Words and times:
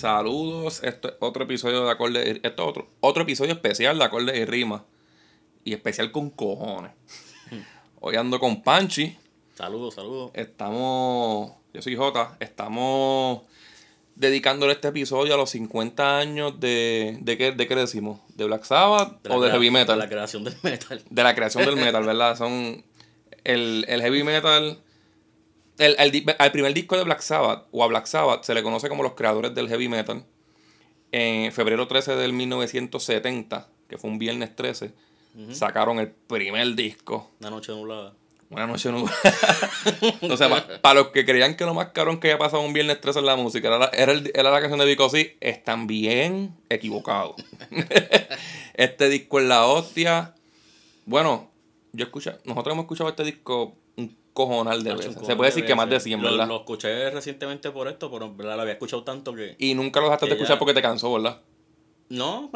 Saludos, 0.00 0.82
esto 0.82 1.08
es 1.08 1.14
otro 1.20 1.44
episodio 1.44 1.84
de 1.84 1.90
Acorde. 1.90 2.30
Esto 2.42 2.62
es 2.62 2.68
otro, 2.68 2.88
otro 3.00 3.24
episodio 3.24 3.52
especial 3.52 3.98
de 3.98 4.04
Acorde 4.04 4.34
y 4.34 4.46
Rima. 4.46 4.82
Y 5.62 5.74
especial 5.74 6.10
con 6.10 6.30
cojones. 6.30 6.92
Hoy 8.00 8.16
ando 8.16 8.40
con 8.40 8.62
Panchi. 8.62 9.18
Saludos, 9.54 9.96
saludos. 9.96 10.30
Estamos. 10.32 11.52
Yo 11.74 11.82
soy 11.82 11.96
Jota. 11.96 12.34
Estamos 12.40 13.42
dedicándole 14.14 14.72
este 14.72 14.88
episodio 14.88 15.34
a 15.34 15.36
los 15.36 15.50
50 15.50 16.16
años 16.16 16.58
de. 16.58 17.18
¿De 17.20 17.36
qué, 17.36 17.52
de 17.52 17.68
qué 17.68 17.74
decimos? 17.74 18.20
¿De 18.34 18.46
Black 18.46 18.64
Sabbath 18.64 19.18
la 19.26 19.36
o 19.36 19.42
de 19.42 19.50
Heavy 19.50 19.70
Metal? 19.70 19.98
De 19.98 20.04
la 20.06 20.08
creación 20.08 20.44
del 20.44 20.56
metal. 20.62 21.02
de 21.10 21.22
la 21.22 21.34
creación 21.34 21.66
del 21.66 21.76
metal, 21.76 22.04
¿verdad? 22.04 22.36
Son 22.38 22.82
el, 23.44 23.84
el 23.86 24.00
heavy 24.00 24.22
metal. 24.22 24.78
El, 25.80 25.96
el 25.98 26.36
al 26.38 26.52
primer 26.52 26.74
disco 26.74 26.96
de 26.96 27.04
Black 27.04 27.20
Sabbath, 27.20 27.66
o 27.72 27.82
a 27.82 27.86
Black 27.86 28.06
Sabbath, 28.06 28.44
se 28.44 28.54
le 28.54 28.62
conoce 28.62 28.88
como 28.88 29.02
los 29.02 29.14
creadores 29.14 29.54
del 29.54 29.68
heavy 29.68 29.88
metal. 29.88 30.24
En 31.12 31.50
febrero 31.52 31.88
13 31.88 32.14
del 32.16 32.32
1970, 32.32 33.66
que 33.88 33.98
fue 33.98 34.10
un 34.10 34.18
viernes 34.18 34.54
13, 34.54 34.92
sacaron 35.52 35.98
el 35.98 36.08
primer 36.10 36.74
disco. 36.74 37.30
Una 37.40 37.50
noche 37.50 37.72
nublada. 37.72 38.12
Una 38.50 38.66
noche 38.66 38.90
nublada. 38.90 39.16
sea, 40.36 40.80
para 40.80 41.00
los 41.00 41.08
que 41.08 41.24
creían 41.24 41.56
que 41.56 41.64
lo 41.64 41.72
más 41.74 41.88
cabrón 41.88 42.20
que 42.20 42.28
había 42.28 42.38
pasado 42.38 42.62
un 42.62 42.72
viernes 42.72 43.00
13 43.00 43.20
en 43.20 43.26
la 43.26 43.36
música 43.36 43.68
era 43.68 43.78
la, 43.78 43.86
era 43.86 44.12
el- 44.12 44.30
era 44.34 44.50
la 44.50 44.60
canción 44.60 44.78
de 44.80 44.86
Because 44.86 45.36
están 45.40 45.86
bien 45.86 46.54
equivocados. 46.68 47.36
este 48.74 49.08
disco 49.08 49.40
es 49.40 49.46
la 49.46 49.66
hostia. 49.66 50.34
Bueno, 51.06 51.50
yo 51.92 52.04
escuché, 52.04 52.32
nosotros 52.44 52.72
hemos 52.74 52.84
escuchado 52.84 53.08
este 53.10 53.24
disco 53.24 53.76
cojonal 54.32 54.82
de 54.84 54.94
veces. 54.94 55.16
Se 55.26 55.36
puede 55.36 55.50
decir 55.50 55.64
que 55.64 55.74
más 55.74 55.86
de 55.86 55.94
veces. 55.96 56.04
100, 56.04 56.22
Lo- 56.22 56.30
¿verdad? 56.30 56.48
Lo, 56.48 56.56
escuché 56.58 57.10
recientemente 57.10 57.70
por 57.70 57.88
esto, 57.88 58.10
pero 58.10 58.34
verdad 58.34 58.56
lo 58.56 58.62
había 58.62 58.74
escuchado 58.74 59.02
tanto 59.04 59.34
que. 59.34 59.56
Y 59.58 59.74
nunca 59.74 60.00
lo 60.00 60.06
dejaste 60.06 60.26
de 60.26 60.32
escuchar 60.32 60.56
ya- 60.56 60.58
porque 60.58 60.74
te 60.74 60.82
cansó, 60.82 61.12
¿verdad? 61.12 61.40
No, 62.08 62.50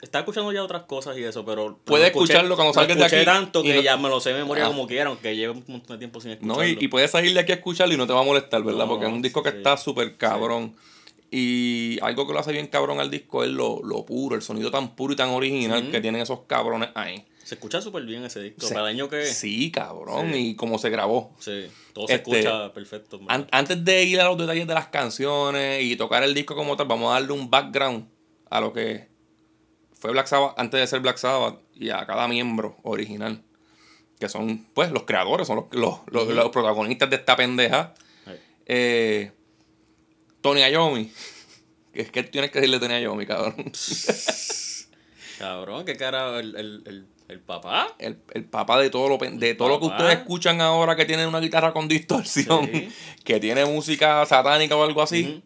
estaba 0.00 0.20
escuchando 0.22 0.50
ya 0.50 0.62
otras 0.62 0.84
cosas 0.84 1.18
y 1.18 1.22
eso, 1.22 1.44
pero. 1.44 1.78
Puedes 1.84 2.06
escuché- 2.08 2.32
escucharlo 2.32 2.56
cuando 2.56 2.72
salgas 2.72 2.96
de 2.96 3.04
aquí 3.04 3.24
tanto 3.24 3.62
que 3.62 3.74
no- 3.74 3.80
ya 3.82 3.96
me 3.98 4.08
lo 4.08 4.18
sé 4.20 4.30
de 4.32 4.38
memoria 4.38 4.64
Ah. 4.64 4.68
como 4.68 4.86
quiera, 4.86 5.10
aunque 5.10 5.36
lleve 5.36 5.52
un 5.52 5.64
montón 5.66 5.96
de 5.96 5.98
tiempo 5.98 6.20
sin 6.20 6.30
escucharlo. 6.30 6.62
No, 6.62 6.66
y, 6.66 6.78
y 6.80 6.88
puedes 6.88 7.10
salir 7.10 7.34
de 7.34 7.40
aquí 7.40 7.52
a 7.52 7.56
escucharlo 7.56 7.92
y 7.92 7.96
no 7.98 8.06
te 8.06 8.14
va 8.14 8.20
a 8.20 8.24
molestar, 8.24 8.62
¿verdad? 8.62 8.86
No, 8.86 8.88
Porque 8.88 9.04
es 9.06 9.12
un 9.12 9.20
disco 9.20 9.42
que 9.42 9.50
sí. 9.50 9.56
está 9.58 9.76
súper 9.76 10.16
cabrón. 10.16 10.74
Y 11.30 11.98
algo 12.00 12.26
que 12.26 12.32
lo 12.32 12.38
hace 12.38 12.52
bien 12.52 12.66
cabrón 12.68 13.00
al 13.00 13.10
disco 13.10 13.44
es 13.44 13.50
lo, 13.50 13.82
lo 13.84 14.06
puro, 14.06 14.34
el 14.36 14.40
sonido 14.40 14.70
tan 14.70 14.96
puro 14.96 15.12
y 15.12 15.16
tan 15.16 15.28
original 15.28 15.90
que 15.90 16.00
tienen 16.00 16.22
esos 16.22 16.40
cabrones 16.46 16.88
ahí. 16.94 17.26
Se 17.48 17.54
escucha 17.54 17.80
súper 17.80 18.02
bien 18.04 18.22
ese 18.26 18.42
disco. 18.42 18.60
Se- 18.66 18.74
Para 18.74 18.90
el 18.90 18.94
año 18.96 19.08
que. 19.08 19.24
Sí, 19.24 19.70
cabrón, 19.70 20.32
Sí. 20.34 20.50
y 20.50 20.54
cómo 20.54 20.76
se 20.78 20.90
grabó. 20.90 21.34
Sí, 21.38 21.66
todo 21.94 22.06
se 22.06 22.16
Este, 22.16 22.40
escucha 22.40 22.74
perfecto. 22.74 23.18
An- 23.28 23.48
antes 23.50 23.82
de 23.86 24.04
ir 24.04 24.20
a 24.20 24.24
los 24.24 24.36
detalles 24.36 24.66
de 24.66 24.74
las 24.74 24.88
canciones 24.88 25.82
y 25.82 25.96
tocar 25.96 26.22
el 26.22 26.34
disco 26.34 26.54
como 26.54 26.76
tal, 26.76 26.88
vamos 26.88 27.10
a 27.10 27.14
darle 27.14 27.32
un 27.32 27.48
background 27.48 28.06
a 28.50 28.60
lo 28.60 28.74
que 28.74 29.08
fue 29.94 30.10
Black 30.10 30.26
Sabbath 30.26 30.58
antes 30.58 30.78
de 30.78 30.86
ser 30.86 31.00
Black 31.00 31.16
Sabbath 31.16 31.58
y 31.74 31.88
a 31.88 32.04
cada 32.04 32.28
miembro 32.28 32.76
original. 32.82 33.42
Que 34.20 34.28
son, 34.28 34.66
pues, 34.74 34.90
los 34.90 35.04
creadores, 35.04 35.46
son 35.46 35.56
los, 35.56 35.66
los, 35.72 36.00
los- 36.26 36.28
los 36.28 36.50
protagonistas 36.50 37.08
de 37.08 37.16
esta 37.16 37.34
pendeja. 37.34 37.94
Eh, 38.66 39.32
Tony 40.42 40.60
es 41.94 42.10
que 42.10 42.22
tienes 42.24 42.50
que 42.50 42.60
decirle 42.60 42.78
Tony 42.78 43.00
Iommi, 43.00 43.24
cabrón. 43.24 43.72
Cabrón, 45.38 45.84
qué 45.84 45.96
cara 45.96 46.38
el, 46.40 46.56
el, 46.56 46.82
el, 46.86 47.06
el 47.28 47.40
papá. 47.40 47.94
El, 47.98 48.18
el 48.34 48.44
papá 48.46 48.78
de 48.80 48.88
todo 48.90 49.08
lo 49.08 49.18
de 49.18 49.54
todo 49.54 49.68
lo 49.68 49.80
que 49.80 49.86
ustedes 49.86 50.18
escuchan 50.18 50.60
ahora 50.60 50.96
que 50.96 51.04
tiene 51.04 51.26
una 51.26 51.40
guitarra 51.40 51.72
con 51.72 51.86
distorsión, 51.88 52.66
Sí. 52.72 52.88
que 53.24 53.38
tiene 53.38 53.64
música 53.66 54.24
satánica 54.26 54.74
o 54.76 54.82
algo 54.82 55.02
así, 55.02 55.42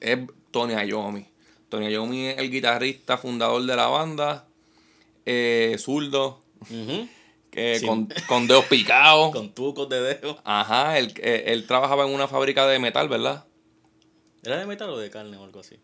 es 0.00 0.18
Tony 0.50 0.74
Iommi. 0.74 1.26
Tony 1.70 1.88
Iommi 1.88 2.26
es 2.26 2.38
el 2.38 2.50
guitarrista 2.50 3.16
fundador 3.18 3.62
de 3.64 3.74
la 3.74 3.86
banda, 3.86 4.46
eh, 5.24 5.76
zurdo, 5.78 6.42
Sí. 7.54 7.86
con, 7.86 8.08
con 8.26 8.48
dedos 8.48 8.64
picados. 8.64 9.30
Con 9.30 9.54
tucos 9.54 9.88
de 9.88 10.00
dedo. 10.02 10.38
Ajá, 10.44 10.98
él, 10.98 11.14
eh, 11.22 11.44
él 11.46 11.66
trabajaba 11.68 12.04
en 12.04 12.12
una 12.12 12.26
fábrica 12.26 12.66
de 12.66 12.80
metal, 12.80 13.08
¿verdad? 13.08 13.44
¿Era 14.42 14.58
de 14.58 14.66
metal 14.66 14.90
o 14.90 14.98
de 14.98 15.08
carne 15.08 15.36
o 15.36 15.44
algo 15.44 15.60
así? 15.60 15.76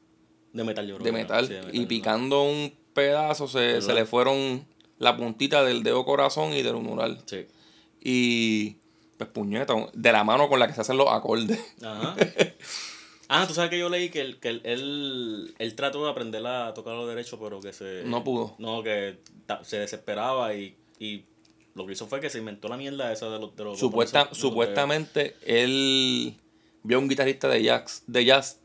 De 0.52 0.64
metal, 0.64 0.84
yo 0.88 0.96
creo. 0.96 1.04
de 1.04 1.12
metal. 1.12 1.46
Sí, 1.46 1.52
de 1.52 1.58
metal, 1.60 1.74
y 1.76 1.80
¿no? 1.82 1.88
picando 1.88 2.42
un 2.42 2.74
pedazo 2.92 3.46
se, 3.46 3.80
se 3.82 3.94
le 3.94 4.04
fueron 4.04 4.66
la 5.00 5.16
puntita 5.16 5.64
del 5.64 5.82
dedo 5.82 6.04
corazón 6.04 6.52
y 6.52 6.62
del 6.62 6.76
humeral. 6.76 7.18
Sí. 7.26 7.46
Y 8.00 8.76
pues 9.16 9.28
puñeta, 9.30 9.74
de 9.92 10.12
la 10.12 10.22
mano 10.24 10.48
con 10.48 10.60
la 10.60 10.68
que 10.68 10.74
se 10.74 10.82
hacen 10.82 10.96
los 10.96 11.08
acordes. 11.08 11.58
Ajá. 11.82 12.14
Ah, 13.32 13.46
tú 13.46 13.54
sabes 13.54 13.70
que 13.70 13.78
yo 13.78 13.88
leí 13.88 14.08
que, 14.08 14.20
él, 14.20 14.40
que 14.40 14.48
él, 14.48 14.60
él, 14.64 15.54
él 15.56 15.74
trató 15.76 16.02
de 16.04 16.10
aprender 16.10 16.44
a 16.44 16.74
tocar 16.74 16.96
los 16.96 17.06
derechos, 17.06 17.38
pero 17.40 17.60
que 17.60 17.72
se. 17.72 18.02
No 18.04 18.24
pudo. 18.24 18.56
No, 18.58 18.82
que 18.82 19.20
se 19.62 19.78
desesperaba 19.78 20.52
y, 20.56 20.76
y 20.98 21.26
lo 21.76 21.86
que 21.86 21.92
hizo 21.92 22.08
fue 22.08 22.18
que 22.18 22.28
se 22.28 22.38
inventó 22.38 22.66
la 22.66 22.76
mierda 22.76 23.12
esa 23.12 23.30
de 23.30 23.38
los. 23.38 23.54
De 23.54 23.62
los 23.62 23.78
Supuesta, 23.78 24.30
supuestamente 24.32 25.36
él 25.46 26.34
vio 26.82 26.96
a 26.96 27.00
un 27.00 27.08
guitarrista 27.08 27.46
de 27.46 27.62
jazz, 27.62 28.02
de 28.08 28.24
jazz 28.24 28.58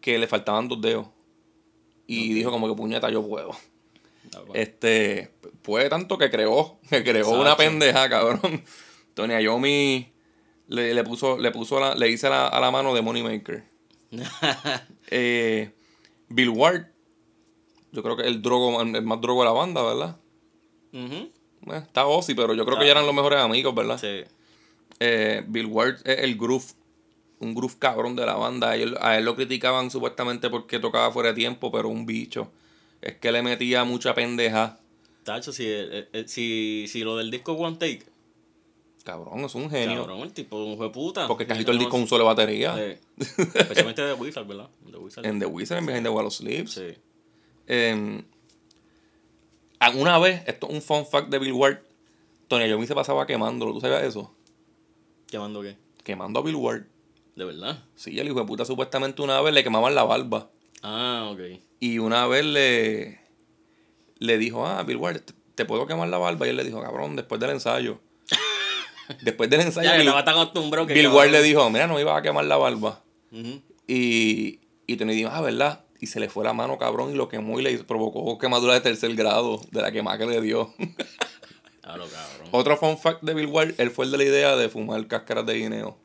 que 0.00 0.16
le 0.16 0.26
faltaban 0.26 0.68
dos 0.68 0.80
dedos. 0.80 1.08
Y 2.06 2.32
dijo 2.32 2.50
como 2.50 2.68
que 2.68 2.74
puñeta, 2.74 3.10
yo 3.10 3.22
puedo. 3.22 3.50
Este, 4.54 5.30
puede 5.62 5.88
tanto 5.88 6.18
que 6.18 6.30
creó, 6.30 6.78
que 6.90 7.02
creó 7.02 7.18
Exacto. 7.18 7.40
una 7.40 7.56
pendeja, 7.56 8.08
cabrón. 8.08 8.62
Tony 9.14 9.34
Iommi 9.42 10.12
le, 10.68 10.94
le 10.94 11.04
puso, 11.04 11.38
le 11.38 11.50
puso 11.50 11.80
la, 11.80 11.94
le 11.94 12.08
hice 12.10 12.28
la- 12.28 12.48
a 12.48 12.60
la 12.60 12.70
mano 12.70 12.94
de 12.94 13.02
Moneymaker. 13.02 13.64
Eh, 15.10 15.70
Bill 16.28 16.48
Ward, 16.50 16.86
yo 17.92 18.02
creo 18.02 18.16
que 18.16 18.24
el 18.24 18.42
drogo, 18.42 18.80
el 18.82 19.02
más 19.02 19.20
drogo 19.20 19.42
de 19.42 19.46
la 19.46 19.52
banda, 19.52 19.82
¿verdad? 19.82 20.16
Eh, 20.92 21.30
está 21.76 22.06
Ozzy, 22.06 22.34
pero 22.34 22.54
yo 22.54 22.64
creo 22.64 22.78
que 22.78 22.84
ya 22.86 22.92
eran 22.92 23.06
los 23.06 23.14
mejores 23.14 23.38
amigos, 23.40 23.74
¿verdad? 23.74 23.98
Sí. 23.98 24.24
Eh, 24.98 25.44
Bill 25.46 25.66
Ward 25.66 25.96
es 26.04 26.18
el 26.20 26.36
groove, 26.36 26.64
un 27.38 27.54
groove 27.54 27.76
cabrón 27.78 28.16
de 28.16 28.26
la 28.26 28.34
banda. 28.34 28.70
A 28.70 28.76
él, 28.76 28.96
a 29.00 29.16
él 29.18 29.24
lo 29.24 29.36
criticaban 29.36 29.90
supuestamente 29.90 30.50
porque 30.50 30.78
tocaba 30.80 31.12
fuera 31.12 31.28
de 31.30 31.34
tiempo, 31.36 31.70
pero 31.70 31.88
un 31.88 32.04
bicho. 32.06 32.50
Es 33.02 33.16
que 33.16 33.30
le 33.32 33.42
metía 33.42 33.84
mucha 33.84 34.14
pendeja. 34.14 34.78
Tacho, 35.24 35.52
si, 35.52 35.64
eh, 35.66 36.08
eh, 36.12 36.24
si, 36.26 36.86
si 36.88 37.02
lo 37.02 37.16
del 37.16 37.30
disco 37.30 37.52
One 37.52 37.76
Take, 37.76 38.04
Cabrón, 39.04 39.40
es 39.44 39.54
un 39.54 39.70
genio. 39.70 40.00
cabrón, 40.00 40.20
el 40.22 40.32
tipo 40.32 40.56
un 40.64 40.72
hijo 40.72 40.82
de 40.82 40.90
puta. 40.90 41.28
Porque 41.28 41.46
casi 41.46 41.62
todo 41.62 41.72
el 41.72 41.78
disco 41.78 41.96
es 41.96 42.02
un 42.02 42.08
solo 42.08 42.24
de 42.24 42.28
batería. 42.28 42.74
Sí. 42.74 43.24
Especialmente 43.54 44.02
de 44.02 44.14
Wizard, 44.14 44.46
¿verdad? 44.46 44.68
De 44.80 44.98
Wizard. 44.98 45.24
En 45.24 45.38
The 45.38 45.46
Wizard, 45.46 45.78
en 45.78 45.86
Behind 45.86 46.02
the 46.02 46.08
Wall 46.08 46.26
of 46.26 46.32
Sleeps. 46.34 46.72
Sí. 46.72 46.94
A- 49.78 49.90
una 49.90 50.18
vez, 50.18 50.42
esto 50.46 50.66
es 50.68 50.74
un 50.74 50.82
fun 50.82 51.06
fact 51.06 51.28
de 51.28 51.38
Bill 51.38 51.52
Ward, 51.52 51.78
Tony 52.48 52.64
Iommi 52.66 52.86
se 52.86 52.94
pasaba 52.94 53.26
quemándolo. 53.26 53.72
¿Tú 53.72 53.80
sabías 53.80 54.02
eso? 54.04 54.32
¿Quemando 55.28 55.62
qué? 55.62 55.76
Quemando 56.02 56.40
a 56.40 56.42
Bill 56.42 56.56
Ward. 56.56 56.82
¿De 57.34 57.44
verdad? 57.44 57.84
Sí, 57.94 58.18
el 58.18 58.26
hijo 58.26 58.40
de 58.40 58.46
puta 58.46 58.64
supuestamente 58.64 59.20
una 59.22 59.40
vez 59.42 59.52
le 59.52 59.62
quemaban 59.62 59.94
la 59.94 60.04
barba. 60.04 60.50
Ah, 60.88 61.28
ok. 61.32 61.40
Y 61.80 61.98
una 61.98 62.28
vez 62.28 62.44
le, 62.44 63.20
le 64.18 64.38
dijo, 64.38 64.64
ah, 64.64 64.84
Bill 64.84 64.98
Ward, 64.98 65.20
¿te, 65.56 65.64
puedo 65.64 65.84
quemar 65.88 66.08
la 66.08 66.18
barba? 66.18 66.46
Y 66.46 66.50
él 66.50 66.56
le 66.56 66.62
dijo, 66.62 66.80
cabrón, 66.80 67.16
después 67.16 67.40
del 67.40 67.50
ensayo. 67.50 67.98
después 69.22 69.50
del 69.50 69.62
ensayo, 69.62 69.90
Ya 69.90 69.96
Bill, 69.96 70.06
estaba 70.06 70.42
acostumbrado 70.42 70.86
que. 70.86 70.94
Bill. 70.94 71.08
Ward 71.08 71.30
le 71.30 71.42
dijo, 71.42 71.68
mira, 71.70 71.88
no 71.88 71.98
iba 71.98 72.16
a 72.16 72.22
quemar 72.22 72.44
la 72.44 72.56
barba. 72.56 73.02
Ujú. 73.32 73.62
Y, 73.88 74.60
y 74.86 74.96
Tony 74.96 75.16
dijo, 75.16 75.30
ah, 75.32 75.40
¿verdad? 75.40 75.84
Y 75.98 76.06
se 76.06 76.20
le 76.20 76.28
fue 76.28 76.44
la 76.44 76.52
mano, 76.52 76.78
cabrón, 76.78 77.10
y 77.10 77.14
lo 77.14 77.28
quemó 77.28 77.58
y 77.58 77.64
le 77.64 77.78
provocó 77.78 78.38
quemadura 78.38 78.74
de 78.74 78.80
tercer 78.80 79.12
grado 79.16 79.60
de 79.72 79.82
la 79.82 79.90
quemada 79.90 80.18
que 80.18 80.26
le 80.26 80.40
dio. 80.40 80.72
Lo 81.86 82.04
cabrón. 82.08 82.48
Otro 82.50 82.76
fun 82.76 82.98
fact 82.98 83.22
de 83.22 83.32
Bill 83.32 83.46
Ward, 83.46 83.74
él 83.78 83.92
fue 83.92 84.06
el 84.06 84.10
de 84.10 84.18
la 84.18 84.24
idea 84.24 84.56
de 84.56 84.68
fumar 84.68 85.06
cáscaras 85.06 85.46
de 85.46 85.54
guineo. 85.54 85.96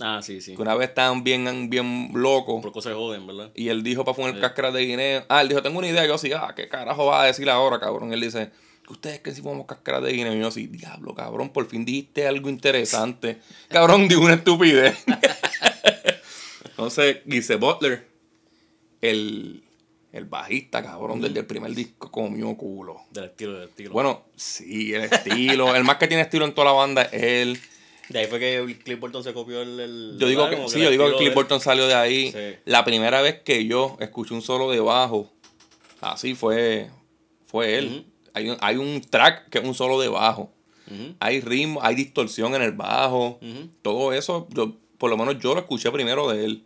Ah, 0.00 0.20
sí, 0.22 0.40
sí. 0.40 0.56
Que 0.56 0.62
una 0.62 0.74
vez 0.74 0.88
estaban 0.88 1.22
bien, 1.22 1.68
bien 1.68 2.10
locos. 2.14 2.62
Por 2.62 2.72
cosas 2.72 2.94
joden, 2.94 3.26
¿verdad? 3.26 3.50
Y 3.54 3.68
él 3.68 3.82
dijo 3.82 4.04
para 4.04 4.14
fumar 4.14 4.34
Sí. 4.34 4.40
cáscaras 4.40 4.72
de 4.74 4.84
guineo. 4.86 5.24
Ah, 5.28 5.42
él 5.42 5.48
dijo, 5.48 5.62
tengo 5.62 5.78
una 5.78 5.88
idea. 5.88 6.06
Yo 6.06 6.14
así, 6.14 6.32
ah, 6.32 6.52
¿qué 6.56 6.68
carajo 6.68 7.06
va 7.06 7.22
a 7.22 7.26
decir 7.26 7.48
ahora, 7.50 7.78
cabrón? 7.78 8.12
Él 8.12 8.20
dice, 8.20 8.50
ustedes 8.88 9.20
que 9.20 9.32
si 9.34 9.42
fumamos 9.42 9.66
cáscaras 9.66 10.02
de 10.02 10.12
guineo. 10.12 10.34
Y 10.34 10.40
yo 10.40 10.48
así, 10.48 10.66
diablo, 10.66 11.14
cabrón, 11.14 11.50
por 11.50 11.66
fin 11.68 11.84
dijiste 11.84 12.26
algo 12.26 12.48
interesante. 12.48 13.38
cabrón, 13.68 14.08
digo 14.08 14.22
una 14.24 14.34
estupidez. 14.34 14.96
Entonces, 16.64 17.18
Gise 17.28 17.56
Butler, 17.56 18.06
el, 19.02 19.62
el 20.12 20.24
bajista, 20.24 20.82
cabrón, 20.82 21.20
desde 21.20 21.40
el 21.40 21.46
primer 21.46 21.74
disco 21.74 22.10
comió 22.10 22.56
culo. 22.56 23.02
Del 23.10 23.24
estilo, 23.24 23.52
del 23.58 23.68
estilo. 23.68 23.92
Bueno, 23.92 24.24
sí, 24.34 24.94
el 24.94 25.02
estilo. 25.02 25.74
el 25.76 25.84
más 25.84 25.96
que 25.96 26.06
tiene 26.08 26.22
estilo 26.22 26.44
en 26.46 26.54
toda 26.54 26.66
la 26.66 26.72
banda 26.72 27.02
es 27.02 27.22
él. 27.22 27.60
De 28.10 28.18
ahí 28.18 28.26
fue 28.26 28.38
que 28.38 28.78
Cliff 28.84 28.98
Burton 29.00 29.22
se 29.24 29.32
copió 29.32 29.62
el. 29.62 29.78
el- 29.80 30.16
Yo 30.18 30.26
digo 30.28 30.48
que, 30.50 30.68
sí, 30.68 30.80
yo 30.80 30.90
digo 30.90 31.04
que 31.06 31.16
Cliff 31.16 31.34
Burton 31.34 31.60
salió 31.60 31.86
de 31.86 31.94
ahí. 31.94 32.32
Sí. 32.32 32.56
La 32.64 32.84
primera 32.84 33.22
vez 33.22 33.40
que 33.42 33.64
yo 33.66 33.96
escuché 34.00 34.34
un 34.34 34.42
solo 34.42 34.70
de 34.70 34.80
bajo, 34.80 35.30
así 36.00 36.34
fue, 36.34 36.90
fue 37.46 37.78
él. 37.78 38.06
hay, 38.34 38.48
un, 38.50 38.56
hay 38.60 38.76
un 38.76 39.00
track 39.00 39.48
que 39.48 39.58
es 39.58 39.64
un 39.64 39.74
solo 39.74 40.00
de 40.00 40.08
bajo. 40.08 40.52
Hay 41.20 41.40
ritmo, 41.40 41.78
hay 41.84 41.94
distorsión 41.94 42.54
en 42.56 42.62
el 42.62 42.72
bajo. 42.72 43.38
Todo 43.82 44.12
eso, 44.12 44.48
yo, 44.50 44.76
por 44.98 45.08
lo 45.08 45.16
menos 45.16 45.38
yo 45.38 45.54
lo 45.54 45.60
escuché 45.60 45.90
primero 45.92 46.28
de 46.30 46.44
él. 46.44 46.64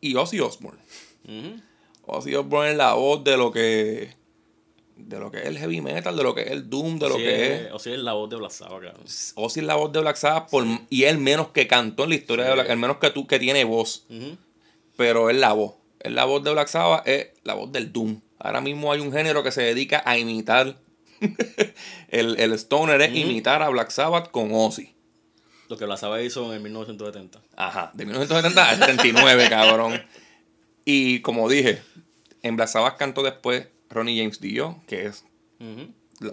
y 0.00 0.14
Ozzy 0.14 0.38
Osbourne. 0.40 0.80
Ozzy 2.06 2.34
Osbourne 2.36 2.70
es 2.72 2.76
la 2.76 2.94
voz 2.94 3.24
de 3.24 3.36
lo 3.36 3.50
que 3.50 4.14
de 4.96 5.18
lo 5.18 5.30
que 5.30 5.38
es 5.38 5.46
el 5.46 5.58
heavy 5.58 5.80
metal, 5.80 6.16
de 6.16 6.22
lo 6.22 6.34
que 6.34 6.42
es 6.42 6.50
el 6.50 6.70
doom, 6.70 6.98
de 6.98 7.08
lo 7.08 7.16
que 7.16 7.54
es 7.66 7.72
O 7.72 7.78
sea, 7.78 7.92
es 7.94 7.98
la 7.98 8.12
voz 8.12 8.30
de 8.30 8.36
Black 8.36 8.52
Sabbath, 8.52 8.82
cabrón. 8.82 9.04
Ozzy 9.34 9.60
es 9.60 9.66
la 9.66 9.74
voz 9.74 9.92
de 9.92 10.00
Black 10.00 10.16
Sabbath 10.16 10.50
por, 10.50 10.64
y 10.90 11.04
es 11.04 11.10
el 11.10 11.18
menos 11.18 11.48
que 11.48 11.66
cantó 11.66 12.04
en 12.04 12.10
la 12.10 12.14
historia 12.14 12.44
Sí. 12.44 12.48
de 12.50 12.54
Black, 12.54 12.70
el 12.70 12.76
menos 12.78 12.98
que 12.98 13.10
tú 13.10 13.26
que 13.26 13.38
tiene 13.38 13.64
voz, 13.64 14.06
pero 14.96 15.30
es 15.30 15.36
la 15.36 15.52
voz. 15.52 15.74
Es 16.00 16.12
la 16.12 16.24
voz 16.26 16.44
de 16.44 16.52
Black 16.52 16.68
Sabbath, 16.68 17.06
es 17.08 17.28
la 17.44 17.54
voz 17.54 17.72
del 17.72 17.92
doom. 17.92 18.20
Ahora 18.38 18.60
mismo 18.60 18.92
hay 18.92 19.00
un 19.00 19.10
género 19.12 19.42
que 19.42 19.50
se 19.52 19.62
dedica 19.62 20.02
a 20.04 20.18
imitar 20.18 20.76
el, 22.08 22.38
el 22.38 22.52
stoner 22.52 23.00
es 23.02 23.14
imitar 23.14 23.62
a 23.62 23.68
Black 23.70 23.90
Sabbath 23.90 24.30
con 24.30 24.50
Ozzy. 24.52 24.94
Lo 25.68 25.78
que 25.78 25.86
Black 25.86 25.98
Sabbath 25.98 26.22
hizo 26.22 26.52
en 26.54 26.62
1970. 26.62 27.40
Ajá, 27.56 27.90
de 27.94 28.04
1970 28.04 28.68
al 28.68 28.78
39, 28.80 29.48
cabrón. 29.48 30.02
Y 30.84 31.20
como 31.20 31.48
dije, 31.48 31.80
en 32.42 32.56
Black 32.56 32.68
Sabbath 32.68 32.98
cantó 32.98 33.22
después 33.22 33.68
Ronnie 33.94 34.18
James 34.18 34.40
Dio, 34.40 34.80
que 34.86 35.06
es 35.06 35.24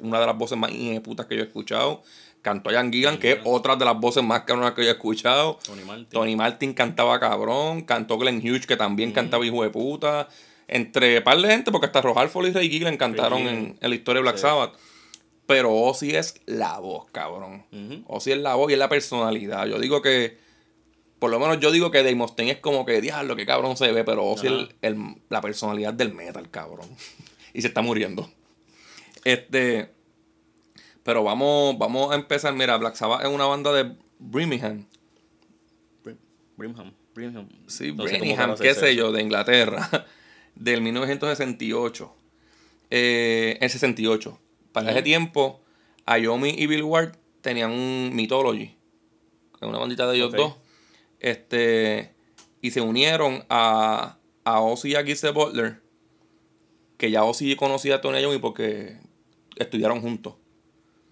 una 0.02 0.20
de 0.20 0.26
las 0.26 0.38
voces 0.38 0.58
más 0.58 0.72
putas 1.04 1.26
que 1.28 1.36
yo 1.36 1.42
he 1.44 1.46
escuchado. 1.46 2.04
Cantó 2.42 2.72
Ian 2.72 2.92
Gillan, 2.92 3.20
que 3.20 3.34
es 3.34 3.40
otra 3.44 3.76
de 3.76 3.86
las 3.86 4.00
voces 4.00 4.24
más 4.24 4.42
cabronas 4.42 4.74
que 4.74 4.84
yo 4.84 4.90
he 4.90 4.94
escuchado. 4.94 5.60
Tony 5.64 5.84
Martin. 5.84 6.08
Tony 6.10 6.36
Martin 6.36 6.74
cantaba 6.74 7.20
cabrón. 7.20 7.82
Cantó 7.82 8.18
Glenn 8.18 8.40
Hughes, 8.40 8.66
que 8.66 8.76
también 8.76 9.12
cantaba 9.12 9.46
hijo 9.46 9.62
de 9.64 9.70
puta. 9.70 10.28
Entre 10.68 11.22
par 11.22 11.38
de 11.40 11.48
gente, 11.50 11.72
porque 11.72 11.86
hasta 11.88 12.02
Rojalfo 12.02 12.46
y 12.48 12.52
Ray 12.52 12.70
Gillan 12.70 12.98
cantaron 12.98 13.42
en, 13.42 13.78
en 13.80 13.90
la 13.90 13.96
historia 13.96 14.20
de 14.20 14.24
Black 14.24 14.38
Sí. 14.38 14.42
Sabbath. 14.44 14.74
Pero 15.46 15.72
Ozzy 15.74 16.16
es 16.16 16.36
la 16.46 16.80
voz, 16.80 17.06
cabrón. 17.12 17.66
Ujú. 17.72 18.04
Ozzy 18.08 18.32
es 18.32 18.38
la 18.38 18.56
voz 18.56 18.70
y 18.72 18.74
es 18.74 18.80
la 18.80 18.88
personalidad. 18.90 19.68
Yo 19.68 19.78
digo 19.80 20.02
que, 20.02 20.38
por 21.20 21.30
lo 21.30 21.40
menos 21.40 21.60
yo 21.60 21.72
digo 21.72 21.92
que 21.92 22.00
Dave 22.00 22.16
Mustaine 22.16 22.54
es 22.54 22.60
como 22.60 22.86
que, 22.86 23.02
diablo, 23.02 23.36
que 23.36 23.46
cabrón 23.46 23.76
se 23.78 23.92
ve, 23.92 24.04
pero 24.06 24.26
Ozzy 24.26 24.48
es 24.48 24.54
Ajá. 24.54 24.62
el- 24.82 24.94
el- 24.96 25.16
la 25.30 25.42
personalidad 25.42 25.94
del 25.94 26.14
metal, 26.14 26.50
cabrón. 26.50 26.88
Y 27.54 27.62
se 27.62 27.68
está 27.68 27.82
muriendo. 27.82 28.30
Este, 29.24 29.92
pero 31.04 31.24
vamos, 31.24 31.78
vamos 31.78 32.12
a 32.12 32.16
empezar. 32.16 32.54
Mira, 32.54 32.78
Black 32.78 32.96
Sabbath 32.96 33.24
es 33.24 33.30
una 33.30 33.46
banda 33.46 33.72
de 33.74 33.96
Birmingham. 34.20 34.86
Brimham. 36.58 36.94
Brimham. 37.16 37.50
Sí, 37.68 37.92
No 37.92 38.04
Birmingham, 38.04 38.56
qué 38.56 38.76
sé 38.76 38.96
yo, 38.96 39.12
de 39.12 39.22
Inglaterra, 39.22 39.90
del 40.56 40.82
1968. 40.82 42.14
Eh, 42.92 43.58
el 43.60 43.70
68. 43.70 44.40
Para 44.72 44.92
ese 44.92 45.02
tiempo, 45.02 45.62
Ayomi 46.06 46.52
y 46.52 46.68
Bill 46.68 46.84
Ward 46.84 47.18
tenían 47.42 47.72
un 47.72 48.12
Mythology, 48.14 48.76
es 49.56 49.68
una 49.68 49.80
bandita 49.80 50.08
de 50.08 50.16
ellos 50.16 50.32
dos. 50.34 50.56
Este, 51.20 52.14
y 52.62 52.72
se 52.72 52.82
unieron 52.82 53.44
a, 53.50 54.18
a 54.44 54.62
Ozzy 54.62 54.92
y 54.92 54.96
a 54.96 55.04
Gise 55.04 55.32
Butler, 55.32 55.81
que 57.02 57.10
ya 57.10 57.24
Ozzy 57.24 57.56
conocía 57.56 57.96
a 57.96 58.02
Tony 58.02 58.20
Iommi 58.20 58.38
porque 58.38 59.00
estudiaron 59.56 60.02
juntos. 60.02 60.36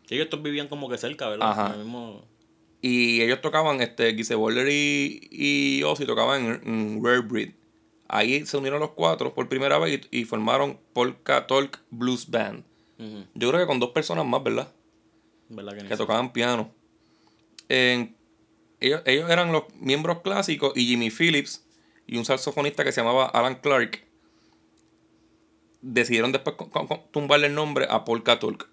Ellos 0.08 0.26
estos 0.26 0.44
vivían 0.44 0.68
como 0.68 0.88
que 0.88 1.00
cerca, 1.00 1.28
¿verdad? 1.28 1.50
Ajá. 1.50 1.76
Mismo... 1.78 2.28
Y 2.80 3.24
ellos 3.24 3.42
tocaban, 3.42 3.82
este, 3.82 4.14
Gise 4.14 4.36
y, 4.70 5.30
y 5.32 5.82
Ozzy 5.82 6.06
tocaban 6.06 6.46
en, 6.46 6.62
en 6.68 7.04
Rare 7.04 7.22
Breed. 7.22 7.54
Ahí 8.08 8.46
se 8.46 8.56
unieron 8.58 8.80
los 8.80 8.92
cuatro 8.92 9.34
por 9.34 9.50
primera 9.50 9.80
vez 9.80 10.00
y, 10.12 10.20
y 10.20 10.26
formaron 10.26 10.80
Polka 10.94 11.48
Talk 11.48 11.80
Blues 11.90 12.30
Band. 12.30 12.64
Yo 13.34 13.50
creo 13.50 13.62
que 13.62 13.66
con 13.66 13.80
dos 13.80 13.90
personas 13.90 14.28
más, 14.28 14.44
¿verdad? 14.44 14.72
¿Verdad 15.48 15.76
que 15.76 15.88
Que 15.88 15.98
tocaban 15.98 16.32
piano. 16.32 16.72
En- 17.68 18.16
ellos, 18.80 19.02
ellos 19.06 19.28
eran 19.32 19.52
los 19.52 19.64
miembros 19.74 20.22
clásicos 20.22 20.74
y 20.76 20.86
Jimmy 20.86 21.10
Phillips 21.10 21.66
y 22.06 22.18
un 22.18 22.26
saxofonista 22.26 22.84
que 22.84 22.92
se 22.92 23.02
llamaba 23.02 23.26
Alan 23.26 23.56
Clark 23.56 24.08
decidieron 25.82 26.32
después 26.32 26.56
tumbarle 27.12 27.48
el 27.48 27.56
nombre 27.56 27.88
a 27.90 28.04
Polka 28.06 28.40
Talk. 28.40 28.70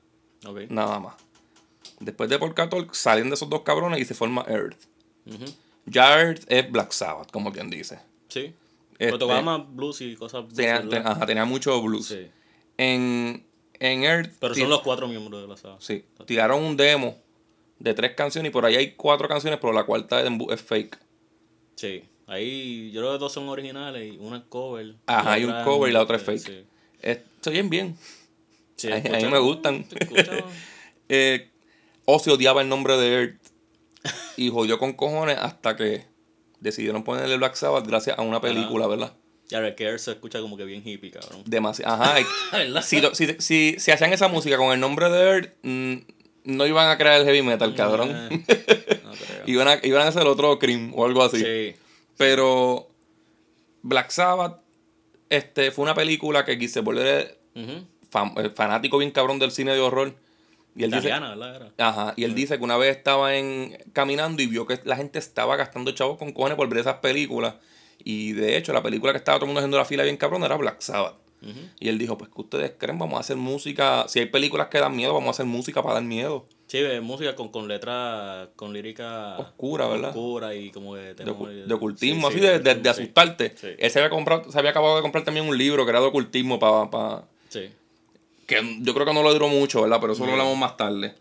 Ok. 0.46 0.70
Nada 0.70 1.00
más. 1.00 1.14
Después 2.00 2.28
de 2.28 2.38
Polka 2.38 2.68
Talk 2.68 2.94
salen 2.94 3.28
de 3.28 3.34
esos 3.34 3.48
dos 3.48 3.62
cabrones 3.62 4.00
y 4.00 4.04
se 4.04 4.14
forma 4.14 4.44
Earth. 4.48 4.78
Ya 5.86 6.20
Earth 6.20 6.44
es 6.48 6.70
Black 6.70 6.92
Sabbath, 6.92 7.30
como 7.30 7.52
quien 7.52 7.70
dice. 7.70 7.98
Sí. 8.28 8.52
Este, 8.92 9.06
Pero 9.06 9.18
tocaba 9.18 9.42
más 9.42 9.74
blues 9.74 10.00
y 10.00 10.16
cosas 10.16 10.44
blues, 10.44 10.56
tenía, 10.56 11.02
ajá, 11.04 11.26
tenía 11.26 11.44
mucho 11.44 11.80
blues. 11.82 12.06
Sí. 12.06 12.28
En, 12.78 13.46
en 13.78 14.04
Earth. 14.04 14.32
Pero 14.40 14.54
son 14.54 14.70
los 14.70 14.80
cuatro 14.80 15.06
miembros 15.06 15.42
de 15.42 15.48
la 15.48 15.56
saga. 15.56 15.76
Sí. 15.80 16.04
Tiraron 16.26 16.62
un 16.62 16.76
demo 16.76 17.16
de 17.78 17.94
tres 17.94 18.14
canciones 18.14 18.50
y 18.50 18.52
por 18.52 18.64
ahí 18.64 18.76
hay 18.76 18.92
cuatro 18.92 19.28
canciones, 19.28 19.58
pero 19.60 19.72
la 19.72 19.84
cuarta 19.84 20.22
es, 20.22 20.62
fake. 20.62 20.98
Sí. 21.76 22.04
Ahí 22.26 22.90
yo 22.90 23.02
creo 23.02 23.12
que 23.12 23.18
dos 23.18 23.32
son 23.32 23.48
originales 23.48 24.14
y 24.14 24.16
una 24.16 24.38
es 24.38 24.44
cover. 24.48 24.96
Ajá, 25.06 25.32
hay 25.32 25.44
un 25.44 25.62
cover 25.62 25.90
y 25.90 25.92
la 25.92 26.02
otra 26.02 26.16
es 26.16 26.22
fake. 26.22 26.40
Sí. 26.40 26.64
Se 27.02 27.50
oyen 27.50 27.70
bien. 27.70 27.96
Sí, 28.76 28.90
A- 28.90 28.96
a 28.96 29.00
mí 29.00 29.26
me 29.30 29.38
gustan. 29.38 29.86
se 29.88 29.96
Eh, 31.08 31.50
Ozzy 32.04 32.30
odiaba 32.30 32.62
el 32.62 32.68
nombre 32.68 32.96
de 32.96 33.12
Earth 33.12 33.40
y 34.36 34.50
jodió 34.50 34.78
con 34.78 34.92
cojones 34.92 35.38
hasta 35.38 35.76
que 35.76 36.04
decidieron 36.60 37.04
ponerle 37.04 37.36
Black 37.36 37.54
Sabbath 37.54 37.86
gracias 37.86 38.18
a 38.18 38.22
una 38.22 38.40
película, 38.40 38.86
¿verdad? 38.88 39.12
Ya 39.48 39.60
ves 39.60 39.74
que 39.76 39.84
Earth 39.84 40.00
se 40.00 40.10
escucha 40.12 40.40
como 40.40 40.56
que 40.56 40.64
bien 40.64 40.82
hippie, 40.84 41.12
cabrón. 41.12 41.42
Demasiado. 41.46 41.94
Ajá. 42.02 42.16
si, 42.82 43.00
si, 43.14 43.26
si, 43.38 43.76
si 43.78 43.90
hacían 43.92 44.12
esa 44.12 44.26
música 44.26 44.56
con 44.56 44.72
el 44.72 44.80
nombre 44.80 45.08
de 45.08 45.20
Earth, 45.20 45.52
mm, 45.62 45.94
no 46.44 46.66
iban 46.66 46.88
a 46.90 46.98
crear 46.98 47.20
el 47.20 47.24
heavy 47.26 47.42
metal, 47.42 47.72
cabrón. 47.76 48.10
No 48.30 48.38
creo. 48.48 49.42
iban, 49.46 49.68
a, 49.68 49.78
iban 49.84 50.02
a 50.02 50.08
hacer 50.08 50.26
otro 50.26 50.58
Cream 50.58 50.92
o 50.96 51.04
algo 51.06 51.22
así. 51.22 51.38
Sí. 51.38 51.76
Pero 52.16 52.88
Black 53.82 54.10
Sabbath 54.10 54.58
este, 55.30 55.70
fue 55.70 55.82
una 55.84 55.94
película 55.94 56.44
que 56.44 56.58
quise 56.58 56.80
volver 56.80 57.38
fan- 58.10 58.32
eh, 58.36 58.50
fanático 58.54 58.98
bien 58.98 59.10
cabrón 59.10 59.38
del 59.38 59.50
cine 59.50 59.72
de 59.72 59.80
horror. 59.80 60.14
Y 60.74 60.84
él 60.84 60.90
dice, 60.90 61.08
Italiana, 61.08 61.30
¿verdad? 61.34 61.56
Era. 61.78 61.88
ajá, 61.88 62.14
y 62.16 62.24
él 62.24 62.34
dice 62.34 62.58
que 62.58 62.64
una 62.64 62.76
vez 62.76 62.96
estaba 62.96 63.34
en, 63.36 63.78
caminando 63.94 64.42
y 64.42 64.46
vio 64.46 64.66
que 64.66 64.78
la 64.84 64.96
gente 64.96 65.18
estaba 65.18 65.56
gastando 65.56 65.90
chavos 65.92 66.18
con 66.18 66.32
cojones 66.32 66.56
por 66.56 66.68
ver 66.68 66.80
esas 66.80 66.96
películas. 66.96 67.54
Y 68.04 68.32
de 68.32 68.56
hecho, 68.58 68.72
la 68.74 68.82
película 68.82 69.12
que 69.12 69.18
estaba 69.18 69.38
todo 69.38 69.46
el 69.46 69.48
mundo 69.48 69.60
haciendo 69.60 69.78
la 69.78 69.86
fila 69.86 70.02
bien 70.02 70.18
cabrón 70.18 70.44
era 70.44 70.56
Black 70.56 70.80
Sabbath. 70.80 71.14
Y 71.80 71.88
él 71.88 71.96
dijo, 71.98 72.18
pues 72.18 72.30
que 72.30 72.40
ustedes 72.40 72.72
creen, 72.76 72.98
vamos 72.98 73.16
a 73.16 73.20
hacer 73.20 73.36
música. 73.36 74.04
Si 74.08 74.18
hay 74.18 74.26
películas 74.26 74.66
que 74.68 74.78
dan 74.78 74.94
miedo, 74.96 75.14
vamos 75.14 75.28
a 75.28 75.30
hacer 75.30 75.46
música 75.46 75.80
para 75.82 75.94
dar 75.94 76.02
miedo. 76.02 76.44
Sí, 76.66 76.82
música 77.00 77.36
con, 77.36 77.48
con 77.50 77.68
letra, 77.68 78.48
con 78.56 78.72
lírica 78.72 79.38
Oscura, 79.38 79.86
¿verdad? 79.86 80.10
Oscura 80.10 80.54
y 80.54 80.70
como 80.72 80.96
de 80.96 81.14
De, 81.14 81.24
ocu- 81.24 81.48
de 81.66 81.72
ocultismo, 81.74 82.22
sí, 82.30 82.38
así 82.38 82.46
sí, 82.46 82.58
de, 82.62 82.74
de- 82.74 82.88
asustarte. 82.90 83.54
Sí. 83.56 83.68
Él 83.78 83.90
se 83.90 84.00
había, 84.00 84.10
comprado, 84.10 84.50
se 84.50 84.58
había 84.58 84.72
acabado 84.72 84.96
de 84.96 85.02
comprar 85.02 85.24
también 85.24 85.46
un 85.48 85.56
libro 85.56 85.84
que 85.84 85.90
era 85.90 86.00
de 86.00 86.06
ocultismo 86.06 86.58
para... 86.58 87.22
Sí. 87.50 87.70
que 88.46 88.78
yo 88.80 88.94
creo 88.94 89.06
que 89.06 89.14
no 89.14 89.22
lo 89.22 89.32
duró 89.32 89.48
mucho, 89.48 89.82
¿verdad? 89.82 89.98
Pero 90.00 90.14
eso 90.14 90.26
lo 90.26 90.32
hablamos 90.32 90.56
más 90.58 90.76
tarde. 90.76 91.14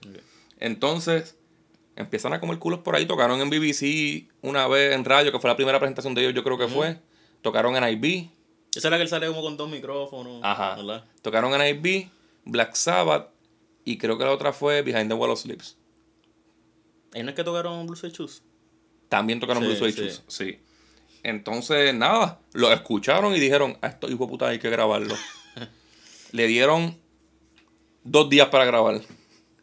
Entonces, 0.60 1.38
empiezan 1.96 2.34
a 2.34 2.40
comer 2.40 2.58
culos 2.58 2.80
por 2.80 2.96
ahí. 2.96 3.06
Tocaron 3.06 3.40
en 3.42 3.50
BBC 3.50 4.28
una 4.42 4.68
vez 4.68 4.94
en 4.96 5.06
radio, 5.06 5.32
que 5.32 5.40
fue 5.40 5.50
la 5.50 5.56
primera 5.56 5.80
presentación 5.80 6.14
de 6.16 6.22
ellos, 6.22 6.34
yo 6.34 6.44
creo 6.44 6.58
que 6.58 6.68
fue. 6.68 6.98
Tocaron 7.42 7.76
en 7.76 7.88
IB. 7.88 8.30
Esa 8.76 8.88
era 8.88 8.98
que 8.98 9.04
él 9.04 9.10
sale 9.10 9.28
como 9.28 9.42
con 9.42 9.56
dos 9.58 9.70
micrófonos. 9.70 10.40
Ajá. 10.44 10.76
¿Verdad? 10.76 11.06
Tocaron 11.22 11.54
en 11.62 11.76
IB, 11.78 12.10
Black 12.46 12.74
Sabbath. 12.74 13.30
Y 13.86 13.98
creo 13.98 14.18
que 14.18 14.26
la 14.26 14.32
otra 14.32 14.52
fue 14.52 14.82
Behind 14.82 15.08
the 15.08 15.14
Wall 15.14 15.30
of 15.32 15.40
Sleeps. 15.40 15.78
No 17.14 17.30
es 17.30 17.36
que 17.36 17.44
tocaron 17.44 17.86
Blues 17.88 18.04
and 18.04 18.14
Shoes. 18.14 18.44
También 19.08 19.40
tocaron 19.40 19.64
Sí, 19.64 19.70
Blue 19.70 19.78
Suede 19.78 19.94
sí. 19.94 20.02
Shoes, 20.02 20.24
Sí. 20.28 20.60
Entonces, 21.24 21.94
nada, 21.94 22.42
lo 22.54 22.72
escucharon 22.72 23.34
y 23.36 23.40
dijeron, 23.40 23.78
a 23.82 23.88
estos 23.88 24.12
hijos 24.12 24.28
de 24.28 24.32
puta 24.32 24.48
hay 24.50 24.60
que 24.60 24.70
grabarlo. 24.70 25.16
Le 26.32 26.48
dieron 26.48 27.00
dos 28.04 28.30
días 28.30 28.50
para 28.50 28.66
grabar. 28.66 29.02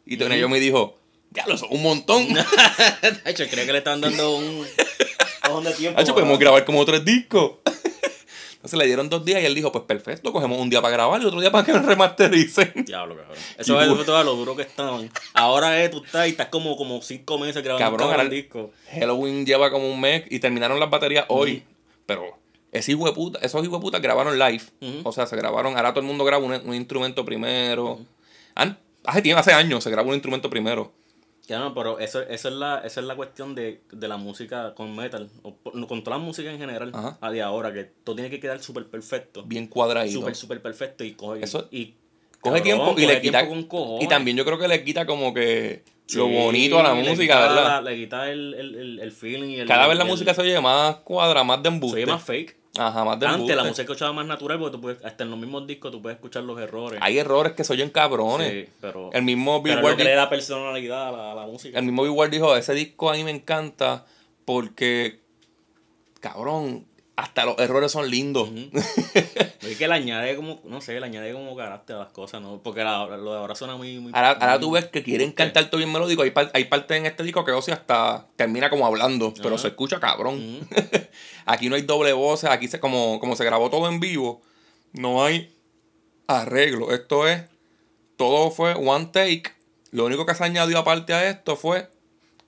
Y 0.05 0.17
Tony 0.17 0.39
yo 0.39 0.49
me 0.49 0.59
dijo, 0.59 0.99
ya 1.31 1.45
lo 1.47 1.57
son 1.57 1.69
un 1.71 1.83
montón. 1.83 2.27
Creo 3.23 3.65
que 3.65 3.71
le 3.71 3.77
estaban 3.77 4.01
dando 4.01 4.35
un 4.37 4.65
de 5.63 5.73
tiempo. 5.73 5.99
Hacho, 5.99 6.13
podemos 6.13 6.39
grabar 6.39 6.65
como 6.65 6.83
tres 6.85 7.05
discos. 7.05 7.59
Entonces 8.63 8.79
le 8.79 8.85
dieron 8.85 9.09
dos 9.09 9.25
días 9.25 9.41
y 9.43 9.45
él 9.45 9.55
dijo, 9.55 9.73
pues 9.73 9.83
perfecto, 9.83 10.31
cogemos 10.31 10.57
un 10.57 10.69
día 10.69 10.81
para 10.81 10.93
grabar 10.93 11.21
y 11.21 11.25
otro 11.25 11.41
día 11.41 11.51
para 11.51 11.65
que 11.65 11.73
nos 11.73 11.85
remastericen. 11.85 12.71
Diablo, 12.85 13.17
cabrón. 13.17 13.35
Eso 13.57 13.73
Y- 13.83 13.99
es 13.99 14.05
todo 14.05 14.23
lo 14.23 14.35
duro 14.35 14.55
que 14.55 14.61
estaban. 14.61 15.11
Ahora 15.33 15.83
es, 15.83 15.91
tú 15.91 16.01
estás 16.05 16.27
y 16.27 16.29
estás 16.31 16.47
como, 16.47 16.77
como 16.77 17.01
cinco 17.01 17.37
meses 17.37 17.61
grabando 17.61 17.83
Cabrón, 17.85 18.07
cabrón 18.07 18.25
ahora- 18.27 18.29
disco. 18.33 18.71
Halloween 18.89 19.45
lleva 19.45 19.69
como 19.69 19.91
un 19.91 19.99
mes 19.99 20.23
y 20.29 20.39
terminaron 20.39 20.79
las 20.79 20.89
baterías 20.89 21.25
hoy. 21.27 21.63
Pero 22.05 22.37
ese 22.71 22.93
hijo 22.93 23.05
de 23.05 23.11
puta, 23.11 23.39
esos 23.41 23.61
hijos 23.65 23.79
de 23.79 23.81
puta 23.81 23.99
grabaron 23.99 24.39
live. 24.39 24.63
O 25.03 25.11
sea, 25.11 25.25
se 25.27 25.35
grabaron, 25.35 25.75
ahora 25.75 25.89
todo 25.91 25.99
el 25.99 26.07
mundo 26.07 26.23
graba 26.23 26.43
un, 26.45 26.53
un 26.53 26.73
instrumento 26.73 27.25
primero. 27.25 27.99
An- 28.55 28.79
hace 29.03 29.21
tiempo, 29.21 29.41
hace 29.41 29.51
años 29.51 29.83
se 29.83 29.89
graba 29.89 30.07
un 30.07 30.13
instrumento 30.13 30.49
primero. 30.49 30.93
Ya 31.47 31.59
no, 31.59 31.73
pero 31.73 31.99
eso, 31.99 32.21
eso 32.21 32.47
es 32.47 32.53
la, 32.55 32.79
esa 32.85 33.01
es 33.01 33.05
la 33.05 33.15
cuestión 33.15 33.53
de, 33.53 33.81
de 33.91 34.07
la 34.07 34.15
música 34.17 34.73
con 34.75 34.95
metal. 34.95 35.29
O 35.41 35.55
con 35.87 36.01
toda 36.03 36.17
la 36.17 36.23
música 36.23 36.49
en 36.51 36.57
general. 36.57 36.91
Ajá. 36.93 37.17
A 37.19 37.31
de 37.31 37.41
ahora, 37.41 37.73
que 37.73 37.83
todo 37.83 38.15
tiene 38.15 38.29
que 38.29 38.39
quedar 38.39 38.61
súper 38.61 38.87
perfecto. 38.87 39.43
Bien 39.43 39.67
cuadradito. 39.67 40.19
Súper, 40.19 40.35
súper 40.35 40.61
perfecto. 40.61 41.03
Y 41.03 41.13
coge. 41.13 41.43
Eso- 41.43 41.67
y, 41.71 41.95
Coge 42.39 42.57
cabrón, 42.59 42.63
tiempo 42.63 42.91
y 42.91 42.93
coge 43.03 43.07
le 43.07 43.21
quita. 43.21 43.47
con. 43.67 44.01
Y 44.01 44.07
también 44.07 44.35
yo 44.37 44.43
creo 44.45 44.57
que 44.57 44.67
le 44.67 44.83
quita 44.83 45.05
como 45.05 45.33
que 45.33 45.83
lo 46.15 46.27
bonito 46.27 46.79
a 46.79 46.83
la 46.83 46.93
música, 46.93 47.15
quita 47.21 47.39
¿verdad? 47.39 47.63
la- 47.65 47.81
le 47.91 47.95
quita 47.97 48.29
el, 48.29 48.53
el, 48.53 48.75
el, 48.75 48.99
el 48.99 49.11
feeling 49.11 49.49
y 49.49 49.59
el. 49.61 49.67
Cada 49.67 49.87
vez 49.87 49.97
la 49.97 50.03
música 50.05 50.33
se 50.33 50.41
oye 50.41 50.59
más 50.61 50.97
cuadra, 50.97 51.43
más 51.43 51.61
de 51.63 51.69
Se 51.69 51.73
embuste. 51.75 51.97
oye 52.03 52.05
más 52.05 52.23
fake. 52.23 52.57
Ajá, 52.77 53.03
más 53.05 53.19
de 53.19 53.27
Antes 53.27 53.55
la 53.55 53.63
música 53.63 53.83
escuchaba 53.83 54.13
más 54.13 54.25
natural 54.25 54.57
porque 54.57 54.75
tú 54.77 54.81
puedes, 54.81 55.05
hasta 55.05 55.23
en 55.23 55.29
los 55.29 55.37
mismos 55.39 55.67
discos 55.67 55.91
tú 55.91 56.01
puedes 56.01 56.15
escuchar 56.17 56.43
los 56.43 56.59
errores. 56.59 56.99
Hay 57.03 57.19
errores 57.19 57.53
que 57.53 57.63
se 57.63 57.73
oyen 57.73 57.91
cabrones. 57.91 58.49
Sí, 58.51 58.69
pero, 58.81 59.11
El 59.13 59.21
mismo 59.23 59.61
que 59.61 59.75
di- 59.95 60.03
le 60.03 60.15
da 60.15 60.27
personalidad 60.29 61.09
a 61.09 61.11
la, 61.11 61.31
a 61.33 61.35
la 61.35 61.45
música. 61.45 61.77
El 61.77 61.85
mismo 61.85 62.01
Billboard 62.03 62.31
dijo, 62.31 62.55
ese 62.55 62.73
disco 62.73 63.11
a 63.11 63.13
mí 63.13 63.23
me 63.23 63.29
encanta 63.31 64.05
porque, 64.45 65.19
cabrón, 66.19 66.85
hasta 67.15 67.45
los 67.45 67.57
errores 67.59 67.91
son 67.91 68.09
lindos. 68.09 68.49
Es 69.63 69.77
que 69.77 69.87
le 69.87 69.93
añade 69.93 70.35
como, 70.35 70.59
no 70.65 70.81
sé, 70.81 70.99
le 70.99 71.05
añade 71.05 71.31
como 71.31 71.55
carácter 71.55 71.95
a 71.95 71.99
las 71.99 72.11
cosas, 72.11 72.41
¿no? 72.41 72.59
Porque 72.61 72.83
la- 72.83 73.05
lo 73.15 73.31
de 73.31 73.37
ahora 73.39 73.55
suena 73.55 73.77
muy... 73.77 73.97
muy 73.99 74.11
Ahora, 74.13 74.31
ahora 74.31 74.51
muy- 74.53 74.59
tú 74.61 74.71
ves 74.71 74.85
que 74.89 75.03
quieren 75.03 75.31
cantar 75.31 75.69
todo 75.69 75.77
bien 75.77 75.89
melódico. 75.91 76.21
Hay, 76.23 76.31
par- 76.31 76.51
hay 76.53 76.65
partes 76.65 76.97
en 76.97 77.05
este 77.05 77.23
disco 77.23 77.45
que 77.45 77.53
Ozzy 77.53 77.71
hasta 77.71 78.27
termina 78.35 78.69
como 78.69 78.85
hablando, 78.85 79.33
pero 79.41 79.57
se 79.57 79.69
escucha 79.69 80.01
cabrón. 80.01 80.59
aquí 81.45 81.69
no 81.69 81.75
hay 81.75 81.83
doble 81.83 82.11
voces, 82.11 82.49
aquí 82.49 82.67
se, 82.67 82.81
como, 82.81 83.19
como 83.21 83.37
se 83.37 83.45
grabó 83.45 83.69
todo 83.69 83.87
en 83.87 84.01
vivo, 84.01 84.41
no 84.91 85.23
hay 85.23 85.55
arreglo. 86.27 86.91
Esto 86.93 87.25
es, 87.27 87.43
todo 88.17 88.51
fue 88.51 88.73
one 88.73 89.05
take. 89.13 89.43
Lo 89.91 90.05
único 90.05 90.25
que 90.25 90.35
se 90.35 90.43
añadió 90.43 90.77
aparte 90.77 91.13
a 91.13 91.29
esto 91.29 91.55
fue 91.55 91.87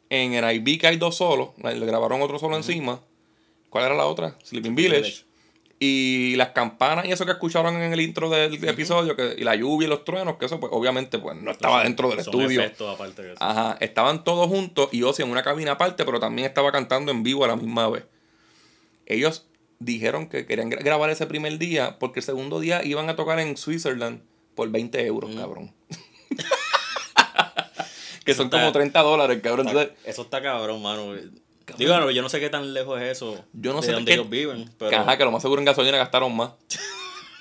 en 0.09 0.33
el 0.33 0.53
IB 0.55 0.79
que 0.81 0.87
hay 0.87 0.97
dos 0.97 1.15
solos, 1.15 1.51
le 1.63 1.85
grabaron 1.85 2.21
otro 2.21 2.39
solo 2.39 2.57
encima. 2.57 2.99
¿Cuál 3.69 3.85
era 3.85 3.95
la 3.95 4.05
otra? 4.05 4.35
Sleeping 4.43 4.75
Village. 4.75 5.01
Village. 5.01 5.25
Y 5.77 6.35
las 6.37 6.49
campanas 6.49 7.05
y 7.05 7.11
eso 7.11 7.25
que 7.25 7.33
escucharon 7.33 7.75
en 7.81 7.91
el 7.91 7.99
intro 7.99 8.29
del 8.29 8.63
episodio, 8.63 9.15
que, 9.17 9.35
y 9.37 9.43
la 9.43 9.55
lluvia 9.55 9.87
y 9.87 9.89
los 9.89 10.05
truenos, 10.05 10.37
que 10.37 10.45
eso 10.45 10.57
pues 10.59 10.71
obviamente 10.73 11.19
pues 11.19 11.35
no 11.35 11.51
estaba 11.51 11.83
dentro 11.83 12.07
del 12.09 12.23
son 12.23 12.33
estudio. 12.39 12.61
efectos 12.61 12.95
aparte 12.95 13.21
de 13.21 13.33
eso. 13.33 13.43
Ajá, 13.43 13.77
estaban 13.81 14.23
todos 14.23 14.47
juntos 14.47 14.87
y 14.93 15.03
Ozzy 15.03 15.23
en 15.23 15.31
una 15.31 15.43
cabina 15.43 15.73
aparte, 15.73 16.05
pero 16.05 16.19
también 16.21 16.47
estaba 16.47 16.71
cantando 16.71 17.11
en 17.11 17.23
vivo 17.23 17.43
a 17.43 17.49
la 17.49 17.57
misma 17.57 17.89
vez. 17.89 18.05
Ellos 19.05 19.47
dijeron 19.79 20.29
que 20.29 20.45
querían 20.45 20.71
gra- 20.71 20.81
grabar 20.81 21.09
ese 21.09 21.27
primer 21.27 21.57
día 21.57 21.99
porque 21.99 22.21
el 22.21 22.25
segundo 22.25 22.61
día 22.61 22.81
iban 22.85 23.09
a 23.09 23.17
tocar 23.17 23.37
en 23.41 23.57
Switzerland 23.57 24.21
por 24.55 24.69
20 24.69 25.05
euros, 25.05 25.35
cabrón. 25.35 25.73
que 28.25 28.33
son 28.33 28.45
está- 28.47 28.59
como 28.59 28.71
30 28.71 29.01
dólares, 29.01 29.39
cabrón. 29.43 29.67
Está- 29.67 29.93
eso 30.05 30.21
está 30.23 30.41
cabrón, 30.41 30.81
mano. 30.81 31.13
Digo, 31.77 31.97
no, 31.99 32.11
yo 32.11 32.21
no 32.21 32.29
sé 32.29 32.39
qué 32.39 32.49
tan 32.49 32.73
lejos 32.73 33.01
es 33.01 33.17
eso 33.17 33.43
Yo 33.53 33.73
no 33.73 33.81
de 33.81 33.87
sé 33.87 33.91
donde 33.93 34.09
qué- 34.09 34.13
ellos 34.15 34.29
viven, 34.29 34.65
que, 34.65 34.71
pero... 34.77 34.97
ajá, 34.99 35.17
que 35.17 35.23
lo 35.25 35.31
más 35.31 35.41
seguro 35.41 35.59
en 35.61 35.65
gasolina 35.65 35.97
gastaron 35.97 36.35
más. 36.35 36.51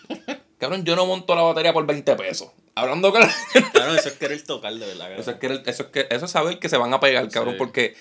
cabrón, 0.58 0.84
yo 0.84 0.96
no 0.96 1.06
monto 1.06 1.34
la 1.34 1.42
batería 1.42 1.72
por 1.72 1.86
20 1.86 2.16
pesos. 2.16 2.48
Hablando 2.74 3.12
claro. 3.12 3.30
Claro, 3.72 3.94
eso 3.94 4.08
es 4.08 4.14
querer 4.14 4.42
tocar, 4.42 4.74
de 4.74 4.86
verdad. 4.86 5.12
Eso 5.12 5.30
es, 5.32 5.36
que, 5.38 5.46
eso, 5.66 5.82
es 5.84 5.88
que, 5.90 6.06
eso 6.10 6.24
es 6.24 6.30
saber 6.30 6.58
que 6.58 6.68
se 6.68 6.76
van 6.76 6.92
a 6.92 7.00
pegar, 7.00 7.28
cabrón. 7.28 7.54
Sí. 7.54 7.58
Porque 7.58 7.96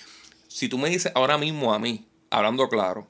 si 0.47 0.69
tú 0.69 0.77
me 0.77 0.89
dices 0.89 1.11
ahora 1.15 1.37
mismo 1.37 1.73
a 1.73 1.79
mí, 1.79 2.05
hablando 2.29 2.67
claro, 2.69 3.07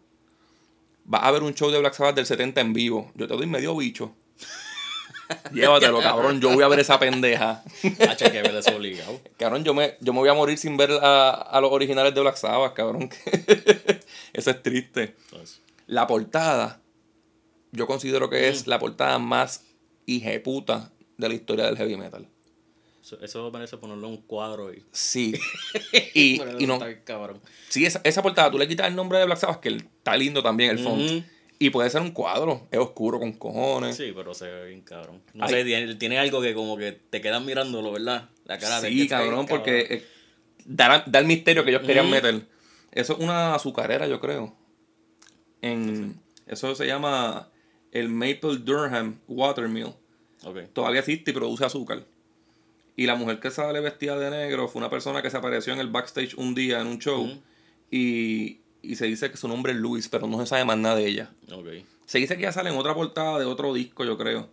va 1.12 1.20
a 1.20 1.28
haber 1.28 1.44
un 1.44 1.54
show 1.54 1.70
de 1.72 1.80
Black 1.80 1.94
Sabbath 1.94 2.16
del 2.16 2.26
70 2.26 2.60
en 2.62 2.74
vivo, 2.74 3.12
yo 3.16 3.28
te 3.28 3.36
doy 3.36 3.46
medio 3.48 3.76
bicho. 3.78 4.14
Llévatelo, 5.54 6.00
cabrón. 6.02 6.40
Yo 6.42 6.50
voy 6.54 6.64
a 6.64 6.68
ver 6.68 6.80
esa 6.80 7.00
pendeja. 7.00 7.64
Hacha, 8.10 8.32
que 8.32 8.42
ver 8.42 8.56
eso 8.56 8.76
obligado. 8.76 9.20
Cabrón, 9.38 9.64
yo 9.64 9.74
me, 9.74 9.96
yo 10.02 10.14
me 10.14 10.20
voy 10.20 10.30
a 10.30 10.34
morir 10.34 10.58
sin 10.58 10.78
ver 10.78 10.92
a, 11.02 11.32
a 11.32 11.62
los 11.62 11.72
originales 11.72 12.14
de 12.14 12.22
Black 12.22 12.36
Sabbath, 12.38 12.74
cabrón. 12.74 13.10
Eso 14.34 14.50
es 14.52 14.64
triste. 14.64 15.16
Entonces, 15.26 15.62
La 15.88 16.08
portada, 16.08 16.82
yo 17.72 17.86
considero 17.88 18.30
que 18.30 18.50
es 18.50 18.68
la 18.68 18.80
portada 18.80 19.20
más 19.20 19.64
hijeputa 20.06 20.92
de 21.18 21.28
la 21.30 21.34
historia 21.36 21.66
del 21.66 21.78
heavy 21.78 21.96
metal. 21.98 22.28
eso, 23.02 23.18
eso 23.22 23.52
merece 23.52 23.78
ponerlo 23.78 24.08
en 24.08 24.14
un 24.14 24.22
cuadro 24.22 24.74
y... 24.74 24.84
Sí. 24.92 25.34
Y, 26.16 26.42
y 26.60 26.68
no, 26.68 26.80
cabrón. 27.04 27.40
Sí, 27.70 27.86
esa, 27.86 28.02
esa 28.04 28.22
portada, 28.22 28.50
tú 28.52 28.58
le 28.58 28.68
quitas 28.68 28.88
el 28.88 28.96
nombre 28.96 29.18
de 29.20 29.26
Black 29.26 29.40
Sabbath, 29.40 29.60
que 29.60 29.70
el- 29.70 29.78
está 29.98 30.16
lindo 30.18 30.42
también 30.44 30.72
el 30.72 30.80
font. 30.80 31.24
Y 31.64 31.70
puede 31.70 31.90
ser 31.90 32.02
un 32.02 32.12
cuadro, 32.12 32.68
es 32.72 32.78
oscuro 32.78 33.20
con 33.20 33.32
cojones. 33.32 33.96
Sí, 33.96 34.12
pero 34.14 34.34
se 34.34 34.52
ve 34.52 34.68
bien 34.68 34.82
cabrón. 34.82 35.22
No 35.34 35.46
Ay. 35.46 35.54
sé, 35.54 35.64
tiene, 35.64 35.96
tiene 35.96 36.20
algo 36.20 36.42
que 36.42 36.54
como 36.54 36.76
que 36.76 36.92
te 36.92 37.22
quedas 37.22 37.42
mirándolo, 37.42 37.94
¿verdad? 37.94 38.30
La 38.44 38.60
cara 38.60 38.82
de 38.82 38.90
Sí, 38.90 38.98
que 38.98 39.04
está 39.04 39.20
bien 39.20 39.30
cabrón, 39.30 39.46
porque 39.48 39.80
eh, 39.90 40.06
da, 40.66 41.06
da 41.08 41.20
el 41.20 41.26
misterio 41.26 41.64
que 41.64 41.70
ellos 41.70 41.84
querían 41.84 42.10
meter. 42.10 42.42
Eso 42.92 43.14
es 43.14 43.20
una 43.20 43.56
azucarera, 43.56 44.08
yo 44.08 44.20
creo. 44.20 44.54
En, 45.62 46.20
eso 46.48 46.76
se 46.76 46.86
llama 46.86 47.48
el 47.94 48.10
Maple 48.10 48.58
Durham 48.58 49.22
Watermill. 49.30 49.94
Ok. 50.44 50.64
Todavía 50.74 51.00
existe 51.00 51.32
y 51.32 51.34
produce 51.34 51.64
azúcar. 51.64 52.04
Y 52.98 53.06
la 53.06 53.16
mujer 53.16 53.40
que 53.40 53.52
sale 53.52 53.80
vestida 53.80 54.20
de 54.20 54.32
negro 54.32 54.68
fue 54.68 54.82
una 54.82 54.90
persona 54.90 55.22
que 55.22 55.30
se 55.30 55.38
apareció 55.38 55.72
en 55.72 55.80
el 55.80 55.88
backstage 55.88 56.36
un 56.36 56.56
día 56.56 56.82
en 56.82 56.88
un 56.88 57.00
show. 57.00 57.42
Y, 57.90 58.60
y 58.84 58.96
se 58.98 59.06
dice 59.06 59.32
que 59.32 59.38
su 59.38 59.48
nombre 59.48 59.72
es 59.72 59.80
Luis, 59.80 60.08
pero 60.10 60.28
no 60.28 60.40
se 60.40 60.46
sabe 60.46 60.64
más 60.66 60.78
nada 60.78 60.96
de 60.98 61.08
ella. 61.08 61.32
Se 62.06 62.20
dice 62.20 62.36
que 62.38 62.44
ya 62.44 62.52
sale 62.52 62.70
en 62.70 62.78
otra 62.78 62.94
portada 62.94 63.40
de 63.40 63.46
otro 63.46 63.74
disco, 63.74 64.04
yo 64.06 64.18
creo. 64.18 64.50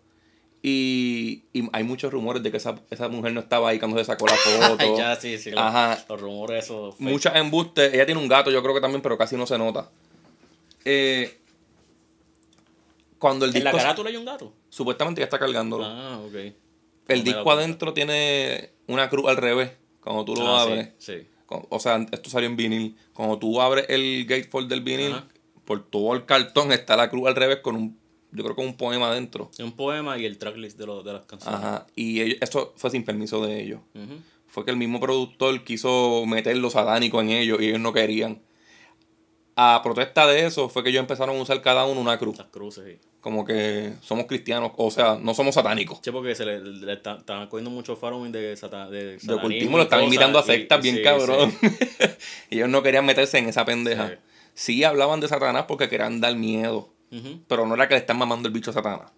Y, 0.63 1.43
y 1.53 1.69
hay 1.73 1.85
muchos 1.85 2.13
rumores 2.13 2.43
de 2.43 2.51
que 2.51 2.59
esa, 2.59 2.77
esa 2.91 3.09
mujer 3.09 3.33
no 3.33 3.41
estaba 3.41 3.71
ahí 3.71 3.79
cuando 3.79 3.99
se 3.99 4.05
sacó 4.05 4.27
la 4.27 4.35
foto. 4.69 4.97
Ya, 4.97 5.17
sí, 5.17 5.37
sí. 5.39 5.51
Ajá. 5.57 6.03
Los 6.09 6.21
rumores 6.21 6.65
esos. 6.65 6.99
Muchas 7.01 7.35
embustes. 7.37 7.93
Ella 7.93 8.07
tiene 8.07 8.21
un 8.21 8.29
gato, 8.29 8.51
yo 8.51 8.63
creo 8.63 8.75
que 8.75 8.81
también, 8.81 9.03
pero 9.03 9.17
casi 9.19 9.37
no 9.37 9.47
se 9.47 9.59
nota. 9.59 9.91
Eh, 10.85 11.39
cuando 13.19 13.45
el 13.45 13.55
¿En 13.57 13.65
la 13.65 13.71
disco. 13.71 13.83
carátula 13.83 14.11
hay 14.11 14.17
un 14.17 14.25
gato? 14.25 14.53
Supuestamente 14.69 15.21
ya 15.21 15.25
está 15.25 15.39
cargándolo. 15.39 15.85
Ah, 15.85 16.21
ok. 16.27 16.35
el 16.35 17.19
No 17.19 17.25
disco 17.25 17.53
adentro 17.53 17.93
tiene 17.93 18.71
una 18.87 19.09
cruz 19.11 19.29
al 19.29 19.37
revés. 19.37 19.73
Cuando 20.03 20.25
tú 20.25 20.35
lo 20.37 20.47
Ah, 20.47 20.63
abres. 20.63 20.91
Sí, 20.99 21.13
sí. 21.21 21.27
O 21.51 21.81
sea, 21.81 22.07
esto 22.13 22.31
salió 22.31 22.49
en 22.49 22.57
vinil. 22.57 22.97
Cuando 23.13 23.39
tú 23.39 23.61
abres 23.61 23.87
el 23.89 24.25
gatefold 24.27 24.69
del 24.69 24.81
vinil, 24.83 25.13
Ajá. 25.13 25.27
por 25.65 25.85
todo 25.89 26.15
el 26.15 26.25
cartón 26.25 26.73
está 26.73 26.97
la 26.97 27.11
cruz 27.11 27.27
al 27.29 27.35
revés 27.37 27.59
con 27.59 27.75
un, 27.77 27.99
yo 28.33 28.45
creo 28.45 28.55
que 28.57 28.63
un 28.63 28.77
poema 28.77 29.11
adentro. 29.11 29.51
Un 29.59 29.73
poema 29.73 30.17
y 30.19 30.25
el 30.27 30.39
tracklist 30.39 30.79
de, 30.79 30.87
lo- 30.87 31.03
de 31.03 31.13
las 31.13 31.25
canciones. 31.27 31.59
Ajá. 31.61 31.87
Y 31.97 32.21
ellos- 32.21 32.39
eso 32.41 32.73
fue 32.77 32.91
sin 32.91 33.05
permiso 33.05 33.45
de 33.45 33.63
ellos. 33.63 33.81
Fue 34.47 34.65
que 34.65 34.71
el 34.71 34.77
mismo 34.77 34.99
productor 35.01 35.63
quiso 35.65 36.25
meter 36.27 36.57
lo 36.57 36.71
satánico 36.71 37.21
en 37.21 37.31
ellos 37.31 37.61
y 37.61 37.67
ellos 37.67 37.81
no 37.81 37.93
querían. 37.93 38.41
A 39.57 39.81
protesta 39.83 40.27
de 40.27 40.47
eso 40.47 40.69
fue 40.69 40.83
que 40.83 40.91
ellos 40.91 41.01
empezaron 41.01 41.37
a 41.37 41.41
usar 41.43 41.61
cada 41.61 41.85
uno 41.85 42.01
una 42.01 42.19
cruz. 42.19 42.39
Las 42.39 42.49
cruces, 42.49 42.85
sí. 42.87 42.99
Como 43.21 43.45
que 43.45 43.93
somos 44.01 44.25
cristianos, 44.25 44.73
o 44.77 44.91
sea, 44.91 45.19
no 45.21 45.35
somos 45.35 45.55
satánicos. 45.55 45.99
Sí, 46.03 46.11
porque 46.11 46.35
se 46.35 46.47
le, 46.47 46.61
le 46.61 46.93
está- 46.95 47.17
estaban 47.19 47.49
cogiendo 47.49 47.71
mucho 47.71 47.95
following 47.97 48.33
de, 48.33 48.57
sata, 48.57 48.89
de 48.89 49.19
De 49.19 49.35
ocultismo 49.35 49.77
lo 49.77 49.83
están 49.83 50.03
invitando 50.05 50.39
a 50.39 50.43
y- 50.43 50.47
sectas 50.47 50.81
bien 50.83 50.97
sí, 50.97 51.03
cabrón. 51.03 51.53
sí. 51.61 51.69
y 52.51 52.55
ellos 52.57 52.69
no 52.71 52.83
querían 52.83 53.05
meterse 53.05 53.37
en 53.37 53.49
esa 53.49 53.65
pendeja. 53.67 54.19
Sí. 54.55 54.85
Hablaban 54.85 55.21
de 55.21 55.29
Satanás 55.29 55.67
porque 55.69 55.89
querían 55.91 56.21
dar 56.21 56.35
miedo. 56.37 56.89
Pero 57.49 57.67
no 57.67 57.75
era 57.75 57.89
que 57.89 57.95
le 57.95 58.01
están 58.01 58.17
mamando 58.19 58.47
el 58.49 58.55
bicho 58.55 58.71
a 58.71 58.75
Satanás. 58.75 59.11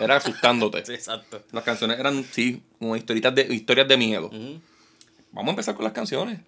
Era 0.00 0.16
asustándote. 0.16 0.82
Sí, 0.86 0.94
exacto. 0.94 1.42
Las 1.52 1.62
canciones 1.62 2.00
eran, 2.00 2.24
sí, 2.24 2.62
como 2.80 2.96
historitas 2.96 3.34
de, 3.34 3.42
historias 3.54 3.86
de 3.86 3.96
miedo. 3.98 4.30
Vamos 5.30 5.48
a 5.48 5.50
empezar 5.50 5.74
con 5.76 5.84
las 5.84 5.92
canciones. 5.92 6.40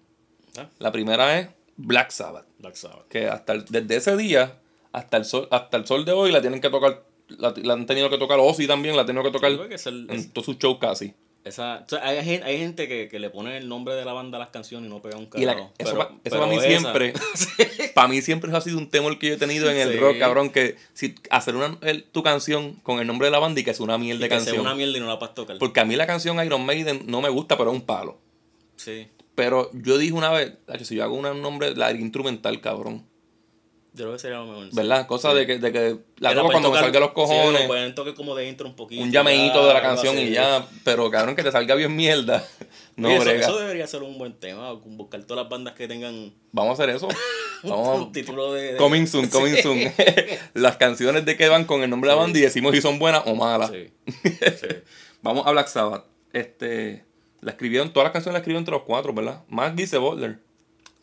Ah, 0.57 0.67
La 0.79 0.91
primera 0.91 1.37
es 1.39 1.47
Black 1.77 2.11
Sabbath. 2.11 2.45
Black 2.59 2.75
Sabbath. 2.75 3.07
Que 3.07 3.27
hasta 3.27 3.53
el- 3.53 3.65
desde 3.65 3.95
ese 3.95 4.17
día 4.17 4.59
hasta 4.91 5.17
el 5.17 5.25
sol, 5.25 5.47
hasta 5.51 5.77
el 5.77 5.85
sol 5.85 6.05
de 6.05 6.11
hoy 6.11 6.31
la 6.31 6.41
tienen 6.41 6.59
que 6.61 6.69
tocar. 6.69 7.03
La, 7.29 7.53
la 7.55 7.73
han 7.73 7.85
tenido 7.85 8.09
que 8.09 8.17
tocar 8.17 8.39
Ozzy 8.39 8.67
también, 8.67 8.95
la 8.95 9.01
han 9.01 9.07
tenido 9.07 9.23
que 9.23 9.31
tocar 9.31 9.51
que 9.69 9.75
el- 9.89 10.07
en 10.09 10.29
todos 10.31 10.45
sus 10.45 10.57
shows 10.57 10.77
casi. 10.79 11.13
esa, 11.43 11.83
o 11.85 11.89
sea, 11.89 12.05
hay, 12.05 12.23
gen- 12.25 12.43
hay 12.43 12.57
gente 12.57 12.87
que, 12.89 13.07
que 13.07 13.19
le 13.19 13.29
pone 13.29 13.55
el 13.57 13.69
nombre 13.69 13.95
de 13.95 14.03
la 14.03 14.11
banda 14.13 14.37
a 14.37 14.39
las 14.39 14.49
canciones 14.49 14.89
y 14.89 14.93
no 14.93 15.01
pega 15.01 15.17
un 15.17 15.27
carajo. 15.27 15.71
eso 15.77 15.97
pa- 15.97 16.11
para 16.29 16.45
mí 16.47 16.55
esa- 16.57 16.67
siempre, 16.67 17.13
para 17.95 18.07
mí 18.09 18.21
siempre 18.21 18.49
eso 18.49 18.57
ha 18.57 18.61
sido 18.61 18.77
un 18.77 18.89
temor 18.89 19.17
que 19.19 19.27
yo 19.27 19.33
he 19.35 19.37
tenido 19.37 19.69
en 19.69 19.77
el 19.77 19.93
Sí. 19.93 19.97
rock, 19.97 20.17
cabrón, 20.19 20.49
que 20.49 20.75
si 20.93 21.15
hacer 21.29 21.55
una, 21.55 21.77
el- 21.83 22.03
tu 22.03 22.21
canción 22.23 22.73
con 22.83 22.99
el 22.99 23.07
nombre 23.07 23.27
de 23.27 23.31
la 23.31 23.39
banda 23.39 23.59
y 23.61 23.63
que 23.63 23.71
es 23.71 23.79
una 23.79 23.97
mierda 23.97 24.21
de 24.23 24.29
que 24.29 24.35
sea 24.35 24.45
canción. 24.45 24.61
una 24.65 24.75
mierda 24.75 24.97
y 24.97 24.99
no 25.01 25.07
la 25.07 25.19
puedes 25.19 25.35
tocar. 25.35 25.57
Porque 25.57 25.79
a 25.79 25.85
mí 25.85 25.95
la 25.95 26.07
canción 26.07 26.43
Iron 26.45 26.65
Maiden 26.65 27.03
no 27.07 27.21
me 27.21 27.29
gusta, 27.29 27.57
pero 27.57 27.69
es 27.71 27.75
un 27.77 27.85
palo. 27.85 28.17
Sí. 28.77 29.07
Pero 29.37 29.69
yo 29.71 29.99
dije 29.99 30.13
una 30.13 30.31
vez, 30.31 30.53
"Tacho, 30.65 30.83
si 30.83 30.95
yo 30.95 31.03
hago 31.03 31.13
un 31.15 31.41
nombre, 31.43 31.75
la 31.75 31.91
instrumental, 31.91 32.59
cabrón. 32.59 33.05
Yo 33.93 34.05
creo 34.05 34.13
que 34.13 34.19
sería 34.19 34.37
lo 34.39 34.45
mejor. 34.47 34.65
sí. 34.65 34.75
¿Verdad? 34.75 35.05
Cosa 35.07 35.31
Sí. 35.31 35.37
de 35.37 35.45
que, 35.47 35.57
de 35.59 35.71
que 35.71 35.97
la 36.17 36.33
toco 36.33 36.49
cuando 36.51 36.71
me 36.71 36.79
salga 36.79 36.99
los 36.99 37.09
Sí, 37.09 37.15
cojones. 37.15 37.61
lo 37.61 37.67
pueden 37.67 37.93
tocar 37.95 38.13
como 38.15 38.35
de 38.35 38.47
intro 38.47 38.67
un 38.67 38.75
poquito. 38.75 39.01
un 39.03 39.11
llameíto 39.11 39.65
de 39.67 39.73
la 39.75 39.81
canción 39.81 40.17
y 40.17 40.31
ya. 40.31 40.67
Pero 40.83 41.09
cabrón, 41.11 41.35
que 41.35 41.43
te 41.43 41.51
salga 41.51 41.75
bien 41.75 41.95
mierda. 41.95 42.43
No, 42.95 43.09
eso, 43.11 43.23
brega. 43.25 43.41
eso 43.41 43.59
debería 43.59 43.85
ser 43.85 44.01
un 44.01 44.17
buen 44.17 44.33
tema. 44.39 44.71
Buscar 44.73 45.23
todas 45.23 45.43
las 45.43 45.51
bandas 45.51 45.75
que 45.75 45.87
tengan 45.87 46.33
Vamos 46.51 46.79
a 46.79 46.83
hacer 46.83 46.95
eso. 46.95 47.07
Vamos 47.63 47.99
un 47.99 48.11
título 48.11 48.53
de. 48.53 48.71
de- 48.73 48.77
Coming 48.77 49.05
soon, 49.05 49.27
coming 49.29 49.53
Sí. 49.53 49.61
soon. 49.61 49.79
Las 50.55 50.77
canciones 50.77 51.23
de 51.25 51.37
que 51.37 51.47
van 51.47 51.65
con 51.65 51.83
el 51.83 51.91
nombre 51.91 52.09
de 52.09 52.15
la 52.15 52.21
banda 52.23 52.39
y 52.39 52.41
decimos 52.41 52.73
si 52.73 52.81
son 52.81 52.97
buenas 52.97 53.21
o 53.27 53.35
malas. 53.35 53.69
Sí. 53.71 53.91
sí. 54.23 54.67
Vamos 55.21 55.45
a 55.45 55.51
Black 55.51 55.67
Sabbath. 55.67 56.05
Este, 56.33 57.05
la 57.41 57.51
escribieron, 57.51 57.91
todas 57.93 58.05
las 58.05 58.13
canciones 58.13 58.33
las 58.33 58.41
escribieron 58.41 58.61
entre 58.61 58.73
los 58.73 58.83
cuatro, 58.83 59.13
¿verdad? 59.13 59.43
Más 59.49 59.75
Gise 59.75 59.97
Butler. 59.97 60.39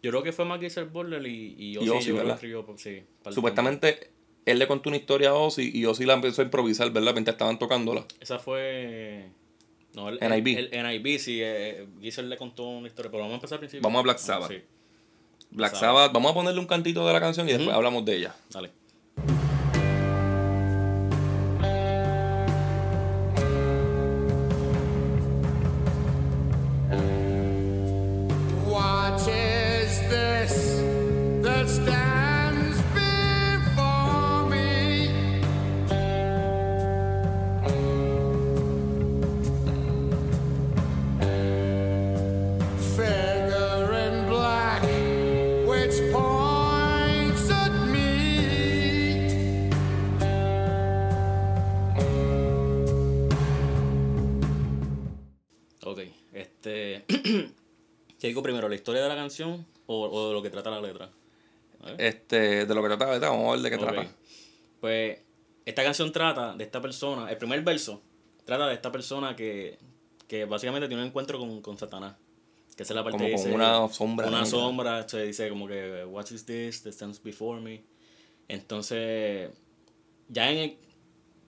Yo 0.03 0.11
creo 0.11 0.23
que 0.23 0.33
fue 0.33 0.45
más 0.45 0.61
Geezer 0.61 0.85
Butler 0.85 1.26
y, 1.26 1.55
y 1.59 1.76
Ozzy, 1.79 1.87
Y 1.87 1.88
Ozzy, 1.88 1.91
yo 1.91 1.99
creo 1.99 2.05
que 2.05 2.12
¿verdad? 2.12 2.35
escribió, 2.35 2.67
pues, 2.67 2.83
sí, 2.83 3.03
Supuestamente 3.31 4.11
él 4.45 4.59
le 4.59 4.67
contó 4.67 4.91
una 4.91 4.99
historia 4.99 5.31
a 5.31 5.35
Ozzy 5.35 5.71
y 5.73 5.87
Ozzy 5.87 6.05
la 6.05 6.12
empezó 6.12 6.43
a 6.43 6.45
improvisar, 6.45 6.91
¿verdad? 6.91 7.12
Mientras 7.14 7.35
estaban 7.37 7.59
tocándola. 7.59 8.05
Esa 8.21 8.38
fue. 8.38 9.31
No, 9.95 10.11
el, 10.11 10.19
NIB. 10.21 10.59
El, 10.59 10.69
el 10.75 10.87
NIB, 11.03 11.19
sí. 11.19 11.38
Eh, 11.43 11.87
Geezer 12.03 12.25
le 12.25 12.37
contó 12.37 12.64
una 12.64 12.87
historia, 12.88 13.11
pero 13.11 13.23
vamos 13.23 13.33
a 13.33 13.37
empezar 13.37 13.57
al 13.57 13.61
principio. 13.61 13.83
Vamos 13.83 14.00
a 14.00 14.03
Black 14.03 14.17
Ah, 14.19 14.26
Sabbath. 14.26 14.50
sí, 14.50 14.62
Black 15.53 15.71
Sabbath. 15.73 15.81
Sabbath, 15.81 16.12
vamos 16.12 16.33
a 16.33 16.35
ponerle 16.35 16.61
un 16.61 16.67
cantito 16.67 17.07
de 17.07 17.12
la 17.14 17.21
canción 17.21 17.47
y 17.49 17.53
después 17.53 17.69
Ujú. 17.69 17.76
hablamos 17.76 18.05
de 18.05 18.17
ella. 18.17 18.35
dale. 18.50 18.73
¿Qué 58.25 58.28
digo 58.28 58.43
primero? 58.43 58.71
¿La 58.71 58.75
historia 58.75 59.02
de 59.02 59.09
la 59.11 59.16
canción 59.16 59.66
o, 59.85 60.09
o 60.09 60.28
de 60.28 60.33
lo 60.33 60.40
que 60.43 60.49
trata 60.49 60.71
la 60.71 60.81
letra? 60.81 61.11
Este, 61.99 62.64
de 62.64 62.75
lo 62.75 62.81
que 62.81 62.88
trata 62.88 63.04
la 63.04 63.12
letra, 63.12 63.28
vamos 63.28 63.49
a 63.49 63.52
ver 63.52 63.61
de 63.61 63.71
qué 63.71 63.76
trata. 63.76 64.11
Pues 64.81 65.19
esta 65.66 65.85
canción 65.85 66.11
trata 66.11 66.54
de 66.54 66.64
esta 66.64 66.81
persona, 66.81 67.31
el 67.31 67.37
primer 67.37 67.61
verso 67.61 68.00
trata 68.47 68.66
de 68.69 68.73
esta 68.73 68.90
persona 68.90 69.37
que, 69.37 69.78
que 70.26 70.47
básicamente 70.47 70.88
tiene 70.88 71.02
un 71.02 71.09
encuentro 71.09 71.38
con, 71.38 71.61
con 71.61 71.76
Satanás. 71.76 72.16
Que 72.75 72.85
esa 72.85 72.95
es 72.95 72.97
la 72.97 73.04
parte 73.04 73.19
Como 73.19 73.26
que 73.28 73.33
con 73.35 73.43
dice, 73.45 73.54
una 73.54 73.88
sombra 73.93 74.26
Una 74.28 74.37
negra. 74.38 74.50
sombra, 74.50 75.07
se 75.07 75.23
dice 75.26 75.50
como 75.50 75.69
que, 75.69 76.07
what 76.07 76.25
is 76.31 76.47
this 76.47 76.83
that 76.85 76.93
stands 76.93 77.23
before 77.23 77.61
me? 77.61 77.83
Entonces, 78.49 79.50
ya 80.31 80.50
en 80.50 80.59
el- 80.61 80.76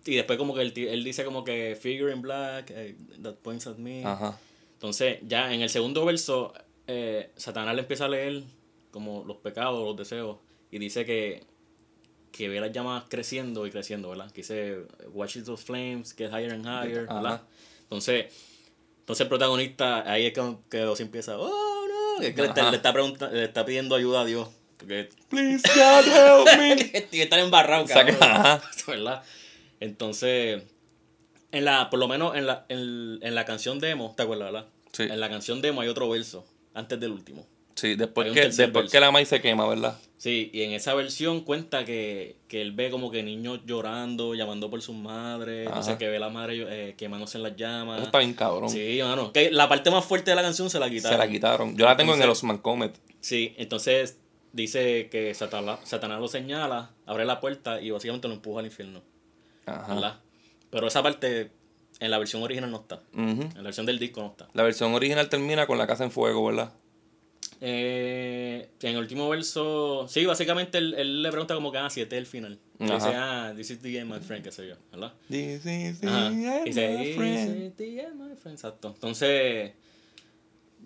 Y 0.04 0.16
después 0.16 0.36
como 0.38 0.52
que 0.54 0.60
él, 0.60 0.74
él 0.76 1.04
dice 1.04 1.24
como 1.24 1.42
que, 1.42 1.74
figure 1.80 2.12
in 2.12 2.20
black, 2.20 2.70
eh, 2.70 2.94
that 3.22 3.36
points 3.36 3.66
at 3.66 3.76
me. 3.76 4.04
Ajá. 4.04 4.38
Entonces, 4.74 5.20
ya 5.26 5.54
en 5.54 5.62
el 5.62 5.70
segundo 5.70 6.04
verso, 6.04 6.52
eh, 6.86 7.30
Satanás 7.36 7.74
le 7.74 7.82
empieza 7.82 8.04
a 8.06 8.08
leer 8.08 8.42
como 8.90 9.24
los 9.24 9.38
pecados, 9.38 9.84
los 9.84 9.96
deseos, 9.96 10.38
y 10.70 10.78
dice 10.78 11.04
que, 11.04 11.44
que 12.32 12.48
ve 12.48 12.60
las 12.60 12.72
llamas 12.72 13.04
creciendo 13.08 13.66
y 13.66 13.70
creciendo, 13.70 14.08
¿verdad? 14.10 14.30
Que 14.30 14.42
dice, 14.42 14.78
watch 15.12 15.36
those 15.44 15.64
flames, 15.64 16.14
get 16.16 16.30
higher 16.30 16.52
and 16.52 16.64
higher, 16.64 17.06
Ajá. 17.08 17.14
¿verdad? 17.20 17.42
Entonces, 17.82 18.26
entonces 19.00 19.22
el 19.24 19.28
protagonista, 19.28 20.10
ahí 20.10 20.26
es 20.26 20.32
que, 20.32 20.56
que 20.70 20.84
Ozzy 20.84 21.02
empieza, 21.04 21.38
oh 21.38 21.86
no, 21.88 22.22
es 22.22 22.34
que 22.34 22.42
le 22.42 22.48
está, 22.48 22.70
le, 22.70 22.76
está 22.76 23.28
le 23.30 23.44
está 23.44 23.64
pidiendo 23.64 23.94
ayuda 23.94 24.22
a 24.22 24.24
Dios, 24.24 24.48
porque 24.78 25.08
Please 25.28 25.62
God 25.74 26.06
help 26.06 26.58
me. 26.58 26.76
que 27.10 27.22
estar 27.22 27.38
embarrado, 27.38 27.86
Saca- 27.86 28.16
cabrón. 28.18 28.40
ajá. 28.40 28.62
¿verdad? 28.86 29.22
Entonces, 29.80 30.62
en 31.52 31.64
la, 31.64 31.90
por 31.90 31.98
lo 31.98 32.08
menos 32.08 32.34
en 32.36 32.46
la, 32.46 32.64
en, 32.68 33.18
en 33.22 33.34
la 33.34 33.44
canción 33.44 33.78
demo, 33.78 34.14
¿te 34.16 34.22
acuerdas, 34.22 34.52
verdad? 34.52 34.68
Sí. 34.92 35.02
En 35.04 35.20
la 35.20 35.28
canción 35.28 35.60
demo 35.60 35.82
hay 35.82 35.88
otro 35.88 36.08
verso, 36.08 36.46
antes 36.76 37.00
del 37.00 37.10
último. 37.10 37.46
Sí, 37.74 37.94
después 37.94 38.32
que, 38.32 38.40
después 38.40 38.72
verso. 38.72 38.90
que 38.90 39.00
la 39.00 39.10
maíz 39.10 39.28
se 39.28 39.40
quema, 39.42 39.68
¿verdad? 39.68 39.98
Sí, 40.16 40.50
y 40.54 40.62
en 40.62 40.72
esa 40.72 40.94
versión 40.94 41.42
cuenta 41.42 41.84
que, 41.84 42.36
que 42.48 42.62
él 42.62 42.72
ve 42.72 42.90
como 42.90 43.10
que 43.10 43.22
niños 43.22 43.60
llorando, 43.66 44.34
llamando 44.34 44.70
por 44.70 44.80
sus 44.80 44.96
madres, 44.96 45.68
no 45.68 45.82
sé, 45.82 45.90
Ajá. 45.90 45.98
que 45.98 46.08
ve 46.08 46.16
a 46.16 46.20
la 46.20 46.30
madre 46.30 46.64
eh, 46.68 46.94
quemándose 46.96 47.36
en 47.36 47.42
las 47.42 47.54
llamas. 47.54 47.98
Eso 47.98 48.06
está 48.06 48.18
bien 48.18 48.32
cabrón. 48.32 48.70
Sí, 48.70 48.98
mano. 49.02 49.30
Que 49.30 49.50
la 49.50 49.68
parte 49.68 49.90
más 49.90 50.06
fuerte 50.06 50.30
de 50.30 50.36
la 50.36 50.42
canción 50.42 50.70
se 50.70 50.78
la 50.78 50.88
quitaron. 50.88 51.18
Se 51.18 51.26
la 51.26 51.30
quitaron. 51.30 51.76
Yo 51.76 51.84
la 51.84 51.98
tengo 51.98 52.14
en 52.14 52.22
el 52.22 52.30
Osman 52.30 52.58
Comet. 52.58 52.98
Sí, 53.20 53.54
entonces 53.58 54.20
dice 54.52 55.08
que 55.10 55.34
Satanás, 55.34 55.80
Satanás 55.84 56.18
lo 56.18 56.28
señala, 56.28 56.92
abre 57.04 57.26
la 57.26 57.40
puerta 57.40 57.82
y 57.82 57.90
básicamente 57.90 58.26
lo 58.26 58.34
empuja 58.34 58.60
al 58.60 58.66
infierno. 58.66 59.02
Ajá. 59.66 59.94
¿verdad? 59.94 60.20
Pero 60.70 60.86
esa 60.86 61.02
parte 61.02 61.50
en 62.00 62.10
la 62.10 62.18
versión 62.18 62.42
original 62.42 62.70
no 62.70 62.78
está. 62.80 63.00
En 63.14 63.50
la 63.54 63.62
versión 63.62 63.86
del 63.86 63.98
disco 63.98 64.20
no 64.20 64.28
está. 64.28 64.48
La 64.54 64.62
versión 64.62 64.92
original 64.94 65.28
termina 65.28 65.66
con 65.66 65.78
la 65.78 65.86
casa 65.86 66.04
en 66.04 66.10
fuego, 66.10 66.44
¿verdad? 66.46 66.72
Eh, 67.60 68.68
en 68.82 68.90
el 68.90 68.98
último 68.98 69.28
verso, 69.30 70.06
sí, 70.08 70.26
básicamente 70.26 70.76
él, 70.78 70.94
él 70.98 71.22
le 71.22 71.30
pregunta 71.30 71.54
como 71.54 71.72
que, 71.72 71.78
ah, 71.78 71.88
si 71.88 72.02
este 72.02 72.16
es 72.16 72.20
el 72.20 72.26
final. 72.26 72.58
Ajá. 72.78 72.94
dice, 72.94 73.10
ah, 73.14 73.52
this 73.56 73.70
is 73.70 73.80
the 73.80 73.98
end, 73.98 74.12
my 74.12 74.20
friend, 74.20 74.44
qué 74.44 74.52
sé 74.52 74.68
yo, 74.68 74.74
¿verdad? 74.92 75.14
This 75.28 75.64
is 75.64 76.00
the 76.00 76.06
Ajá. 76.06 76.26
end, 76.28 76.64
dice, 76.66 76.88
my 76.98 77.04
"This 77.04 77.16
friend". 77.16 77.62
is 77.66 77.76
the 77.76 78.00
end, 78.02 78.14
my 78.20 78.36
friend", 78.36 78.56
Exacto. 78.58 78.88
Entonces, 78.94 79.72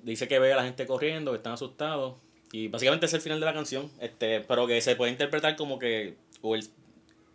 dice 0.04 0.28
que 0.28 0.38
ve 0.38 0.52
a 0.52 0.56
la 0.56 0.62
gente 0.64 0.86
corriendo, 0.86 1.32
que 1.32 1.38
están 1.38 1.54
asustados. 1.54 2.14
Y 2.52 2.68
básicamente 2.68 3.06
es 3.06 3.14
el 3.14 3.20
final 3.20 3.40
de 3.40 3.46
la 3.46 3.52
canción, 3.54 3.90
este, 4.00 4.40
pero 4.40 4.66
que 4.68 4.80
se 4.80 4.94
puede 4.96 5.10
interpretar 5.12 5.56
como 5.56 5.78
que, 5.80 6.16
o 6.42 6.54
el, 6.54 6.62
o 6.62 6.68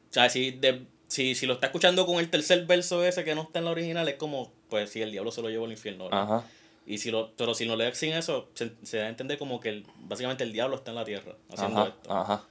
sea, 0.10 0.30
si, 0.30 0.52
de, 0.52 0.86
si, 1.08 1.36
si 1.36 1.46
lo 1.46 1.54
está 1.56 1.68
escuchando 1.68 2.06
con 2.06 2.18
el 2.20 2.30
tercer 2.30 2.66
verso 2.66 3.04
ese 3.04 3.24
que 3.24 3.36
no 3.36 3.44
está 3.44 3.60
en 3.60 3.66
la 3.66 3.72
original, 3.72 4.08
es 4.10 4.16
como, 4.16 4.52
pues 4.70 4.90
si 4.90 5.02
el 5.02 5.12
diablo 5.12 5.32
se 5.32 5.42
lo 5.42 5.50
llevó 5.50 5.66
al 5.66 5.72
infierno. 5.72 6.08
Ajá. 6.12 6.44
Y 6.88 7.00
si 7.00 7.10
lo, 7.12 7.32
pero 7.36 7.54
si 7.56 7.66
lo 7.66 7.76
lees 7.76 7.98
sin 7.98 8.14
eso, 8.14 8.50
se, 8.54 8.72
se 8.84 8.98
da 8.98 9.06
a 9.06 9.10
entender 9.10 9.38
como 9.38 9.60
que 9.60 9.70
el- 9.70 9.86
básicamente 10.00 10.44
el 10.44 10.52
diablo 10.54 10.76
está 10.76 10.92
en 10.92 10.96
la 10.96 11.06
tierra 11.06 11.36
haciendo 11.52 11.80
Ajá. 11.82 11.90
esto. 11.90 12.14
Ajá. 12.14 12.44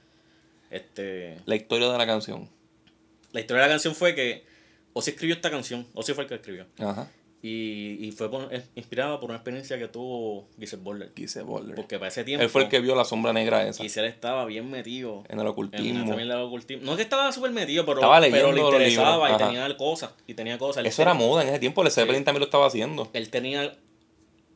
Este, 0.71 1.37
La 1.45 1.55
historia 1.55 1.89
de 1.89 1.97
la 1.97 2.05
canción. 2.05 2.49
la 3.31 3.39
historia 3.39 3.63
de 3.63 3.69
la 3.69 3.73
canción 3.75 3.95
fue 3.95 4.13
que 4.15 4.43
Ozzy 4.93 5.11
escribió 5.11 5.35
esta 5.35 5.49
canción, 5.51 5.87
Ozzy 5.93 6.13
fue 6.13 6.23
el 6.23 6.29
que 6.29 6.35
escribió. 6.35 6.65
Ajá. 6.79 7.09
Y, 7.47 8.03
y 8.07 8.11
fue 8.11 8.31
por- 8.31 8.49
inspirada 8.73 9.19
por 9.19 9.29
una 9.29 9.37
experiencia 9.37 9.77
que 9.77 9.87
tuvo 9.87 10.47
Giselle 10.59 10.81
Boller. 10.81 11.11
Giselle 11.15 11.45
Boulder. 11.45 11.75
Porque 11.75 11.99
para 11.99 12.07
ese 12.07 12.23
tiempo 12.23 12.43
Él 12.43 12.49
fue 12.49 12.63
el 12.63 12.69
que 12.69 12.79
vio 12.79 12.95
la 12.95 13.05
sombra 13.05 13.33
negra 13.33 13.67
esa. 13.67 13.83
Giselle 13.83 14.07
estaba 14.07 14.45
bien 14.45 14.71
metido 14.71 15.23
En 15.29 15.35
el 15.37 15.41
en 15.41 15.47
ocultismo. 15.51 15.99
la 15.99 16.07
familia 16.07 16.33
del 16.37 16.43
ocultismo. 16.45 16.83
No 16.85 16.91
es 16.93 16.97
que 16.97 17.03
estaba 17.03 17.31
súper 17.31 17.51
metido, 17.51 17.85
pero, 17.85 17.99
Estaba 17.99 18.19
pero 18.19 18.51
le 18.51 18.61
interesaba 18.61 19.31
y 19.31 19.37
tenía 19.37 19.77
cosas. 19.77 20.11
Y 20.25 20.33
tenía 20.33 20.57
cosas. 20.57 20.83
Eso 20.87 21.01
era 21.03 21.13
moda 21.13 21.43
en 21.43 21.49
ese 21.49 21.59
tiempo. 21.59 21.83
El 21.83 21.91
Zeppelin 21.91 22.23
también 22.23 22.39
lo 22.39 22.45
estaba 22.45 22.65
haciendo. 22.65 23.09
Él 23.13 23.29
tenía. 23.29 23.77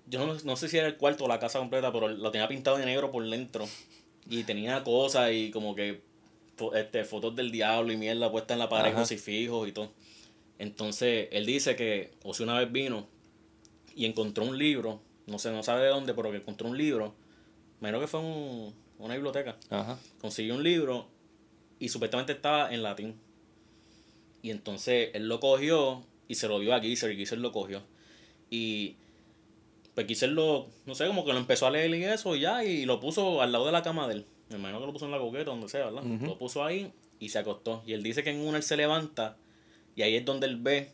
Yo 0.07 0.25
no, 0.25 0.33
no 0.43 0.55
sé 0.55 0.67
si 0.67 0.77
era 0.79 0.87
el 0.87 0.97
cuarto 0.97 1.25
o 1.25 1.27
la 1.27 1.37
casa 1.37 1.59
completa, 1.59 1.91
pero 1.93 2.07
lo 2.07 2.31
tenía 2.31 2.47
pintado 2.47 2.77
de 2.77 2.87
negro 2.87 3.11
por 3.11 3.23
dentro. 3.29 3.67
Y 4.27 4.43
tenía 4.45 4.83
cosas 4.83 5.31
y 5.31 5.51
como 5.51 5.75
que 5.75 6.01
este, 6.73 7.03
fotos 7.03 7.35
del 7.35 7.51
diablo 7.51 7.93
y 7.93 7.97
mierda 7.97 8.31
puesta 8.31 8.53
en 8.53 8.59
la 8.59 8.67
pared, 8.67 8.87
Ajá. 8.89 8.95
crucifijos 9.01 9.67
y 9.67 9.73
todo. 9.73 9.91
Entonces, 10.59 11.29
él 11.31 11.45
dice 11.45 11.75
que 11.75 12.11
Ozzy 12.23 12.43
una 12.43 12.59
vez 12.59 12.71
vino 12.71 13.07
y 13.95 14.05
encontró 14.05 14.43
un 14.45 14.57
libro, 14.57 15.01
no 15.25 15.39
sé, 15.39 15.51
no 15.51 15.63
sabe 15.63 15.83
de 15.83 15.89
dónde, 15.89 16.13
pero 16.13 16.29
que 16.31 16.37
encontró 16.37 16.67
un 16.69 16.77
libro. 16.77 17.15
Menos 17.79 18.01
que 18.01 18.07
fue 18.07 18.19
un- 18.19 18.73
una 18.99 19.13
biblioteca. 19.15 19.57
Ajá. 19.69 19.97
Consiguió 20.21 20.55
un 20.55 20.63
libro 20.63 21.07
y 21.79 21.89
supuestamente 21.89 22.33
estaba 22.33 22.73
en 22.73 22.83
latín. 22.83 23.15
Y 24.41 24.51
entonces 24.51 25.09
él 25.13 25.27
lo 25.27 25.39
cogió 25.39 26.03
y 26.27 26.35
se 26.35 26.47
lo 26.47 26.59
dio 26.59 26.73
a 26.73 26.79
Geezer 26.81 27.11
y 27.11 27.17
Geezer 27.17 27.39
lo 27.39 27.51
cogió. 27.51 27.81
Y 28.49 28.95
pues 29.95 30.07
Geezer 30.07 30.29
lo, 30.29 30.67
no 30.85 30.95
sé, 30.95 31.07
como 31.07 31.25
que 31.25 31.31
lo 31.33 31.39
empezó 31.39 31.67
a 31.67 31.71
leer 31.71 31.93
y 31.95 32.03
eso 32.03 32.35
y 32.35 32.41
ya, 32.41 32.63
y 32.65 32.85
lo 32.85 32.99
puso 32.99 33.41
al 33.41 33.51
lado 33.51 33.65
de 33.65 33.71
la 33.71 33.81
cama 33.81 34.07
de 34.07 34.15
él. 34.15 34.25
Me 34.49 34.57
imagino 34.57 34.79
que 34.81 34.85
lo 34.87 34.93
puso 34.93 35.05
en 35.05 35.11
la 35.11 35.19
coqueta, 35.19 35.45
donde 35.51 35.69
sea, 35.69 35.85
¿verdad? 35.85 36.03
Lo 36.03 36.37
puso 36.37 36.63
ahí 36.65 36.91
y 37.19 37.29
se 37.29 37.39
acostó. 37.39 37.83
Y 37.85 37.93
él 37.93 38.03
dice 38.03 38.23
que 38.23 38.31
en 38.31 38.39
una 38.41 38.57
él 38.57 38.63
se 38.63 38.75
levanta 38.77 39.37
y 39.99 40.01
ahí 40.01 40.15
es 40.15 40.23
donde 40.23 40.47
él 40.47 40.55
ve 40.55 40.89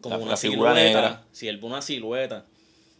como 0.00 0.16
La- 0.16 0.22
una 0.22 0.30
la 0.30 0.36
silueta. 0.38 0.74
negra. 0.74 1.24
Si 1.32 1.48
él 1.48 1.58
ve 1.58 1.66
una 1.66 1.82
silueta. 1.82 2.46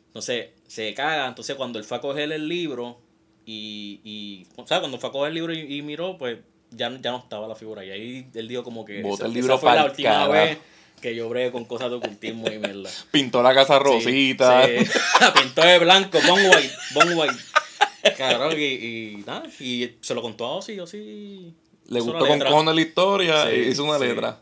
Entonces 0.08 0.48
se 0.68 0.92
caga. 0.92 1.26
Entonces 1.26 1.56
cuando 1.56 1.78
él 1.78 1.86
fue 1.86 1.96
a 1.96 2.00
coger 2.02 2.30
el 2.30 2.46
libro 2.48 3.00
y, 3.46 4.00
y 4.04 4.46
o 4.56 4.66
sea, 4.66 4.80
cuando 4.80 4.98
fue 4.98 5.08
a 5.08 5.12
coger 5.12 5.28
el 5.28 5.34
libro 5.36 5.54
y, 5.54 5.60
y 5.78 5.80
miró, 5.80 6.18
pues 6.18 6.38
ya, 6.70 6.90
ya 7.00 7.12
no 7.12 7.18
estaba 7.18 7.48
la 7.48 7.54
figura. 7.54 7.82
Y 7.82 7.90
ahí 7.90 8.26
él 8.34 8.46
dijo 8.46 8.62
como 8.62 8.84
que 8.84 9.00
Bota 9.00 9.24
el 9.24 9.32
libro 9.32 9.54
esa 9.54 9.60
fue 9.60 9.74
la 9.74 9.86
última 9.86 10.28
vez 10.28 10.58
que 11.00 11.14
yo 11.14 11.30
bregué 11.30 11.50
con 11.50 11.64
cosas 11.64 11.88
de 11.88 11.96
ocultismo 11.96 12.46
y 12.50 12.58
mierda. 12.58 12.90
Pintó 13.10 13.42
la 13.42 13.54
casa 13.54 13.78
rosita. 13.78 14.66
Sí, 14.66 14.72
pintó 15.40 15.62
de 15.62 15.78
blanco, 15.78 16.18
Bon 16.28 16.38
White, 16.38 16.72
Bon 16.92 17.08
White. 17.18 17.34
Cabrón, 18.18 18.52
y, 18.58 18.64
y 18.64 19.24
nada, 19.26 19.44
y 19.60 19.92
se 20.02 20.14
lo 20.14 20.20
contó 20.20 20.44
a 20.46 20.56
Ozzy, 20.56 20.78
Ozzy 20.78 21.54
Le 21.88 22.00
gustó 22.00 22.26
con 22.26 22.38
cojones 22.38 22.74
la 22.74 22.80
historia 22.82 23.46
Sí, 23.46 23.56
y 23.56 23.68
hizo 23.68 23.84
una 23.84 23.98
letra. 23.98 24.38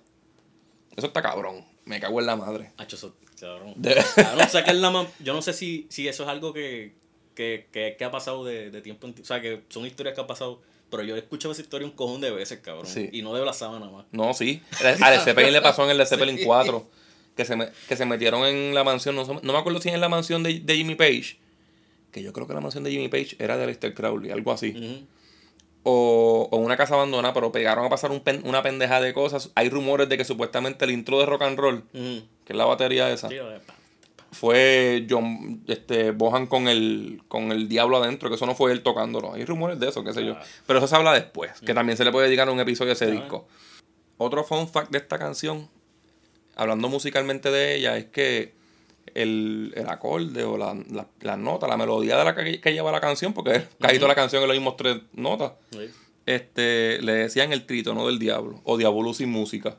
Eso 0.98 1.06
está 1.06 1.22
cabrón. 1.22 1.64
Me 1.84 2.00
cago 2.00 2.20
en 2.20 2.26
la 2.26 2.36
madre. 2.36 2.72
Hacho, 2.76 2.96
eso, 2.96 3.14
cabrón. 3.40 3.72
De- 3.76 3.94
Cabrón, 4.16 4.38
la 4.82 5.06
yo 5.20 5.32
no 5.32 5.40
sé 5.42 5.52
si, 5.52 5.86
si 5.88 6.08
eso 6.08 6.24
es 6.24 6.28
algo 6.28 6.52
que, 6.52 6.94
que, 7.34 7.66
que, 7.72 7.94
que 7.98 8.04
ha 8.04 8.10
pasado 8.10 8.44
de, 8.44 8.70
de 8.70 8.82
tiempo 8.82 9.06
en 9.06 9.14
tiempo. 9.14 9.22
O 9.24 9.26
sea, 9.26 9.40
que 9.40 9.62
son 9.68 9.86
historias 9.86 10.14
que 10.14 10.20
han 10.20 10.26
pasado. 10.26 10.60
Pero 10.90 11.02
yo 11.04 11.14
he 11.16 11.18
escuchado 11.18 11.52
esa 11.52 11.60
historia 11.62 11.86
un 11.86 11.92
cojón 11.92 12.20
de 12.20 12.30
veces, 12.30 12.58
cabrón. 12.60 12.86
Sí. 12.86 13.10
Y 13.12 13.22
no 13.22 13.34
de 13.34 13.44
la 13.44 13.52
sábana 13.52 13.88
más. 13.90 14.06
No, 14.10 14.34
sí. 14.34 14.60
A 15.00 15.10
Led 15.10 15.20
Zeppelin 15.20 15.52
le 15.52 15.60
pasó 15.60 15.84
en 15.84 15.90
el 15.90 15.98
Led 15.98 16.06
Zeppelin 16.08 16.38
4. 16.44 16.88
Que 17.36 17.44
se, 17.44 17.54
me- 17.56 17.68
que 17.88 17.94
se 17.96 18.04
metieron 18.06 18.44
en 18.44 18.74
la 18.74 18.82
mansión. 18.84 19.14
No, 19.14 19.24
no 19.24 19.52
me 19.52 19.58
acuerdo 19.58 19.80
si 19.80 19.90
en 19.90 20.00
la 20.00 20.08
mansión 20.08 20.42
de, 20.42 20.58
de 20.60 20.76
Jimmy 20.76 20.94
Page. 20.96 21.38
Que 22.10 22.22
yo 22.22 22.32
creo 22.32 22.46
que 22.48 22.54
la 22.54 22.60
mansión 22.60 22.82
de 22.84 22.90
Jimmy 22.90 23.08
Page 23.08 23.36
era 23.38 23.56
de 23.56 23.64
Aleister 23.64 23.94
Crowley, 23.94 24.30
algo 24.30 24.50
así. 24.50 25.06
O, 25.84 26.48
o 26.50 26.56
una 26.58 26.76
casa 26.76 26.94
abandonada, 26.94 27.32
pero 27.34 27.52
pegaron 27.52 27.84
a 27.84 27.88
pasar 27.88 28.10
un 28.10 28.20
pen- 28.20 28.42
una 28.44 28.62
pendeja 28.62 29.00
de 29.00 29.12
cosas. 29.14 29.50
Hay 29.54 29.68
rumores 29.70 30.08
de 30.08 30.16
que 30.18 30.24
supuestamente 30.24 30.84
el 30.84 30.90
intro 30.90 31.18
de 31.18 31.26
rock 31.26 31.42
and 31.42 31.58
roll, 31.58 31.84
que 31.92 32.52
es 32.52 32.56
la 32.56 32.64
batería 32.66 33.10
esa, 33.10 33.28
fue 34.30 35.06
John 35.08 35.62
este, 35.68 36.10
Bohan 36.10 36.46
con 36.46 36.68
el, 36.68 37.22
con 37.28 37.50
el 37.50 37.68
diablo 37.68 37.96
adentro, 37.96 38.28
que 38.28 38.34
eso 38.36 38.44
no 38.46 38.54
fue 38.54 38.72
él 38.72 38.82
tocándolo. 38.82 39.32
Hay 39.32 39.44
rumores 39.44 39.80
de 39.80 39.88
eso, 39.88 40.04
qué 40.04 40.12
sé 40.12 40.24
yo. 40.24 40.36
Pero 40.66 40.78
eso 40.80 40.88
se 40.88 40.96
habla 40.96 41.14
después, 41.14 41.52
que 41.64 41.72
también 41.72 41.96
se 41.96 42.04
le 42.04 42.12
puede 42.12 42.26
dedicar 42.26 42.48
un 42.50 42.60
episodio 42.60 42.90
a 42.90 42.94
ese 42.94 43.06
Ah. 43.06 43.10
disco. 43.10 43.48
Otro 44.18 44.44
fun 44.44 44.68
fact 44.68 44.90
de 44.90 44.98
esta 44.98 45.18
canción, 45.18 45.68
hablando 46.56 46.88
musicalmente 46.88 47.50
de 47.50 47.76
ella, 47.76 47.96
es 47.96 48.06
que 48.06 48.52
el, 49.14 49.72
el 49.76 49.88
acorde 49.88 50.44
o 50.44 50.56
la, 50.56 50.74
la, 50.90 51.06
la 51.20 51.36
nota, 51.36 51.66
la 51.68 51.76
melodía 51.76 52.16
de 52.18 52.24
la 52.24 52.34
que, 52.34 52.60
que 52.60 52.72
lleva 52.72 52.90
la 52.92 53.00
canción, 53.00 53.32
porque 53.32 53.62
casi 53.80 53.96
toda 53.96 54.08
la 54.08 54.14
canción 54.14 54.42
es 54.42 54.48
las 54.48 54.56
mismas 54.56 54.76
tres 54.76 54.98
notas, 55.12 55.52
Sí. 55.70 55.88
este, 56.26 57.00
le 57.02 57.12
decían 57.12 57.52
el 57.52 57.66
trítono 57.66 58.06
del 58.06 58.18
diablo 58.18 58.60
o 58.64 58.76
diablo 58.76 59.12
sin 59.14 59.30
música. 59.30 59.76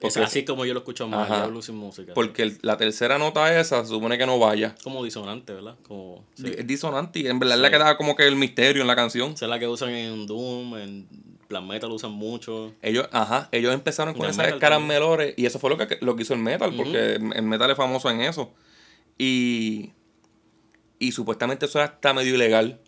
Es 0.00 0.16
así 0.16 0.46
como 0.46 0.64
yo 0.64 0.72
lo 0.72 0.80
escucho 0.80 1.06
más, 1.06 1.28
Ajá. 1.30 1.40
Diablo 1.42 1.60
sin 1.60 1.74
música. 1.76 2.14
porque 2.14 2.42
el- 2.42 2.58
la 2.62 2.78
tercera 2.78 3.18
nota 3.18 3.60
esa 3.60 3.82
se 3.82 3.88
supone 3.90 4.16
que 4.16 4.24
no 4.24 4.38
vaya. 4.38 4.74
Como 4.82 5.04
disonante, 5.04 5.52
¿verdad? 5.52 5.76
Como, 5.86 6.24
sí. 6.34 6.44
Es 6.56 6.66
disonante 6.66 7.20
y 7.20 7.26
en 7.26 7.38
verdad 7.38 7.56
Sí. 7.56 7.62
le 7.62 7.70
queda 7.70 7.96
como 7.98 8.16
que 8.16 8.26
el 8.26 8.34
misterio 8.36 8.80
en 8.80 8.88
la 8.88 8.96
canción. 8.96 9.32
Esa 9.32 9.44
es 9.44 9.50
la 9.50 9.58
que 9.58 9.68
usan 9.68 9.90
en 9.90 10.26
Doom, 10.26 10.76
en 10.78 11.06
Black 11.50 11.64
Metal 11.64 11.90
usan 11.90 12.12
mucho. 12.12 12.72
Ellos, 12.80 13.08
ajá, 13.12 13.48
ellos 13.52 13.74
empezaron 13.74 14.14
con 14.14 14.30
esas 14.30 14.58
también. 14.58 14.86
melores 14.86 15.34
y 15.36 15.44
eso 15.44 15.58
fue 15.58 15.68
lo 15.68 15.76
que, 15.76 15.98
lo 16.00 16.16
que 16.16 16.22
hizo 16.22 16.32
el 16.32 16.40
metal, 16.40 16.72
porque 16.74 17.14
el 17.16 17.42
metal 17.42 17.70
es 17.70 17.76
famoso 17.76 18.08
en 18.08 18.22
eso. 18.22 18.52
Y 19.18 19.90
Y 20.98 21.12
supuestamente 21.12 21.66
eso 21.66 21.78
es 21.82 21.90
hasta 21.90 22.14
medio 22.14 22.34
ilegal. 22.34 22.78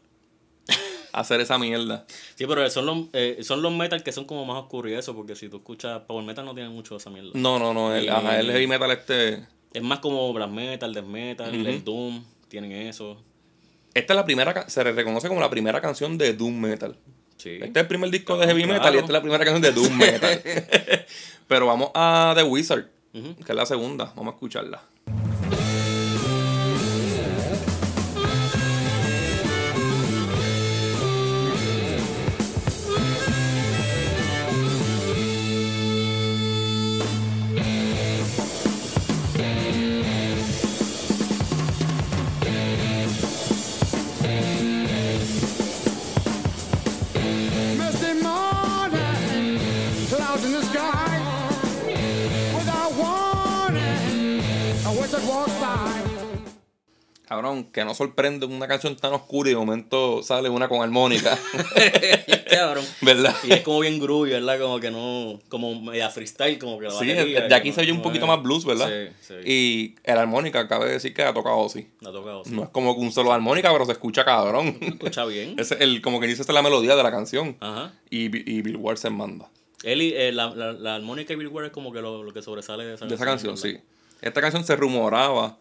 hacer 1.12 1.40
esa 1.40 1.58
mierda. 1.58 2.06
Sí, 2.36 2.46
pero 2.46 2.68
son 2.70 2.86
los, 2.86 2.98
eh, 3.12 3.38
son 3.42 3.62
los 3.62 3.72
metal 3.72 4.02
que 4.02 4.12
son 4.12 4.24
como 4.24 4.44
más 4.44 4.56
oscuros 4.62 4.90
y 4.92 4.94
eso, 4.94 5.14
porque 5.14 5.34
si 5.34 5.48
tú 5.48 5.56
escuchas 5.58 6.02
Power 6.02 6.24
Metal 6.24 6.44
no 6.44 6.54
tiene 6.54 6.70
mucho 6.70 6.94
de 6.94 6.98
esa 6.98 7.10
mierda. 7.10 7.30
No, 7.34 7.58
no, 7.58 7.74
no. 7.74 7.94
El, 7.94 8.04
Y- 8.04 8.08
ajá, 8.08 8.38
el 8.40 8.50
heavy 8.50 8.66
metal 8.66 8.90
este. 8.92 9.46
Es 9.74 9.82
más 9.82 9.98
como 10.00 10.32
Black 10.32 10.50
Metal, 10.50 10.92
Death 10.92 11.04
Metal, 11.06 11.54
el 11.54 11.82
Doom, 11.84 12.22
tienen 12.48 12.72
eso. 12.72 13.22
Esta 13.94 14.12
es 14.12 14.16
la 14.16 14.24
primera. 14.24 14.68
Se 14.68 14.84
reconoce 14.84 15.28
como 15.28 15.40
la 15.40 15.50
primera 15.50 15.80
canción 15.80 16.16
de 16.16 16.32
Doom 16.34 16.60
Metal. 16.60 16.96
Sí. 17.42 17.54
Este 17.54 17.70
es 17.70 17.76
el 17.76 17.86
primer 17.88 18.08
disco 18.10 18.36
de 18.36 18.46
heavy 18.46 18.66
metal 18.66 18.82
claro. 18.82 18.94
y 18.94 18.98
esta 18.98 19.06
es 19.06 19.12
la 19.14 19.20
primera 19.20 19.44
canción 19.44 19.62
de 19.62 19.72
Doom 19.72 19.96
Metal. 19.96 20.42
Pero 21.48 21.66
vamos 21.66 21.90
a 21.92 22.34
The 22.36 22.44
Wizard, 22.44 22.86
que 23.12 23.34
es 23.48 23.56
la 23.56 23.66
segunda. 23.66 24.12
Vamos 24.14 24.34
a 24.34 24.36
escucharla. 24.36 24.80
Cabrón, 57.32 57.64
que 57.72 57.82
no 57.82 57.94
sorprende 57.94 58.44
una 58.44 58.68
canción 58.68 58.94
tan 58.94 59.14
oscura 59.14 59.48
y 59.48 59.54
de 59.54 59.58
momento 59.58 60.22
sale 60.22 60.50
una 60.50 60.68
con 60.68 60.82
armónica. 60.82 61.38
Cabrón. 62.50 62.84
¿Verdad? 63.00 63.34
Y 63.44 63.52
es 63.54 63.60
como 63.62 63.80
bien 63.80 63.98
groovy, 63.98 64.30
¿verdad? 64.32 64.60
Como 64.60 64.78
que 64.80 64.90
no. 64.90 65.40
Como 65.48 65.80
media 65.80 66.10
freestyle, 66.10 66.58
como 66.58 66.78
que 66.78 66.84
la 66.84 66.90
Sí, 66.90 67.08
batería, 67.08 67.40
de 67.48 67.54
aquí 67.54 67.70
no- 67.70 67.74
se 67.74 67.80
oye 67.80 67.90
un 67.92 67.98
no 67.98 68.02
poquito 68.02 68.26
es- 68.26 68.28
más 68.28 68.42
blues, 68.42 68.66
¿verdad? 68.66 68.90
Sí, 68.90 69.14
sí. 69.28 69.34
Y 69.50 69.94
el 70.04 70.18
armónica, 70.18 70.68
cabe 70.68 70.90
decir 70.90 71.14
que 71.14 71.22
ha 71.22 71.32
tocado 71.32 71.56
Ozzy. 71.56 71.86
La 72.00 72.10
ha 72.10 72.12
tocado. 72.12 72.44
Sí. 72.44 72.50
No 72.52 72.64
es 72.64 72.68
como 72.68 72.92
un 72.92 73.10
solo 73.12 73.32
armónica, 73.32 73.72
pero 73.72 73.86
se 73.86 73.92
escucha 73.92 74.26
cabrón. 74.26 74.76
Escucha 74.82 75.24
bien. 75.24 75.56
Es 75.58 75.70
el, 75.72 76.02
como 76.02 76.20
que 76.20 76.26
dice, 76.26 76.42
esa 76.42 76.52
es 76.52 76.54
la 76.54 76.60
melodía 76.62 76.96
de 76.96 77.02
la 77.02 77.10
canción. 77.10 77.56
Ajá. 77.60 77.92
Y, 78.10 78.24
y 78.26 78.60
Bill 78.60 78.76
Ward 78.76 78.98
se 78.98 79.08
manda. 79.08 79.48
Él 79.84 80.02
y, 80.02 80.12
eh, 80.14 80.32
la, 80.32 80.50
la, 80.54 80.72
la 80.72 80.96
armónica 80.96 81.32
y 81.32 81.36
Bill 81.36 81.48
Ward 81.48 81.66
es 81.66 81.72
como 81.72 81.92
que 81.94 82.02
lo, 82.02 82.22
lo 82.22 82.32
que 82.34 82.42
sobresale 82.42 82.84
de 82.84 82.94
esa 82.94 83.06
De 83.06 83.14
esa 83.14 83.24
canción, 83.24 83.54
¿verdad? 83.54 83.70
sí. 83.80 83.80
Esta 84.20 84.40
canción 84.40 84.64
se 84.64 84.76
rumoraba 84.76 85.56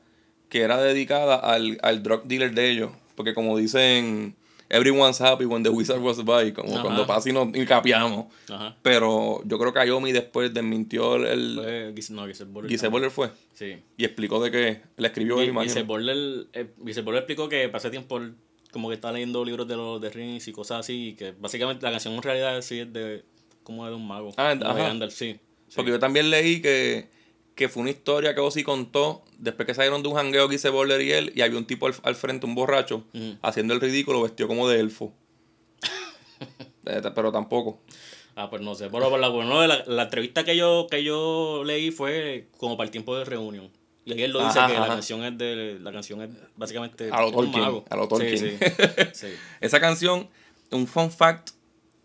que 0.51 0.61
era 0.61 0.79
dedicada 0.79 1.35
al, 1.37 1.79
al 1.81 2.03
drug 2.03 2.25
dealer 2.25 2.53
de 2.53 2.69
ellos. 2.69 2.91
Porque 3.15 3.33
como 3.33 3.57
dicen, 3.57 4.35
everyone's 4.69 5.19
happy 5.21 5.45
when 5.45 5.63
the 5.63 5.69
wizard 5.69 6.01
was 6.01 6.23
by. 6.23 6.51
Como 6.53 6.73
Ajá. 6.73 6.81
cuando 6.83 7.07
pasa 7.07 7.29
y 7.29 7.33
nos 7.33 7.55
y 7.55 7.65
capiamos. 7.65 8.25
Ajá. 8.49 8.75
Pero 8.81 9.41
yo 9.45 9.57
creo 9.57 9.71
que 9.73 9.79
Ayomi 9.79 10.11
después 10.11 10.53
desmintió 10.53 11.15
el... 11.15 11.93
Fue 11.95 12.15
no, 12.15 12.27
Giselle 12.27 12.51
Boller. 12.51 12.69
Giselle 12.69 12.91
Boller 12.91 13.11
fue. 13.11 13.31
Sí. 13.53 13.77
Y 13.95 14.03
explicó 14.03 14.43
de 14.43 14.51
que 14.51 14.81
le 14.97 15.07
escribió 15.07 15.39
él, 15.39 15.45
Y- 15.45 15.49
imagino. 15.49 15.69
Giselle 15.69 15.87
eh, 16.53 16.67
explicó 17.19 17.47
que 17.47 17.69
pasé 17.69 17.89
tiempo 17.89 18.17
él 18.17 18.35
como 18.71 18.89
que 18.89 18.95
está 18.95 19.11
leyendo 19.11 19.43
libros 19.45 19.67
de 19.67 19.75
los 19.75 20.01
de 20.01 20.09
Rings 20.09 20.47
y 20.47 20.51
cosas 20.51 20.81
así. 20.81 21.09
Y 21.09 21.13
que 21.13 21.31
básicamente 21.31 21.83
la 21.85 21.91
canción 21.91 22.13
en 22.13 22.21
realidad 22.21 22.61
sí 22.61 22.79
es 22.79 22.91
de. 22.91 23.23
como 23.63 23.85
de 23.87 23.93
un 23.95 24.05
mago. 24.07 24.33
Ah, 24.37 24.53
de. 24.55 24.65
Gandalf, 24.65 25.13
sí. 25.13 25.39
sí. 25.67 25.75
Porque 25.75 25.91
yo 25.91 25.99
también 25.99 26.29
leí 26.29 26.61
que, 26.61 27.09
que 27.55 27.69
fue 27.69 27.81
una 27.81 27.91
historia 27.91 28.33
que 28.33 28.41
Ozzy 28.41 28.63
contó 28.63 29.23
después 29.37 29.65
que 29.67 29.73
salieron 29.73 30.01
de 30.03 30.09
un 30.09 30.15
jangueo 30.15 30.47
que 30.49 30.55
hice 30.55 30.69
Boller 30.69 31.01
y 31.01 31.11
él, 31.11 31.31
y 31.35 31.41
había 31.41 31.57
un 31.57 31.65
tipo 31.65 31.85
al, 31.87 31.93
al 32.03 32.15
frente, 32.15 32.45
un 32.45 32.55
borracho, 32.55 33.03
haciendo 33.41 33.73
el 33.73 33.81
ridículo, 33.81 34.21
vestido 34.21 34.47
como 34.47 34.67
de 34.69 34.79
elfo. 34.79 35.13
Eh, 36.85 36.99
Pero 37.13 37.31
tampoco. 37.31 37.79
Ah, 38.35 38.49
pues 38.49 38.63
no 38.63 38.73
sé. 38.73 38.89
Pero 38.89 39.09
por 39.11 39.19
la, 39.19 39.27
bueno, 39.27 39.65
la, 39.67 39.83
la 39.85 40.03
entrevista 40.03 40.43
que 40.43 40.55
yo, 40.57 40.87
que 40.89 41.03
yo 41.03 41.61
leí 41.63 41.91
fue 41.91 42.47
como 42.57 42.75
para 42.75 42.85
el 42.85 42.91
tiempo 42.91 43.15
de 43.15 43.23
reunión. 43.23 43.69
Y 44.03 44.13
ahí 44.13 44.23
él 44.23 44.31
lo 44.31 44.43
dice 44.43 44.57
Ajá, 44.57 44.67
que 44.67 44.73
ajá. 44.77 44.87
la 44.87 44.93
canción 44.95 45.23
es 45.23 45.37
de. 45.37 45.77
La 45.79 45.91
canción 45.91 46.21
es 46.23 46.29
básicamente. 46.55 47.09
A 47.11 47.21
lo 47.21 47.31
Tolkien, 47.31 47.61
mago. 47.63 47.85
a 47.87 47.95
lo 47.95 48.07
Tolkien. 48.07 48.37
Sí, 48.39 48.57
sí. 49.13 49.27
Esa 49.59 49.79
canción, 49.79 50.27
un 50.71 50.87
fun 50.87 51.11
fact, 51.11 51.51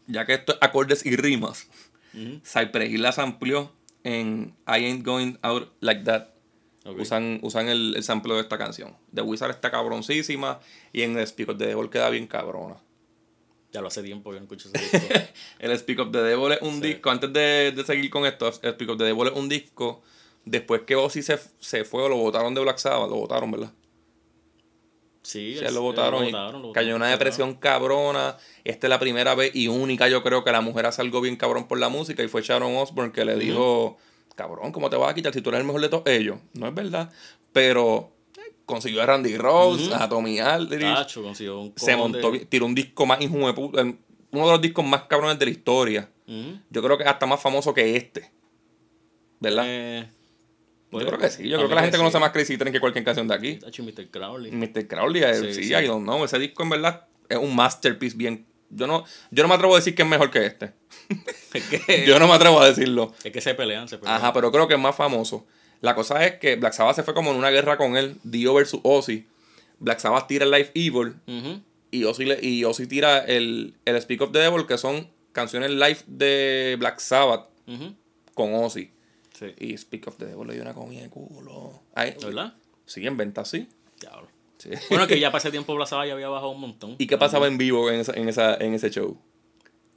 ya 0.07 0.27
que 0.27 0.35
esto 0.35 0.53
es 0.53 0.59
acordes 0.61 1.07
y 1.07 1.17
rimas. 1.17 1.69
Cypress 2.45 2.91
Hill 2.91 3.01
las 3.03 3.19
amplió 3.19 3.73
en 4.07 4.55
I 4.67 4.85
Ain't 4.85 5.05
Going 5.05 5.37
Out 5.43 5.73
Like 5.81 6.03
That. 6.05 6.29
Usan, 6.85 7.41
usan 7.43 7.69
el, 7.69 7.95
el 7.97 8.03
sample 8.05 8.35
de 8.35 8.41
esta 8.41 8.57
canción. 8.59 8.97
The 9.13 9.23
Wizard 9.23 9.51
está 9.51 9.73
cabroncísima 9.73 10.61
y 10.93 11.03
en 11.03 11.19
el 11.19 11.27
Speak 11.27 11.49
of 11.49 11.59
the 11.59 11.67
Devil 11.67 11.91
queda 11.91 12.09
bien 12.11 12.29
cabrona. 12.29 12.77
Ya 13.73 13.81
lo 13.81 13.89
hace 13.89 14.03
tiempo 14.05 14.31
que 14.31 14.37
no 14.37 14.45
escucho 14.45 14.69
ese 14.73 14.99
disco. 14.99 15.15
El 15.59 15.77
Speak 15.77 15.99
of 15.99 16.13
the 16.13 16.19
Devil 16.23 16.53
es 16.53 16.63
un 16.63 16.75
Sí. 16.77 16.81
disco, 16.83 17.11
antes 17.11 17.33
de, 17.33 17.73
de 17.73 17.85
seguir 17.85 18.09
con 18.09 18.25
esto, 18.25 18.47
el 18.63 18.73
Speak 18.75 18.89
of 18.91 18.97
the 18.99 19.05
Devil 19.05 19.27
es 19.27 19.33
un 19.35 19.49
disco 19.49 20.01
después 20.45 20.83
que 20.83 20.95
Ozzy 20.95 21.23
se, 21.23 21.39
se 21.59 21.85
fue 21.85 22.05
o 22.05 22.09
lo 22.09 22.17
votaron 22.17 22.55
de 22.55 22.61
Black 22.61 22.79
Sabbath, 22.79 23.11
lo 23.11 23.17
votaron, 23.17 23.51
¿verdad? 23.51 23.73
Sí, 25.27 25.57
Se 25.59 25.67
él- 25.67 25.75
lo 25.75 25.83
votaron 25.83 26.23
y 26.23 26.27
votaron, 26.31 26.63
lo 26.63 26.73
cayó 26.73 26.95
una 26.95 27.09
depresión 27.09 27.55
cabrona. 27.55 28.37
Esta 28.63 28.87
es 28.87 28.89
la 28.91 28.99
primera 29.01 29.35
vez 29.35 29.51
y 29.55 29.67
única, 29.69 30.09
yo 30.09 30.23
creo 30.23 30.45
que 30.45 30.53
la 30.53 30.61
mujer 30.61 30.87
hace 30.87 31.03
algo 31.03 31.21
bien 31.21 31.35
cabrón 31.37 31.67
por 31.67 31.79
la 31.79 31.89
música 31.89 32.23
y 32.23 32.29
fue 32.29 32.43
Sharon 32.43 32.77
Osbourne 32.77 33.13
que 33.13 33.25
le 33.25 33.37
dijo, 33.37 33.97
cabrón, 34.37 34.71
¿cómo 34.71 34.89
te 34.89 34.97
vas 34.97 35.11
a 35.11 35.15
quitar 35.15 35.33
si 35.35 35.41
tú 35.41 35.51
eres 35.51 35.61
el 35.63 35.67
mejor 35.67 35.81
de 35.81 35.89
todos 35.89 36.07
ellos? 36.07 36.39
No 36.55 36.69
es 36.69 36.75
verdad, 36.75 37.11
pero 37.53 38.13
eh, 38.39 38.53
consiguió 38.67 39.03
a 39.03 39.07
Randy 39.07 39.37
Rose, 39.37 39.93
a 39.93 40.09
Tommy 40.09 40.39
Aldrich, 40.39 40.83
Tacho, 40.95 41.23
consiguió 41.23 41.59
un 41.61 41.73
se 41.75 41.97
montó, 41.97 42.31
bien- 42.31 42.47
tiró 42.47 42.67
un 42.67 42.75
disco 42.75 43.05
más 43.05 43.19
de 43.19 43.29
puta, 43.29 43.83
uno 43.83 44.47
de 44.47 44.53
los 44.53 44.61
discos 44.61 44.85
más 44.85 45.03
cabrones 45.05 45.39
de 45.41 45.45
la 45.47 45.51
historia. 45.51 46.09
Yo 46.71 46.83
creo 46.83 46.97
que 46.99 47.05
hasta 47.05 47.27
más 47.27 47.41
famoso 47.41 47.75
que 47.75 47.97
este. 47.97 48.31
¿Verdad? 49.41 49.65
Eh, 49.67 50.09
yo 51.01 51.07
pues, 51.07 51.19
creo 51.19 51.31
que 51.31 51.37
sí. 51.37 51.49
Yo 51.49 51.57
creo 51.57 51.69
que 51.69 51.75
la 51.75 51.83
gente 51.83 51.97
conoce 51.99 52.19
más 52.19 52.31
Crazy 52.33 52.57
Train 52.59 52.73
que 52.73 52.81
cualquier 52.81 53.05
canción 53.05 53.27
de 53.29 53.35
aquí. 53.35 53.59
Mr. 53.83 54.09
Crowley. 54.11 54.51
Mr. 54.53 54.87
Crowley, 54.87 55.23
eh, 55.23 55.55
Sí. 55.55 55.73
I 55.73 55.87
don't 55.87 56.05
know. 56.05 56.25
Ese 56.25 56.39
disco 56.39 56.63
en 56.63 56.71
verdad 56.71 57.07
es 57.29 57.39
un 57.39 57.55
masterpiece 57.55 58.17
bien. 58.17 58.47
Yo 58.71 58.87
no, 58.89 59.05
yo 59.31 59.43
no 59.45 59.49
me 59.49 59.55
atrevo 59.55 59.75
a 59.75 59.79
decir 59.79 59.95
que 59.95 60.03
es 60.03 60.09
mejor 60.09 60.31
que 60.31 60.45
este. 60.47 60.73
Es 61.55 61.65
que, 61.69 62.05
Yo 62.07 62.19
no 62.19 62.27
me 62.27 62.35
atrevo 62.35 62.61
a 62.61 62.67
decirlo. 62.67 63.15
es 63.25 63.33
que 63.33 63.41
se 63.41 63.55
pelean, 63.55 63.89
se 63.89 63.97
pelean. 63.99 64.17
Ajá, 64.17 64.33
pero 64.33 64.51
creo 64.53 64.67
que 64.69 64.75
es 64.75 64.81
más 64.81 64.95
famoso. 64.97 65.47
La 65.81 65.95
cosa 65.95 66.25
es 66.27 66.35
que 66.39 66.57
Black 66.57 66.73
Sabbath 66.73 66.97
se 66.97 67.03
fue 67.03 67.15
como 67.15 67.31
en 67.31 67.37
una 67.37 67.51
guerra 67.51 67.77
con 67.77 67.97
él, 67.97 68.17
Dio 68.25 68.55
versus 68.55 68.81
Ozzy. 68.83 69.27
Black 69.79 69.99
Sabbath 70.01 70.27
tira 70.27 70.45
el 70.45 70.51
Life 70.51 70.73
Evil 70.75 71.15
y 71.91 72.05
Ozzy, 72.05 72.25
le- 72.25 72.41
y 72.43 72.65
Ozzy 72.65 72.87
tira 72.87 73.19
el, 73.21 73.75
el 73.85 74.01
Speak 74.03 74.21
of 74.23 74.33
the 74.33 74.39
Devil, 74.41 74.67
que 74.67 74.77
son 74.79 75.09
canciones 75.33 75.71
live 75.71 75.99
de 76.07 76.77
Black 76.79 76.99
Sabbath 76.99 77.49
con 78.35 78.55
Ozzy. 78.55 78.91
Sí. 79.39 79.47
Y 79.59 79.77
Speak 79.77 80.07
of 80.09 80.17
the 80.17 80.27
Devil 80.27 80.47
le 80.47 80.55
dio 80.55 80.63
una 80.63 80.75
comida 80.75 81.03
de 81.03 81.11
culo. 81.11 81.81
Ay, 81.95 82.15
¿Verdad? 82.23 82.55
sí, 82.87 83.07
en 83.07 83.17
venta 83.17 83.45
sí. 83.45 83.69
Diablo. 84.01 84.29
Sí. 84.59 84.71
Bueno, 84.89 85.07
que 85.07 85.21
ya 85.21 85.31
para 85.33 85.39
ese 85.41 85.51
tiempo 85.51 85.75
Blazaba 85.75 86.07
ya 86.07 86.15
había 86.15 86.29
bajado 86.29 86.51
un 86.51 86.61
montón. 86.61 86.95
¿Y 86.99 87.07
qué 87.07 87.19
pasaba 87.19 87.47
en 87.47 87.59
vivo 87.59 87.91
en, 87.91 88.01
esa, 88.01 88.13
en, 88.15 88.29
esa, 88.29 88.55
en 88.55 88.73
ese 88.75 88.91
show? 88.91 89.19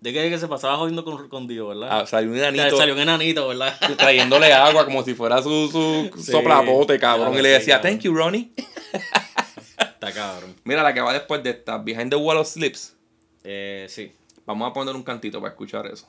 De 0.02 0.13
que, 0.13 0.30
que 0.30 0.38
se 0.38 0.47
pasaba 0.47 0.78
jodiendo 0.78 1.04
con, 1.04 1.28
con 1.30 1.47
Dios, 1.47 1.67
¿verdad? 1.69 1.89
Ah, 2.02 2.06
salió 2.06 2.32
un 2.32 2.38
enanito 2.38 2.78
Salió 2.78 2.93
un 2.93 3.02
enanito, 3.02 3.47
¿verdad? 3.49 3.78
trayéndole 3.97 4.52
agua 4.54 4.86
como 4.86 5.04
si 5.04 5.13
fuera 5.13 5.41
su, 5.41 5.69
su 5.69 6.21
Sí. 6.21 6.32
soplapote, 6.32 6.97
cabrón. 6.99 7.28
Claro, 7.34 7.39
y 7.39 7.43
le 7.43 7.49
decía, 7.49 7.82
thank 7.82 7.99
you, 7.99 8.13
Ronnie. 8.13 8.52
Está 9.78 10.13
cabrón. 10.13 10.56
Mira, 10.63 10.84
la 10.84 10.93
que 10.93 11.02
va 11.02 11.13
después 11.13 11.43
de 11.43 11.49
esta, 11.52 11.78
Behind 11.78 12.10
the 12.10 12.15
Wall 12.15 12.38
of 12.38 12.47
Slips. 12.47 12.95
Eh, 13.43 13.88
sí. 13.89 14.12
Vamos 14.45 14.69
a 14.69 14.73
poner 14.73 14.95
un 14.95 15.04
cantito 15.04 15.39
para 15.41 15.52
escuchar 15.52 15.86
eso. 15.88 16.08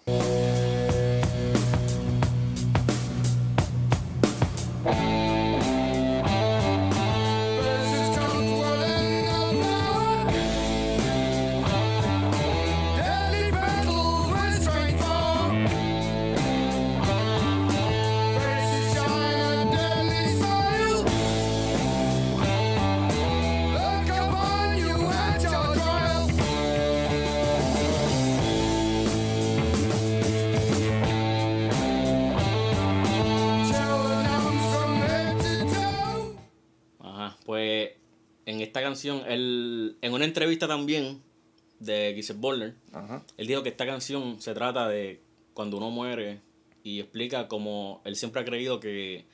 Ajá. 42.92 43.22
él 43.36 43.46
dijo 43.46 43.62
que 43.62 43.68
esta 43.70 43.86
canción 43.86 44.40
se 44.40 44.54
trata 44.54 44.88
de 44.88 45.20
cuando 45.54 45.76
uno 45.76 45.90
muere 45.90 46.40
y 46.82 47.00
explica 47.00 47.48
cómo 47.48 48.00
él 48.04 48.16
siempre 48.16 48.40
ha 48.40 48.44
creído 48.44 48.80
que 48.80 49.24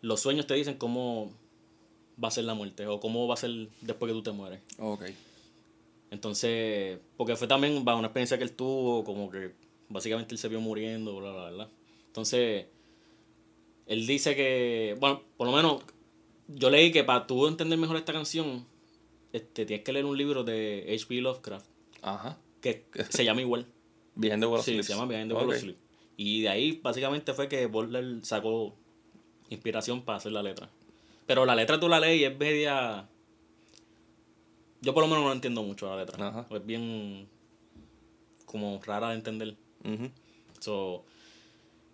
los 0.00 0.20
sueños 0.20 0.46
te 0.46 0.54
dicen 0.54 0.76
cómo 0.76 1.30
va 2.22 2.28
a 2.28 2.30
ser 2.30 2.44
la 2.44 2.54
muerte 2.54 2.86
o 2.86 3.00
cómo 3.00 3.26
va 3.26 3.34
a 3.34 3.36
ser 3.36 3.68
después 3.80 4.10
que 4.10 4.14
tú 4.14 4.22
te 4.22 4.32
mueres. 4.32 4.60
Ok. 4.78 5.04
Entonces, 6.10 6.98
porque 7.16 7.36
fue 7.36 7.46
también 7.46 7.76
una 7.76 8.06
experiencia 8.06 8.36
que 8.36 8.44
él 8.44 8.52
tuvo, 8.52 9.04
como 9.04 9.30
que 9.30 9.52
básicamente 9.88 10.34
él 10.34 10.38
se 10.38 10.48
vio 10.48 10.60
muriendo, 10.60 11.16
bla, 11.16 11.32
bla, 11.32 11.50
bla. 11.50 11.68
Entonces, 12.06 12.66
él 13.86 14.06
dice 14.06 14.34
que, 14.34 14.96
bueno, 14.98 15.22
por 15.36 15.46
lo 15.46 15.52
menos 15.54 15.82
yo 16.48 16.70
leí 16.70 16.90
que 16.90 17.04
para 17.04 17.26
tú 17.26 17.46
entender 17.46 17.78
mejor 17.78 17.96
esta 17.96 18.12
canción, 18.12 18.66
este, 19.32 19.64
tienes 19.66 19.84
que 19.84 19.92
leer 19.92 20.04
un 20.04 20.18
libro 20.18 20.42
de 20.42 20.84
H.P. 20.88 21.20
Lovecraft 21.20 21.69
Ajá. 22.02 22.38
que 22.60 22.86
se 23.08 23.24
llama 23.24 23.40
igual. 23.40 23.66
Behind 24.14 24.40
the 24.42 24.46
Wall 24.46 24.58
of 24.60 24.64
Sí, 24.64 24.72
Sleeps. 24.72 24.86
se 24.86 24.92
llama 24.94 25.06
Behind 25.06 25.28
the. 25.30 25.34
Wall 25.34 25.48
of 25.48 25.56
Sleep. 25.56 25.76
Y 26.16 26.42
de 26.42 26.48
ahí 26.50 26.80
básicamente 26.82 27.32
fue 27.32 27.48
que 27.48 27.66
Butler 27.66 28.18
sacó 28.22 28.74
inspiración 29.48 30.02
para 30.02 30.18
hacer 30.18 30.32
la 30.32 30.42
letra. 30.42 30.68
Pero 31.26 31.46
la 31.46 31.54
letra 31.54 31.78
tú 31.80 31.88
la 31.88 32.00
lees 32.00 32.20
y 32.20 32.24
es 32.24 32.36
media... 32.38 33.08
Yo 34.82 34.94
por 34.94 35.02
lo 35.02 35.08
menos 35.08 35.24
no 35.24 35.32
entiendo 35.32 35.62
mucho 35.62 35.88
la 35.88 35.96
letra. 35.96 36.28
Ajá. 36.28 36.46
Es 36.50 36.66
bien 36.66 37.28
como 38.46 38.80
rara 38.84 39.10
de 39.10 39.14
entender. 39.14 39.56
Ujú. 39.84 40.10
So, 40.58 41.04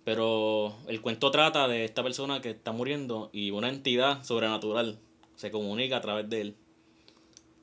pero 0.04 0.74
el 0.88 1.00
cuento 1.00 1.30
trata 1.30 1.68
de 1.68 1.84
esta 1.84 2.02
persona 2.02 2.40
que 2.40 2.50
está 2.50 2.72
muriendo 2.72 3.28
y 3.32 3.50
una 3.50 3.68
entidad 3.68 4.24
sobrenatural 4.24 4.98
se 5.36 5.50
comunica 5.50 5.96
a 5.98 6.00
través 6.00 6.28
de 6.30 6.40
él. 6.40 6.56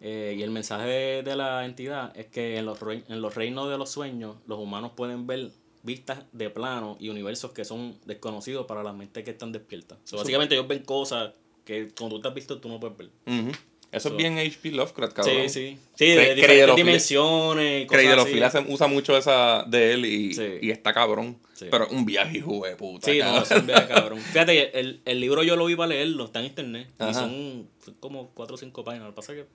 Eh, 0.06 0.36
y 0.38 0.44
el 0.44 0.52
mensaje 0.52 0.86
de, 0.86 1.24
de 1.24 1.36
la 1.38 1.64
entidad 1.66 2.12
es 2.18 2.26
que 2.26 2.58
en 2.58 2.66
los, 2.66 2.80
rei- 2.82 3.04
en 3.08 3.22
los 3.22 3.36
reinos 3.36 3.70
de 3.70 3.78
los 3.78 3.90
sueños 3.90 4.36
los 4.48 4.60
humanos 4.60 4.92
pueden 4.96 5.26
ver 5.28 5.50
vistas 5.82 6.20
de 6.34 6.50
plano 6.50 6.98
y 7.00 7.08
universos 7.10 7.52
que 7.54 7.64
son 7.64 7.98
desconocidos 8.06 8.66
para 8.66 8.84
las 8.84 8.94
mentes 8.94 9.24
que 9.24 9.32
están 9.32 9.52
despiertas. 9.54 9.98
So, 10.04 10.18
básicamente 10.18 10.56
ellos 10.56 10.68
ven 10.68 10.84
cosas 10.84 11.32
que 11.66 11.88
cuando 11.98 12.18
tú 12.18 12.22
te 12.22 12.28
has 12.28 12.34
visto 12.34 12.60
tú 12.60 12.68
no 12.70 12.80
puedes 12.82 12.98
ver. 12.98 13.10
Eso 13.94 14.10
So- 14.10 14.16
es 14.16 14.18
bien 14.18 14.38
H.P. 14.40 14.72
Lovecraft, 14.72 15.14
cabrón. 15.14 15.36
Sí, 15.44 15.50
sí. 15.50 15.78
Sí, 15.96 16.06
Cre- 16.06 16.16
de 16.30 16.36
diferentes 16.36 16.76
dimensiones 16.76 17.88
se 18.52 18.60
usa 18.74 18.88
mucho 18.88 19.16
esa 19.18 19.64
de 19.68 19.94
él 19.94 20.06
y, 20.06 20.34
Sí. 20.34 20.44
y 20.62 20.72
está 20.72 20.94
cabrón. 20.94 21.38
Sí. 21.54 21.68
Pero 21.70 21.88
un 21.90 22.06
viaje, 22.06 22.40
hijo 22.40 22.66
de 22.66 22.76
puta. 22.76 23.12
Sí, 23.12 23.20
no, 23.20 23.26
cabrón. 23.26 23.44
eso 23.44 23.56
es 23.56 23.66
bien 23.66 23.80
cabrón. 23.88 24.20
Fíjate, 24.20 24.80
el, 24.80 25.02
el 25.06 25.20
libro 25.20 25.44
yo 25.44 25.56
lo 25.56 25.66
vi 25.66 25.76
para 25.76 25.88
leerlo, 25.90 26.26
está 26.26 26.40
en 26.40 26.48
internet. 26.48 26.90
Y 27.00 27.04
Ajá. 27.04 27.14
son, 27.14 27.70
son 27.86 27.94
como 28.00 28.30
cuatro 28.32 28.56
o 28.56 28.58
cinco 28.58 28.84
páginas. 28.84 29.06
Lo 29.08 29.12
que 29.12 29.16
pasa 29.16 29.34
es 29.34 29.40
que 29.44 29.48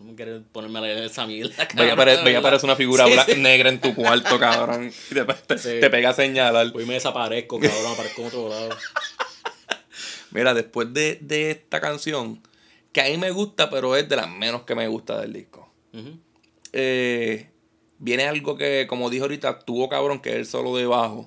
no 0.00 0.06
me 0.06 0.14
quiero 0.16 0.42
ponerme 0.52 0.78
a 0.78 0.82
leer 0.82 1.04
esa 1.04 1.26
mierda. 1.26 1.68
Veía 1.76 1.94
verdad. 1.94 2.36
aparece 2.36 2.64
una 2.66 2.74
figura 2.76 3.04
Sí, 3.26 3.34
negra 3.36 3.68
en 3.68 3.80
tu 3.80 3.94
cuarto, 3.94 4.38
cabrón. 4.38 4.90
Y 5.10 5.14
te, 5.14 5.24
te- 5.24 5.58
Sí. 5.58 5.68
te 5.80 5.90
pega 5.90 6.10
a 6.10 6.12
señalar. 6.14 6.72
Hoy 6.74 6.86
me 6.86 6.94
desaparezco, 6.94 7.60
cabrón, 7.60 7.92
aparezco 7.92 8.22
en 8.22 8.26
otro 8.28 8.48
lado. 8.48 8.68
Mira, 10.32 10.54
después 10.54 10.92
de, 10.94 11.18
de 11.20 11.50
esta 11.50 11.80
canción, 11.80 12.40
que 12.92 13.00
a 13.00 13.04
mí 13.04 13.16
me 13.18 13.30
gusta, 13.30 13.68
pero 13.70 13.96
es 13.96 14.08
de 14.08 14.16
las 14.16 14.28
menos 14.30 14.62
que 14.62 14.74
me 14.74 14.86
gusta 14.88 15.20
del 15.20 15.32
disco. 15.32 15.72
Eh, 16.72 17.50
viene 17.98 18.24
algo 18.28 18.56
que, 18.56 18.86
como 18.88 19.10
dijo 19.10 19.24
ahorita, 19.24 19.58
tuvo 19.60 19.88
cabrón, 19.88 20.20
que 20.20 20.30
es 20.30 20.36
el 20.36 20.46
solo 20.46 20.76
de 20.76 20.86
bajo, 20.86 21.26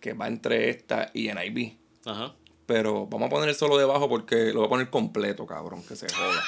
que 0.00 0.12
va 0.12 0.26
entre 0.28 0.70
esta 0.70 1.10
y 1.14 1.28
NIB. 1.32 1.76
Ajá. 2.04 2.34
Pero 2.66 3.06
vamos 3.06 3.26
a 3.26 3.30
poner 3.30 3.48
el 3.48 3.54
solo 3.56 3.76
de 3.78 3.84
bajo 3.84 4.08
porque 4.08 4.52
lo 4.52 4.60
voy 4.60 4.66
a 4.66 4.68
poner 4.70 4.90
completo, 4.90 5.44
cabrón, 5.46 5.82
que 5.82 5.96
se 5.96 6.06
joda. 6.12 6.42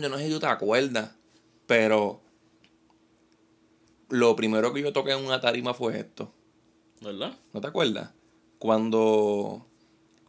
yo 0.03 0.09
no 0.09 0.17
sé 0.17 0.25
si 0.25 0.31
tú 0.31 0.39
te 0.41 0.47
acuerdas, 0.47 1.11
pero 1.65 2.21
lo 4.09 4.35
primero 4.35 4.73
que 4.73 4.81
yo 4.81 4.91
toqué 4.91 5.11
en 5.13 5.25
una 5.25 5.39
tarima 5.39 5.73
fue 5.73 5.97
esto. 5.97 6.33
¿Verdad? 7.01 7.37
¿No 7.53 7.61
te 7.61 7.67
acuerdas? 7.67 8.11
Cuando, 8.59 9.65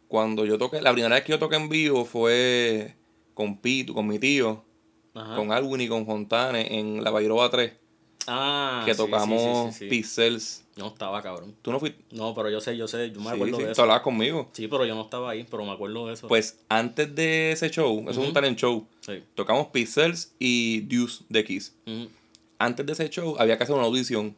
cuando 0.07 0.45
yo 0.45 0.57
toqué, 0.57 0.81
la 0.81 0.93
primera 0.93 1.15
vez 1.15 1.25
que 1.25 1.33
yo 1.33 1.39
toqué 1.39 1.57
en 1.57 1.67
vivo 1.67 2.05
fue 2.05 2.95
con 3.33 3.59
Pito, 3.59 3.93
con 3.93 4.07
mi 4.07 4.17
tío, 4.17 4.63
Ajá. 5.13 5.35
con 5.35 5.51
Alwin 5.51 5.81
y 5.81 5.89
con 5.89 6.05
Fontane 6.05 6.79
en 6.79 7.03
la 7.03 7.11
Bairoba 7.11 7.49
3, 7.49 7.73
Ah, 8.27 8.83
que 8.85 8.95
tocamos 8.95 9.73
sí, 9.75 9.79
sí, 9.79 9.79
sí. 9.79 9.89
Pixels. 9.89 10.63
Yo 10.75 10.83
no 10.83 10.89
estaba, 10.89 11.21
cabrón. 11.21 11.55
¿Tú 11.61 11.71
no 11.71 11.79
fuiste? 11.79 12.03
No, 12.11 12.33
pero 12.33 12.49
yo 12.49 12.59
sé, 12.59 12.75
yo 12.75 12.87
sé, 12.87 13.11
yo 13.11 13.21
me 13.21 13.29
acuerdo 13.29 13.57
de 13.57 13.65
tú 13.65 13.69
eso. 13.71 13.81
hablabas 13.83 14.01
conmigo. 14.03 14.49
Sí, 14.51 14.67
pero 14.67 14.85
yo 14.85 14.95
no 14.95 15.03
estaba 15.03 15.29
ahí, 15.31 15.45
pero 15.49 15.63
me 15.63 15.71
acuerdo 15.71 16.07
de 16.07 16.13
eso. 16.15 16.27
Pues 16.27 16.59
antes 16.67 17.13
de 17.15 17.51
ese 17.51 17.69
show, 17.69 18.01
eso 18.09 18.21
es 18.21 18.27
un 18.27 18.33
talent 18.33 18.57
show, 18.57 18.85
tocamos 19.35 19.67
Pixels 19.67 20.33
y 20.39 20.81
Deuce 20.81 21.23
de 21.29 21.43
Kiss. 21.45 21.75
Antes 22.57 22.85
de 22.85 22.93
ese 22.93 23.09
show 23.09 23.35
había 23.39 23.57
que 23.57 23.63
hacer 23.63 23.75
una 23.75 23.85
audición. 23.85 24.35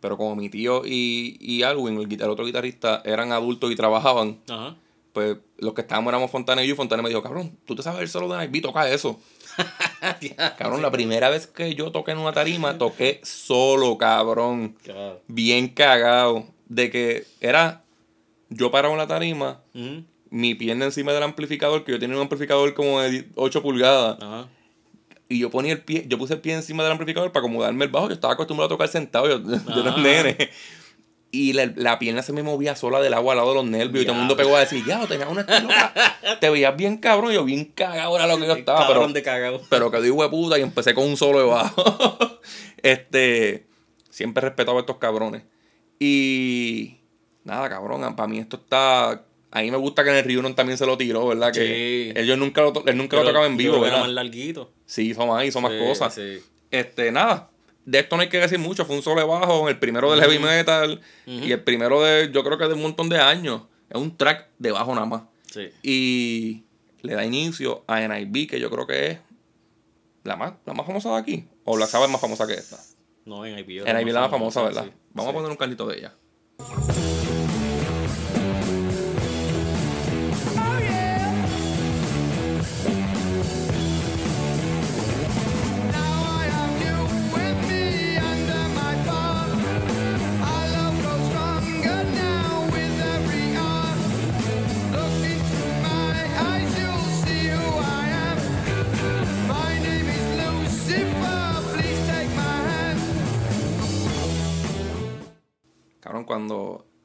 Pero 0.00 0.16
como 0.16 0.36
mi 0.36 0.48
tío 0.48 0.82
y, 0.86 1.36
y 1.40 1.64
Alwin, 1.64 1.98
el, 2.00 2.12
el 2.22 2.30
otro 2.30 2.46
guitarrista, 2.46 3.02
eran 3.04 3.32
adultos 3.32 3.72
y 3.72 3.74
trabajaban, 3.74 4.38
Ajá. 4.48 4.76
pues 5.12 5.38
los 5.58 5.74
que 5.74 5.80
estábamos 5.80 6.12
éramos 6.12 6.30
Fontana 6.30 6.62
y 6.64 6.68
yo. 6.68 6.76
Fontana 6.76 7.02
me 7.02 7.08
dijo, 7.08 7.20
cabrón, 7.20 7.58
tú 7.66 7.74
te 7.74 7.82
sabes 7.82 8.00
el 8.02 8.08
solo 8.08 8.28
de 8.28 8.36
Night 8.36 8.52
Beat, 8.52 8.62
toca 8.62 8.88
eso. 8.88 9.18
Cabrón, 10.58 10.82
la 10.82 10.90
primera 10.90 11.28
vez 11.28 11.46
que 11.46 11.74
yo 11.74 11.90
toqué 11.92 12.12
en 12.12 12.18
una 12.18 12.32
tarima, 12.32 12.78
toqué 12.78 13.20
solo, 13.22 13.98
cabrón. 13.98 14.76
Bien 15.26 15.68
cagado. 15.68 16.46
De 16.68 16.90
que 16.90 17.24
era 17.40 17.82
yo 18.50 18.70
parado 18.70 18.92
en 18.92 18.98
la 18.98 19.06
tarima, 19.06 19.60
Ujú. 19.74 20.04
mi 20.30 20.54
pierna 20.54 20.84
encima 20.84 21.12
del 21.12 21.22
amplificador, 21.22 21.84
que 21.84 21.92
yo 21.92 21.98
tenía 21.98 22.16
un 22.16 22.22
amplificador 22.22 22.74
como 22.74 23.00
de 23.00 23.26
8 23.36 23.62
pulgadas. 23.62 24.18
Y 25.30 25.40
yo 25.40 25.50
ponía 25.50 25.72
el 25.72 25.80
pie, 25.82 26.04
yo 26.08 26.16
puse 26.18 26.34
el 26.34 26.40
pie 26.40 26.54
encima 26.54 26.82
del 26.82 26.92
amplificador 26.92 27.32
para 27.32 27.44
acomodarme 27.46 27.84
el 27.84 27.90
bajo. 27.90 28.08
Yo 28.08 28.14
estaba 28.14 28.32
acostumbrado 28.34 28.66
a 28.66 28.76
tocar 28.76 28.88
sentado, 28.88 29.28
yo, 29.28 29.38
yo 29.74 29.80
era 29.80 29.94
un 29.94 30.02
nene. 30.02 30.36
Y 31.30 31.52
la, 31.52 31.70
la 31.76 31.98
pierna 31.98 32.22
se 32.22 32.32
me 32.32 32.42
movía 32.42 32.74
sola 32.74 33.00
del 33.00 33.12
agua 33.12 33.34
al 33.34 33.38
lado 33.38 33.50
de 33.50 33.54
los 33.56 33.64
nervios. 33.66 34.02
Y 34.02 34.06
todo 34.06 34.14
el 34.14 34.20
mundo 34.20 34.34
pegó 34.36 34.56
a 34.56 34.60
decir, 34.60 34.82
ya, 34.86 35.06
tenías 35.06 35.28
una 35.28 35.42
estilo 35.42 35.68
ca- 35.68 36.18
Te 36.40 36.48
veías 36.48 36.74
bien 36.74 36.96
cabrón. 36.96 37.32
Yo 37.32 37.44
bien 37.44 37.66
cagado 37.66 38.16
era 38.16 38.26
lo 38.26 38.38
que 38.38 38.46
yo 38.46 38.54
estaba. 38.54 38.86
Pero, 38.88 39.06
de 39.08 39.22
cagado. 39.22 39.60
pero 39.68 39.90
hijo 40.04 40.22
de 40.22 40.28
puta 40.30 40.58
y 40.58 40.62
empecé 40.62 40.94
con 40.94 41.04
un 41.04 41.16
solo 41.18 41.38
de 41.40 41.44
bajo. 41.44 42.40
este, 42.82 43.66
siempre 44.08 44.40
he 44.40 44.48
respetado 44.48 44.78
a 44.78 44.80
estos 44.80 44.96
cabrones. 44.96 45.42
Y 45.98 46.96
nada, 47.44 47.68
cabrón, 47.68 48.14
para 48.16 48.28
mí 48.28 48.38
esto 48.38 48.56
está... 48.56 49.24
A 49.50 49.62
mí 49.62 49.70
me 49.70 49.78
gusta 49.78 50.04
que 50.04 50.10
en 50.10 50.16
el 50.16 50.24
Reunion 50.24 50.54
también 50.54 50.76
se 50.76 50.84
lo 50.84 50.98
tiró, 50.98 51.26
¿verdad? 51.26 51.52
Que 51.52 52.12
Sí. 52.14 52.20
ellos 52.20 52.36
nunca 52.36 52.60
lo, 52.60 52.68
él 52.86 52.96
nunca 52.98 53.16
lo 53.16 53.22
Pero 53.22 53.32
tocaba 53.32 53.46
en 53.46 53.52
yo 53.52 53.58
vivo, 53.58 53.74
que 53.76 53.80
¿verdad? 53.80 53.96
Era 53.98 54.06
más 54.06 54.14
larguito. 54.14 54.70
Sí, 54.84 55.08
hizo 55.10 55.26
más, 55.26 55.42
hizo 55.44 55.60
más 55.62 55.72
Sí, 55.72 55.78
cosas. 55.78 56.14
Sí. 56.14 56.38
Este, 56.70 57.10
nada. 57.12 57.50
De 57.90 58.00
esto 58.00 58.16
no 58.16 58.22
hay 58.22 58.28
que 58.28 58.38
decir 58.38 58.58
mucho. 58.58 58.84
Fue 58.84 58.94
un 58.96 59.02
solo 59.02 59.26
bajo, 59.26 59.66
el 59.70 59.78
primero 59.78 60.10
del 60.10 60.20
heavy 60.20 60.38
metal. 60.38 61.00
Y 61.24 61.50
el 61.52 61.62
primero 61.62 62.02
de, 62.02 62.30
yo 62.30 62.44
creo 62.44 62.58
que 62.58 62.66
de 62.68 62.74
un 62.74 62.82
montón 62.82 63.08
de 63.08 63.18
años. 63.18 63.62
Es 63.88 63.96
un 63.98 64.14
track 64.14 64.48
de 64.58 64.72
bajo 64.72 64.94
nada 64.94 65.06
más. 65.06 65.22
Sí. 65.50 65.70
Y 65.82 66.64
le 67.00 67.14
da 67.14 67.24
inicio 67.24 67.84
a 67.86 68.00
NIB, 68.06 68.46
que 68.50 68.60
yo 68.60 68.68
creo 68.70 68.86
que 68.86 69.06
es 69.12 69.18
la 70.22 70.36
más, 70.36 70.52
la 70.66 70.74
más 70.74 70.86
famosa 70.86 71.12
de 71.12 71.16
aquí. 71.16 71.48
O 71.64 71.78
la 71.78 71.86
sabes 71.86 72.10
más 72.10 72.20
famosa 72.20 72.46
que 72.46 72.52
esta. 72.52 72.76
No. 73.24 73.44
NIB 73.44 73.86
es 73.86 74.12
la 74.12 74.20
más 74.20 74.30
famosa, 74.30 74.62
¿verdad? 74.62 74.84
sí. 74.84 74.92
Vamos 75.14 75.30
Sí. 75.30 75.30
a 75.30 75.34
poner 75.38 75.50
un 75.50 75.56
carlito 75.56 75.86
de 75.86 75.98
ella. 75.98 76.14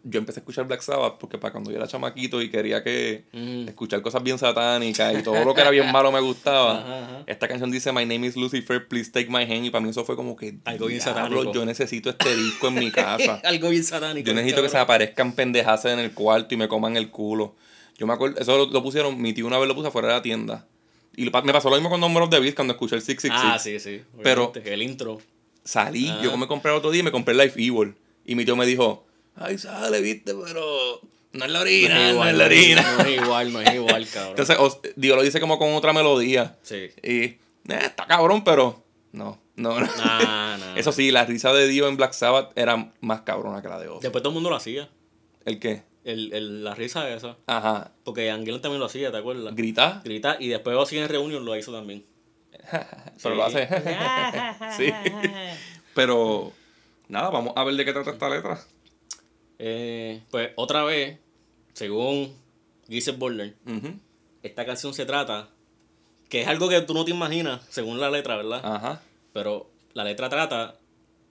Yo 0.06 0.20
empecé 0.20 0.39
a 0.39 0.42
escuchar 0.42 0.66
Black 0.68 0.82
Sabbath 0.82 1.16
porque 1.18 1.38
para 1.38 1.52
cuando 1.54 1.72
yo 1.72 1.78
era 1.78 1.88
chamaquito 1.88 2.42
y 2.42 2.50
quería 2.50 2.84
que 2.84 3.24
Mm. 3.32 3.70
escuchar 3.70 4.02
cosas 4.02 4.22
bien 4.22 4.38
satánicas 4.38 5.18
y 5.18 5.24
todo 5.24 5.44
lo 5.46 5.54
que 5.54 5.62
era 5.62 5.70
bien 5.70 5.92
malo 5.92 6.12
me 6.12 6.20
gustaba. 6.20 6.80
Ajá, 6.84 7.04
ajá. 7.06 7.24
Esta 7.26 7.48
canción 7.48 7.72
dice 7.72 7.92
My 7.94 8.06
name 8.06 8.28
is 8.28 8.36
Lucifer, 8.36 8.88
please 8.88 9.10
take 9.12 9.30
my 9.30 9.44
hand 9.44 9.66
y 9.66 9.70
para 9.70 9.82
mí 9.84 9.89
eso 9.89 10.04
fue 10.04 10.16
como 10.16 10.36
que 10.36 10.56
Algo 10.66 10.88
bien 10.88 11.00
"Diablo, 11.00 11.24
satánico". 11.24 11.54
Yo 11.54 11.66
necesito 11.66 12.10
este 12.10 12.36
disco 12.36 12.68
en 12.68 12.76
mi 12.76 12.92
casa. 12.92 13.36
Algo 13.46 13.70
bien 13.70 13.84
satánico. 13.84 14.28
Yo 14.28 14.34
necesito 14.34 14.62
que 14.62 14.70
se 14.70 14.76
me 14.76 14.82
aparezcan 14.82 15.34
pendejas 15.34 15.86
en 15.86 16.00
el 16.00 16.12
cuarto 16.13 16.54
y 16.54 16.58
me 16.58 16.68
coman 16.68 16.98
el 16.98 17.10
culo. 17.10 17.56
Yo 17.98 18.06
me 18.08 18.13
acuerdo, 18.13 18.39
eso 18.42 18.58
lo, 18.58 18.66
lo 18.66 18.84
pusieron, 18.84 19.22
mi 19.22 19.34
tío 19.34 19.46
una 19.48 19.58
vez 19.60 19.68
lo 19.68 19.76
puso 19.76 19.88
afuera 19.88 20.08
de 20.10 20.13
la 20.16 20.22
tienda. 20.22 20.68
Y 21.16 21.26
lo 21.26 21.44
me 21.44 21.54
pasó 21.54 21.70
lo 21.70 21.76
mismo 21.76 21.89
con 21.92 22.02
Number 22.02 22.24
of 22.24 22.30
the 22.32 22.39
Beast 22.39 22.56
cuando 22.56 22.74
escuché 22.74 22.96
el 22.96 23.04
666. 23.04 23.54
Ah, 23.56 23.60
sí, 23.60 23.80
sí. 23.80 24.04
Pero- 24.24 24.46
obviamente, 24.46 24.74
El 24.74 24.82
intro. 24.82 25.22
Salí, 25.63 26.10
Ah. 26.10 26.20
yo 26.24 26.36
me 26.38 26.48
compré 26.48 26.72
el 26.72 26.78
otro 26.78 26.92
día 26.92 27.02
y 27.02 27.04
me 27.04 27.12
compré 27.12 27.34
Life 27.36 27.54
Evil. 27.62 27.96
Y 28.26 28.36
mi 28.36 28.44
tío 28.46 28.56
me 28.56 28.66
dijo, 28.66 29.06
ay, 29.36 29.58
sale, 29.58 30.02
viste, 30.02 30.34
pero 30.34 31.02
no 31.34 31.46
es 31.46 31.52
la 31.52 31.62
original, 31.62 32.15
no 32.15 32.28
es 32.28 32.36
la 32.36 32.46
original. 32.46 32.98
No 32.98 33.04
es 33.06 33.22
igual, 33.22 33.54
no 33.54 33.62
es 33.62 33.74
igual, 33.74 34.08
cabrón. 34.08 34.30
Entonces, 34.32 34.58
os- 34.60 34.80
Dios 34.96 35.15
lo 35.17 35.24
dice 35.24 35.39
como 35.39 35.58
con 35.58 35.74
otra 35.74 35.93
melodía. 35.93 36.58
sí. 36.63 36.89
Y, 37.02 37.24
eh, 37.24 37.39
está 37.67 38.06
cabrón, 38.06 38.43
pero 38.43 38.84
no, 39.13 39.39
no, 39.56 39.80
no. 39.80 39.86
Nah, 39.98 40.58
nah. 40.58 40.74
Eso 40.78 40.91
sí, 40.91 41.12
la 41.12 41.26
risa 41.26 41.54
de 41.54 41.67
Dio 41.67 41.88
en 41.88 41.96
Black 41.98 42.13
Sabbath 42.13 42.52
era 42.58 42.91
más 43.02 43.22
cabrona 43.22 43.62
que 43.62 43.69
la 43.69 43.80
de 43.80 43.88
Ozzy. 43.88 44.02
Después 44.04 44.22
todo 44.22 44.32
el 44.32 44.36
mundo 44.36 44.50
lo 44.50 44.56
hacía. 44.56 44.89
¿El 45.46 45.60
qué? 45.60 45.84
El, 46.04 46.34
el, 46.34 46.63
la 46.65 46.76
risa 46.76 47.10
esa. 47.10 47.38
Ajá. 47.48 47.91
Porque 48.04 48.30
Anguilón 48.30 48.62
también 48.62 48.80
lo 48.82 48.88
hacía, 48.88 49.10
¿te 49.12 49.17
acuerdas? 49.17 49.56
¿Grita? 49.56 50.02
Grita. 50.04 50.36
Y 50.39 50.50
después 50.50 50.76
Ozzy 50.76 50.98
en 50.98 51.08
Reunion 51.08 51.46
lo 51.46 51.56
hizo 51.56 51.72
también. 51.72 52.04
Pero 53.24 53.36
lo 53.36 53.46
hace. 53.46 53.67
sí. 54.78 54.91
Pero, 55.93 56.52
nada, 57.08 57.30
vamos 57.30 57.54
a 57.56 57.63
ver 57.63 57.76
de 57.76 57.86
qué 57.86 57.93
trata 57.93 58.12
esta 58.12 58.30
letra. 58.30 58.60
Eh, 59.65 60.21
pues 60.30 60.52
otra 60.58 60.84
vez, 60.84 61.19
según 61.71 62.36
Giselle 62.89 63.56
Ujú. 63.65 63.97
esta 64.41 64.65
canción 64.65 64.93
se 64.93 65.06
trata, 65.06 65.49
que 66.28 66.41
es 66.41 66.47
algo 66.49 66.67
que 66.67 66.82
tú 66.82 66.93
no 66.93 67.06
te 67.06 67.12
imaginas, 67.12 67.65
según 67.69 67.97
la 68.02 68.10
letra, 68.10 68.36
¿verdad? 68.36 68.60
Ajá. 68.62 69.02
Pero 69.32 69.71
la 69.93 70.04
letra 70.04 70.28
trata 70.28 70.78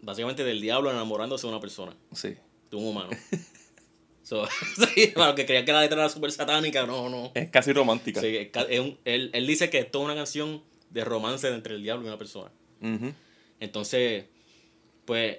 básicamente 0.01 0.45
del 0.45 0.63
diablo 0.63 0.91
enamorándose 0.91 1.47
de 1.47 1.53
una 1.53 1.61
persona, 1.61 1.95
Sí. 2.15 2.35
de 2.71 2.77
un 2.79 2.87
humano. 2.87 3.11
so, 4.23 4.47
sí, 4.95 5.09
para 5.09 5.27
los 5.27 5.35
que 5.37 5.45
creían 5.45 5.67
que 5.67 5.73
la 5.73 5.83
letra 5.83 5.99
era 5.99 6.09
súper 6.09 6.33
satánica, 6.33 6.87
no, 6.87 7.11
no. 7.11 7.33
Es 7.35 7.51
casi 7.51 7.75
romántica. 7.75 8.23
Sí, 8.23 8.51
es 8.69 8.81
un- 8.81 8.99
él, 9.05 9.29
él 9.35 9.47
dice 9.47 9.69
que 9.69 9.81
esto 9.81 9.99
es 9.99 10.05
una 10.07 10.15
canción 10.15 10.63
de 10.89 11.05
romance 11.05 11.49
entre 11.49 11.75
el 11.75 11.83
diablo 11.83 12.05
y 12.05 12.09
una 12.09 12.19
persona. 12.19 12.51
Ujú. 12.81 13.13
Entonces, 13.61 14.25
pues, 15.05 15.39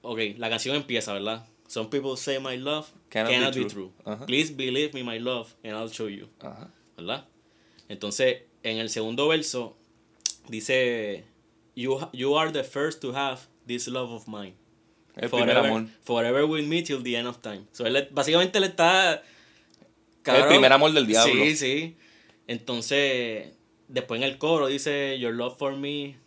ok, 0.00 0.18
la 0.38 0.48
canción 0.48 0.74
empieza, 0.74 1.12
¿verdad? 1.12 1.46
Some 1.74 1.88
people 1.88 2.16
say 2.16 2.38
my 2.38 2.54
love 2.54 2.86
Cannot 3.10 3.30
cannot, 3.32 3.52
be 3.52 3.64
be, 3.64 3.68
true. 3.68 3.90
true. 4.04 4.12
Ajá. 4.12 4.26
Please 4.26 4.52
believe 4.52 4.94
me, 4.94 5.02
my 5.02 5.18
love, 5.18 5.56
and 5.64 5.74
I'll 5.74 5.90
show 5.90 6.06
you. 6.06 6.28
Ajá. 6.40 6.68
¿Verdad? 6.96 7.24
Entonces, 7.88 8.42
en 8.62 8.78
el 8.78 8.88
segundo 8.90 9.26
verso, 9.26 9.74
dice, 10.48 11.24
you, 11.74 11.98
you 12.12 12.36
are 12.36 12.52
the 12.52 12.62
first 12.62 13.00
to 13.00 13.12
have 13.12 13.40
this 13.66 13.88
love 13.88 14.12
of 14.12 14.28
mine. 14.28 14.54
El 15.16 15.28
primer 15.30 15.56
amor. 15.56 15.86
Forever 16.02 16.46
with 16.46 16.64
me 16.64 16.82
till 16.82 17.02
the 17.02 17.16
end 17.16 17.26
of 17.26 17.42
time. 17.42 17.66
So, 17.72 17.84
él, 17.84 18.08
básicamente 18.12 18.60
le 18.60 18.68
está... 18.68 19.24
El 20.26 20.46
primer 20.46 20.72
amor 20.72 20.92
del 20.92 21.08
diablo. 21.08 21.34
Sí, 21.34 21.56
sí. 21.56 21.96
Entonces, 22.46 23.48
después 23.88 24.22
en 24.22 24.28
el 24.28 24.38
coro 24.38 24.68
dice, 24.68 25.18
Your 25.18 25.34
love 25.34 25.58
for 25.58 25.74
me 25.74 26.18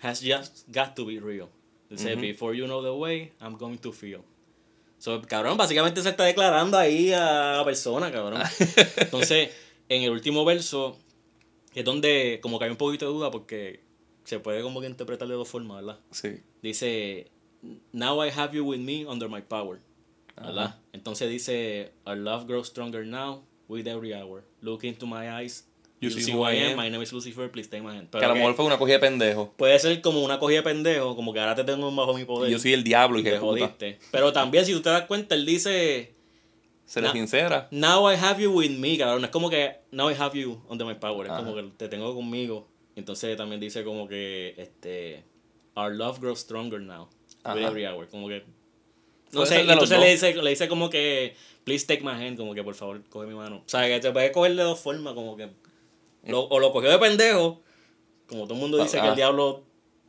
has 0.00 0.22
just 0.22 0.64
got 0.72 0.96
to 0.96 1.04
be 1.04 1.20
real. 1.20 1.50
Dice, 1.90 2.14
Ujú. 2.14 2.22
Before 2.22 2.54
you 2.54 2.64
know 2.64 2.80
the 2.80 2.94
way, 2.94 3.32
I'm 3.42 3.58
going 3.58 3.76
to 3.76 3.92
feel. 3.92 4.24
So, 4.98 5.20
cabrón, 5.22 5.56
básicamente 5.56 6.02
se 6.02 6.08
está 6.08 6.24
declarando 6.24 6.78
ahí 6.78 7.12
a 7.12 7.56
la 7.58 7.64
persona, 7.64 8.10
cabrón. 8.10 8.42
Entonces, 8.96 9.50
en 9.88 10.02
el 10.02 10.10
último 10.10 10.44
verso, 10.44 10.98
es 11.74 11.84
donde 11.84 12.40
como 12.42 12.58
que 12.58 12.64
hay 12.64 12.70
un 12.70 12.76
poquito 12.76 13.06
de 13.06 13.12
duda 13.12 13.30
porque 13.30 13.80
se 14.24 14.40
puede 14.40 14.62
como 14.62 14.80
que 14.80 14.86
interpretar 14.86 15.28
de 15.28 15.34
dos 15.34 15.48
formas, 15.48 15.84
¿verdad? 15.84 16.00
Sí. 16.10 16.40
Dice, 16.62 17.30
Now 17.92 18.24
I 18.24 18.30
have 18.30 18.56
you 18.56 18.64
with 18.64 18.80
me 18.80 19.04
under 19.06 19.28
my 19.28 19.42
power. 19.42 19.80
¿Verdad? 20.36 20.64
Ajá. 20.64 20.80
Entonces 20.92 21.30
dice, 21.30 21.92
Our 22.04 22.16
love 22.16 22.46
grows 22.46 22.68
stronger 22.68 23.04
now 23.06 23.44
with 23.68 23.86
every 23.86 24.12
hour. 24.12 24.44
Look 24.60 24.84
into 24.84 25.06
my 25.06 25.30
eyes. 25.30 25.66
You, 26.00 26.10
see 26.10 26.30
who 26.32 26.44
I 26.44 26.52
am. 26.56 26.76
My 26.76 26.90
name 26.90 27.02
is 27.02 27.12
Lucifer. 27.12 27.48
Please 27.50 27.68
take 27.70 27.82
my 27.82 27.96
hand. 27.96 28.08
Pero 28.10 28.20
que 28.20 28.24
a 28.26 28.28
lo 28.28 28.34
mejor 28.34 28.54
fue 28.54 28.66
una 28.66 28.76
cogida 28.76 28.96
de 28.96 29.00
pendejo. 29.00 29.54
Puede 29.56 29.78
ser 29.78 30.00
como 30.02 30.22
una 30.22 30.38
cogida 30.38 30.58
de 30.58 30.62
pendejo, 30.64 31.16
como 31.16 31.32
que 31.32 31.40
ahora 31.40 31.54
te 31.54 31.64
tengo 31.64 31.90
bajo 31.94 32.12
mi 32.14 32.24
poder. 32.24 32.50
Y 32.50 32.52
yo 32.52 32.58
soy 32.58 32.74
el 32.74 32.84
diablo 32.84 33.18
y 33.18 33.22
que 33.24 33.38
jodiste. 33.38 33.98
Pero 34.10 34.32
también, 34.32 34.66
si 34.66 34.72
tú 34.72 34.82
te 34.82 34.90
das 34.90 35.06
cuenta, 35.06 35.34
él 35.34 35.46
dice, 35.46 36.14
Seré 36.84 37.06
Na- 37.08 37.12
sincera. 37.12 37.68
Now 37.70 38.10
I 38.12 38.16
have 38.16 38.40
you 38.42 38.52
with 38.52 38.70
me, 38.70 38.98
cabrón. 38.98 39.24
Es 39.24 39.30
como 39.30 39.48
que 39.50 39.76
now 39.90 40.10
I 40.10 40.14
have 40.18 40.38
you 40.38 40.62
under 40.68 40.86
my 40.86 40.94
power. 40.94 41.26
Es 41.26 41.32
Ajá. 41.32 41.40
como 41.42 41.54
que 41.54 41.62
te 41.76 41.88
tengo 41.88 42.14
conmigo. 42.14 42.68
Entonces 42.94 43.36
también 43.36 43.60
dice 43.60 43.82
como 43.82 44.06
que 44.06 44.54
este 44.58 45.24
our 45.74 45.92
love 45.92 46.20
grows 46.20 46.40
stronger 46.40 46.80
now. 46.80 47.08
With 47.44 47.62
every 47.62 47.86
hour. 47.86 48.06
Como 48.08 48.28
que 48.28 48.44
no 49.32 49.44
sé, 49.46 49.60
entonces 49.60 49.98
le 49.98 50.10
dice, 50.10 50.34
le 50.34 50.50
dice 50.50 50.68
como 50.68 50.88
que 50.88 51.34
please 51.64 51.84
take 51.86 52.02
my 52.02 52.10
hand, 52.12 52.36
como 52.38 52.54
que 52.54 52.62
por 52.62 52.74
favor 52.74 53.02
coge 53.08 53.26
mi 53.26 53.34
mano. 53.34 53.56
O 53.56 53.68
sea, 53.68 53.86
que 53.88 53.98
te 53.98 54.10
puede 54.12 54.30
coger 54.30 54.54
de 54.54 54.62
dos 54.62 54.78
formas, 54.78 55.14
como 55.14 55.36
que 55.36 55.48
lo- 56.26 56.44
o 56.44 56.58
lo 56.60 56.72
cogió 56.72 56.90
de 56.90 56.98
pendejo, 56.98 57.62
como 58.28 58.44
todo 58.44 58.54
el 58.54 58.60
mundo 58.60 58.78
dice 58.82 58.98
que 59.00 59.06
Ah. 59.06 59.10
el 59.10 59.16
diablo 59.16 59.64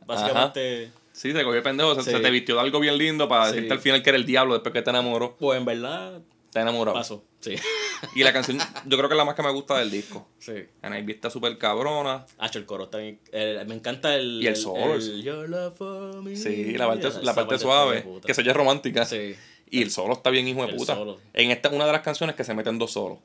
básicamente 0.06 0.90
Sí, 1.12 1.32
te 1.32 1.42
cogió 1.42 1.54
de 1.56 1.62
pendejo. 1.62 1.94
Se, 1.96 2.02
Sí. 2.02 2.10
se 2.12 2.20
te 2.20 2.30
vistió 2.30 2.54
de 2.54 2.60
algo 2.60 2.78
bien 2.78 2.96
lindo 2.96 3.28
para 3.28 3.46
Sí. 3.48 3.54
decirte 3.56 3.74
al 3.74 3.80
final 3.80 4.02
que 4.04 4.10
era 4.10 4.16
el 4.18 4.24
diablo 4.26 4.54
después 4.54 4.72
que 4.72 4.82
te 4.82 4.90
enamoró. 4.90 5.36
pues 5.36 5.58
en 5.58 5.64
verdad 5.64 6.20
Te 6.52 6.60
enamoró. 6.60 6.92
pasó. 6.92 7.24
Sí. 7.40 7.56
Y 8.14 8.22
la 8.22 8.32
canción, 8.32 8.58
yo 8.86 8.96
creo 8.96 9.08
que 9.08 9.14
es 9.14 9.18
la 9.18 9.24
más 9.24 9.34
que 9.34 9.42
me 9.42 9.50
gusta 9.50 9.76
del 9.78 9.90
disco. 9.90 10.28
sí. 10.38 10.52
Anaí 10.82 11.04
está 11.08 11.30
súper 11.30 11.58
cabrona. 11.58 12.24
Hacho, 12.38 12.60
el 12.60 12.66
coro 12.66 12.84
está 12.84 12.98
bien. 12.98 13.18
el- 13.32 13.66
me 13.66 13.74
encanta 13.74 14.14
el. 14.14 14.40
Y 14.40 14.46
el 14.46 14.54
solo, 14.54 14.94
el- 14.94 15.02
el 15.02 15.22
Your 15.24 15.48
love 15.48 15.76
for 15.76 16.22
me. 16.22 16.36
Sí, 16.36 16.74
la 16.76 16.86
parte, 16.86 17.08
la 17.22 17.34
parte 17.34 17.58
suave, 17.58 18.06
que 18.24 18.34
se 18.34 18.42
oye 18.42 18.52
romántica. 18.52 19.04
Sí. 19.04 19.34
Y 19.70 19.82
el 19.82 19.90
solo 19.90 20.12
está 20.14 20.30
bien 20.30 20.46
hijo 20.46 20.64
de 20.64 20.72
puta. 20.74 20.94
solo. 20.94 21.18
En 21.34 21.50
esta 21.50 21.68
es 21.68 21.74
una 21.74 21.84
de 21.86 21.92
las 21.92 22.02
canciones 22.02 22.36
que 22.36 22.44
se 22.44 22.54
meten 22.54 22.78
dos 22.78 22.92
solos. 22.92 23.18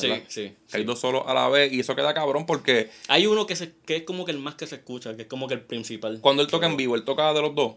Sí, 0.00 0.08
¿verdad? 0.08 0.24
sí. 0.28 0.40
Hay 0.72 0.80
sí. 0.80 0.84
dos 0.84 0.98
solos 1.00 1.22
a 1.26 1.34
la 1.34 1.48
vez 1.48 1.72
y 1.72 1.80
eso 1.80 1.94
queda 1.94 2.12
cabrón 2.14 2.46
porque 2.46 2.90
Hay 3.08 3.26
uno 3.26 3.46
que, 3.46 3.56
se, 3.56 3.74
que 3.86 3.96
es 3.96 4.02
como 4.02 4.24
que 4.24 4.32
el 4.32 4.38
más 4.38 4.54
que 4.56 4.66
se 4.66 4.76
escucha, 4.76 5.14
que 5.16 5.22
es 5.22 5.28
como 5.28 5.46
que 5.48 5.54
el 5.54 5.60
principal. 5.62 6.18
cuando 6.20 6.42
él 6.42 6.48
toca 6.48 6.66
en 6.66 6.76
vivo, 6.76 6.94
él 6.96 7.04
toca 7.04 7.32
de 7.32 7.40
los 7.42 7.54
dos. 7.54 7.74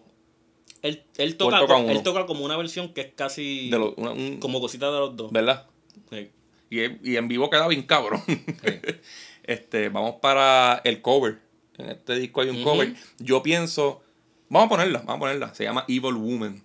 Él, 0.82 1.04
él, 1.18 1.38
toca, 1.38 1.60
toca 1.60 1.80
él 1.80 2.04
toca 2.04 2.26
como 2.26 2.44
una 2.44 2.58
versión 2.58 2.94
que 2.94 3.02
es 3.02 3.14
casi. 3.16 3.70
De 3.70 3.78
una- 3.78 4.12
un- 4.12 4.38
como 4.40 4.60
cosita 4.60 4.92
de 4.92 5.00
los 5.00 5.16
dos. 5.16 5.32
¿Verdad? 5.32 5.68
Sí. 6.10 6.30
Y, 6.70 7.12
y 7.12 7.16
en 7.18 7.28
vivo 7.28 7.50
queda 7.50 7.68
bien 7.68 7.84
cabrón. 7.84 8.22
este, 9.44 9.90
vamos 9.90 10.16
para 10.22 10.82
el 10.84 11.02
cover. 11.02 11.40
En 11.78 11.90
este 11.90 12.16
disco 12.16 12.42
hay 12.42 12.50
un 12.50 12.64
cover. 12.64 12.94
Yo 13.20 13.42
pienso. 13.44 14.02
Vamos 14.50 14.68
a 14.68 14.70
ponerla, 14.70 15.00
vamos 15.00 15.16
a 15.16 15.20
ponerla. 15.20 15.56
Se 15.56 15.64
llama 15.64 15.86
Evil 15.88 16.16
Woman. 16.16 16.62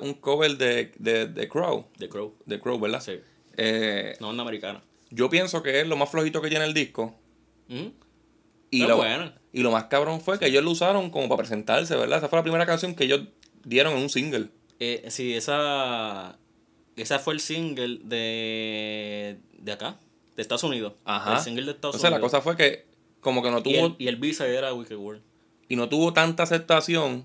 Un 0.00 0.14
cover 0.14 0.56
de, 0.56 0.92
de, 0.98 1.26
de 1.26 1.48
Crow. 1.48 1.86
The 1.98 2.08
Crow. 2.08 2.34
De 2.46 2.60
Crow, 2.60 2.78
¿verdad? 2.80 3.00
Sí. 3.00 3.18
Eh, 3.56 4.14
Una 4.20 4.28
banda 4.28 4.42
americana. 4.42 4.82
yo 5.10 5.28
pienso 5.30 5.62
que 5.62 5.80
es 5.80 5.86
lo 5.88 5.96
más 5.96 6.10
flojito 6.10 6.40
que 6.40 6.48
tiene 6.48 6.64
el 6.64 6.74
disco. 6.74 7.14
Ujú. 7.68 7.92
Y 8.70 8.86
lo, 8.86 8.96
buena. 8.98 9.34
y 9.52 9.62
lo 9.62 9.70
más 9.70 9.84
cabrón 9.84 10.20
fue 10.20 10.38
que 10.38 10.46
ellos 10.46 10.62
lo 10.62 10.70
usaron 10.70 11.10
como 11.10 11.28
para 11.28 11.38
presentarse, 11.38 11.96
¿verdad? 11.96 12.18
Esa 12.18 12.28
fue 12.28 12.38
la 12.38 12.42
primera 12.42 12.66
canción 12.66 12.94
que 12.94 13.04
ellos 13.04 13.22
dieron 13.64 13.94
en 13.94 14.02
un 14.02 14.10
single. 14.10 14.48
Eh, 14.78 15.06
sí, 15.08 15.34
esa. 15.34 16.38
Esa 16.96 17.18
fue 17.18 17.32
el 17.34 17.40
single 17.40 18.00
de. 18.04 19.38
de 19.58 19.72
acá, 19.72 19.98
de 20.36 20.42
Estados 20.42 20.64
Unidos. 20.64 20.92
El 21.06 21.38
single 21.40 21.64
de 21.64 21.70
Estados 21.72 21.94
Entonces 21.96 22.10
la 22.10 22.16
Unidos. 22.16 22.30
cosa 22.32 22.42
fue 22.42 22.56
que 22.56 22.86
como 23.20 23.42
que 23.42 23.50
no 23.50 23.58
y, 23.58 23.62
tuvo 23.62 23.86
el, 23.86 23.94
y 23.98 24.08
el 24.08 24.16
B-side 24.16 24.54
era 24.56 24.72
Wicked 24.74 24.96
World. 24.96 25.22
y 25.68 25.76
no 25.76 25.88
tuvo 25.88 26.12
tanta 26.12 26.42
aceptación 26.44 27.24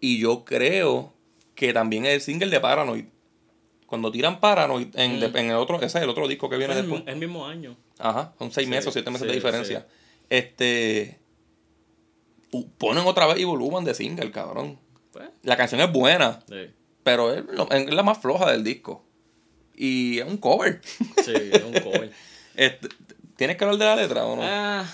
y 0.00 0.20
yo 0.20 0.44
creo 0.44 1.12
que 1.58 1.72
también 1.72 2.06
es 2.06 2.14
el 2.14 2.20
single 2.20 2.50
de 2.50 2.60
Paranoid. 2.60 3.04
Cuando 3.86 4.12
tiran 4.12 4.38
Paranoid 4.38 4.94
en, 4.96 5.16
Mm. 5.16 5.20
de- 5.20 5.40
en 5.40 5.50
el 5.50 5.56
otro, 5.56 5.76
ese 5.78 5.86
es 5.98 6.04
el 6.04 6.08
otro 6.08 6.28
disco 6.28 6.48
que 6.48 6.56
viene 6.56 6.72
Es 6.74 6.78
el, 6.78 6.86
después. 6.86 7.02
el 7.12 7.16
mismo 7.16 7.44
año. 7.46 7.76
Ajá, 7.98 8.32
son 8.38 8.52
seis 8.52 8.66
Sí, 8.66 8.70
meses 8.70 8.86
o 8.86 8.92
siete 8.92 9.10
meses 9.10 9.26
de 9.26 9.32
sí, 9.32 9.38
diferencia. 9.40 9.86
Este 10.30 11.18
ponen 12.78 13.04
otra 13.06 13.26
vez 13.26 13.38
y 13.40 13.44
volumen 13.44 13.84
de 13.84 13.92
single, 13.94 14.30
cabrón. 14.30 14.78
Pues, 15.12 15.28
La 15.42 15.56
canción 15.56 15.80
es 15.80 15.90
buena, 15.92 16.44
sí. 16.48 16.70
pero 17.02 17.34
es, 17.34 17.44
lo- 17.46 17.68
es 17.72 17.92
la 17.92 18.02
más 18.04 18.18
floja 18.18 18.50
del 18.52 18.62
disco. 18.62 19.04
Y 19.74 20.20
es 20.20 20.26
un 20.26 20.36
cover. 20.38 20.80
Sí, 20.84 21.32
es 21.52 21.62
un 21.64 21.72
cover. 21.80 22.12
Este, 22.54 22.88
¿Tienes 23.36 23.56
que 23.56 23.64
hablar 23.64 23.78
de 23.78 23.84
la 23.84 23.96
letra 23.96 24.24
o 24.26 24.34
no? 24.36 24.42
Ah, 24.44 24.84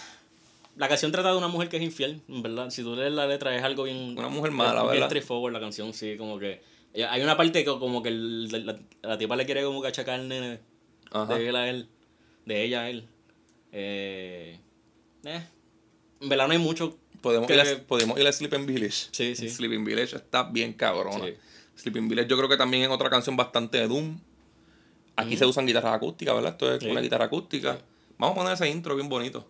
la 0.77 0.89
canción 0.89 1.13
trata 1.13 1.31
de 1.31 1.37
una 1.39 1.49
mujer 1.49 1.69
que 1.69 1.77
es 1.77 1.83
infiel, 1.83 2.21
verdad. 2.29 2.71
Si 2.71 2.83
tú 2.83 2.97
lees 2.97 3.13
la 3.13 3.27
letra 3.27 3.57
es 3.57 3.63
algo 3.63 3.85
bien... 3.85 4.17
Una 4.19 4.29
mujer 4.29 4.51
mala, 4.51 4.81
bien 4.83 4.93
¿verdad? 4.95 5.07
straightforward 5.07 5.53
la 5.53 5.61
canción, 5.61 5.93
sí, 5.95 6.17
como 6.17 6.39
que... 6.39 6.61
ella- 6.93 7.13
Hay 7.13 7.23
una 7.23 7.37
parte 7.37 7.65
que 7.65 7.71
como 7.79 8.03
que 8.03 8.09
el- 8.09 8.67
la, 8.67 8.79
la 9.03 9.19
tipa 9.19 9.37
le 9.37 9.45
quiere 9.47 9.63
como 9.65 9.81
que 9.83 9.89
achacar 9.89 10.19
nene 10.21 10.61
Ajá. 11.13 11.35
de 11.35 11.49
él 11.49 11.57
a 11.57 11.69
él, 11.69 11.89
de 12.47 12.65
ella 12.65 12.81
a 12.83 12.91
él. 12.91 13.07
Eh, 13.73 14.59
eh, 15.25 15.43
en 16.21 16.29
verdad 16.29 16.47
no 16.47 16.53
hay 16.53 16.59
mucho... 16.59 16.97
Podemos, 17.21 17.47
que- 17.49 17.55
ir 17.55 17.61
a, 17.61 17.65
podemos 17.87 18.19
ir 18.21 18.27
a 18.27 18.33
Sleeping 18.33 18.67
Village. 18.67 19.09
Sí, 19.13 19.35
sí. 19.37 19.49
Sleeping 19.49 19.85
Village 19.85 20.17
está 20.17 20.43
bien 20.45 20.73
cabrona. 20.75 21.25
Sí. 21.25 21.35
Sleeping 21.77 22.09
Village 22.09 22.29
yo 22.29 22.37
creo 22.37 22.49
que 22.49 22.57
también 22.57 22.83
es 22.83 22.89
otra 22.91 23.09
canción 23.11 23.37
bastante 23.37 23.79
de 23.79 23.89
Doom. 23.89 24.19
Aquí 25.17 25.37
se 25.37 25.47
usan 25.47 25.67
guitarras 25.67 25.95
acústicas, 25.95 26.35
¿verdad? 26.35 26.53
Esto 26.53 26.75
es 26.75 26.83
Sí. 26.83 26.91
una 26.91 27.01
guitarra 27.01 27.27
acústica. 27.27 27.75
Sí. 27.77 27.83
Vamos 28.19 28.37
a 28.37 28.41
poner 28.41 28.53
ese 28.55 28.69
intro 28.69 28.95
bien 28.95 29.09
bonito. 29.09 29.47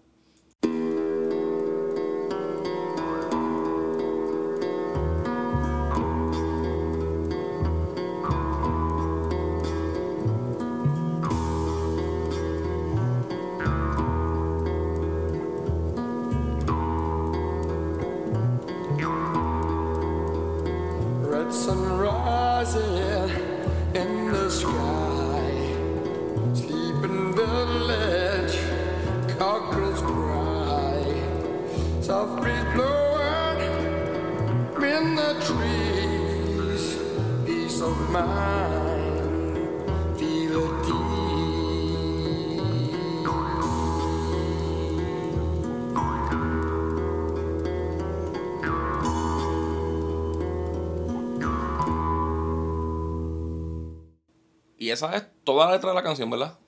Letra 55.75 55.91
de 55.91 55.95
la 55.95 56.03
canción, 56.03 56.31
¿verdad? 56.31 56.59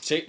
Sí. 0.00 0.24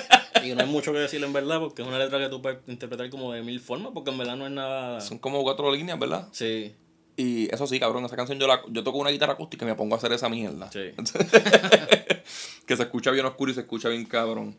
y 0.44 0.54
no 0.54 0.62
hay 0.62 0.68
mucho 0.68 0.92
que 0.92 0.98
decir 0.98 1.22
en 1.22 1.32
verdad 1.32 1.60
porque 1.60 1.82
es 1.82 1.88
una 1.88 1.98
letra 1.98 2.18
que 2.18 2.28
tú 2.28 2.40
puedes 2.40 2.58
interpretar 2.66 3.10
como 3.10 3.32
de 3.32 3.42
mil 3.42 3.60
formas 3.60 3.92
porque 3.92 4.10
en 4.10 4.18
verdad 4.18 4.36
no 4.36 4.46
es 4.46 4.52
nada... 4.52 5.00
Son 5.00 5.18
como 5.18 5.42
cuatro 5.42 5.70
líneas, 5.72 5.98
¿verdad? 5.98 6.28
Sí, 6.32 6.74
Y 7.16 7.52
eso 7.52 7.66
sí, 7.66 7.78
cabrón, 7.78 8.04
esa 8.04 8.16
canción 8.16 8.38
yo 8.38 8.46
la, 8.46 8.62
yo 8.68 8.82
toco 8.82 8.98
una 8.98 9.10
guitarra 9.10 9.34
acústica 9.34 9.64
y 9.64 9.68
me 9.68 9.74
pongo 9.74 9.94
a 9.94 9.98
hacer 9.98 10.12
esa 10.12 10.28
mierda. 10.28 10.70
sí. 10.72 10.92
que 12.66 12.76
se 12.76 12.82
escucha 12.84 13.10
bien 13.10 13.26
oscuro 13.26 13.50
y 13.50 13.54
se 13.54 13.60
escucha 13.62 13.88
bien 13.88 14.04
cabrón. 14.04 14.56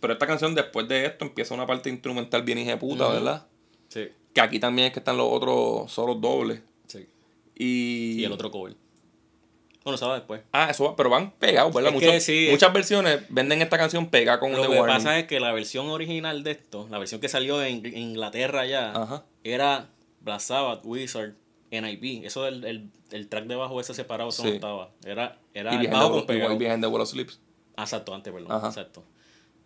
Pero 0.00 0.12
esta 0.12 0.26
canción, 0.26 0.54
después 0.54 0.86
de 0.86 1.06
esto, 1.06 1.24
empieza 1.24 1.54
una 1.54 1.66
parte 1.66 1.90
instrumental 1.90 2.42
bien 2.42 2.78
puta. 2.78 3.08
¿verdad? 3.08 3.46
Sí, 3.88 4.08
Que 4.32 4.40
aquí 4.40 4.60
también 4.60 4.88
es 4.88 4.92
que 4.92 5.00
están 5.00 5.16
los 5.16 5.26
otros 5.30 5.90
solos 5.90 6.20
dobles. 6.20 6.60
sí. 6.86 7.06
Y... 7.54 8.20
Y 8.20 8.24
el 8.24 8.32
otro 8.32 8.50
cover. 8.50 8.76
Bueno, 9.84 9.96
se 9.96 10.04
va 10.04 10.14
después. 10.16 10.42
Ah, 10.52 10.68
eso 10.70 10.84
va, 10.84 10.96
pero 10.96 11.08
van 11.08 11.30
pegados, 11.32 11.72
¿verdad? 11.72 11.92
Es 11.94 12.00
que 12.00 12.06
Muchos- 12.06 12.22
sí. 12.22 12.48
Muchas 12.50 12.72
versiones 12.72 13.20
venden 13.30 13.62
esta 13.62 13.78
canción 13.78 14.08
pegada 14.10 14.38
con 14.38 14.52
Lo 14.52 14.62
The 14.62 14.68
que 14.68 14.78
Warning. 14.80 14.96
pasa 14.96 15.18
es 15.18 15.26
que 15.26 15.40
la 15.40 15.52
versión 15.52 15.88
original 15.88 16.42
de 16.44 16.50
esto, 16.50 16.86
la 16.90 16.98
versión 16.98 17.20
que 17.20 17.28
salió 17.28 17.62
en 17.62 17.84
Inglaterra 17.96 18.66
ya, 18.66 18.92
Ajá. 18.92 19.24
era 19.44 19.88
Black 20.20 20.40
Sabbath, 20.40 20.80
Wizard, 20.84 21.34
NIB. 21.70 22.24
Eso 22.26 22.42
del 22.44 22.64
el, 22.64 22.90
el 23.12 23.28
track 23.28 23.44
debajo 23.46 23.80
ese 23.80 23.94
separado, 23.94 24.30
eso 24.30 24.42
Sí. 24.42 24.48
no 24.48 24.54
estaba. 24.56 24.90
Era, 25.04 25.38
era 25.54 25.72
Y 25.74 25.78
Behind 25.78 25.92
bajo 25.92 26.06
the, 26.08 26.12
con 26.18 26.26
pegado. 26.26 26.58
Behind 26.58 26.80
the 26.82 26.86
Wall 26.88 27.00
of 27.02 27.08
Sleeps. 27.08 27.40
Ah, 27.76 27.82
exacto, 27.84 28.14
antes, 28.14 28.32
perdón. 28.32 28.50
Ajá. 28.52 28.68
Exacto. 28.68 29.04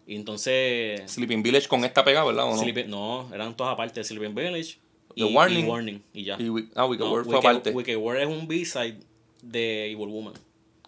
Y 0.06 0.16
entonces... 0.16 1.00
Sleeping 1.10 1.42
Village 1.42 1.68
con 1.68 1.84
esta 1.84 2.04
pegada, 2.04 2.26
¿verdad? 2.26 2.44
¿O 2.44 2.54
no? 2.56 2.62
Sleeping- 2.62 2.86
no, 2.86 3.28
eran 3.32 3.56
todas 3.56 3.72
aparte. 3.72 4.02
Sleeping 4.04 4.34
Village 4.34 4.78
The 5.16 5.22
y, 5.24 5.34
Warning. 5.34 5.64
y 5.64 5.68
Warning. 5.68 6.02
Y 6.12 6.24
ya. 6.24 6.36
Y 6.40 6.48
We- 6.50 6.68
ah, 6.74 6.86
Wicked 6.86 7.04
No, 7.04 7.10
fue 7.10 7.22
Wicked- 7.24 7.38
aparte. 7.38 7.70
Wicked 7.70 7.96
Word 7.96 8.20
es 8.20 8.26
un 8.26 8.46
B-side 8.48 8.98
de 9.42 9.90
Evil 9.90 10.08
Woman. 10.08 10.34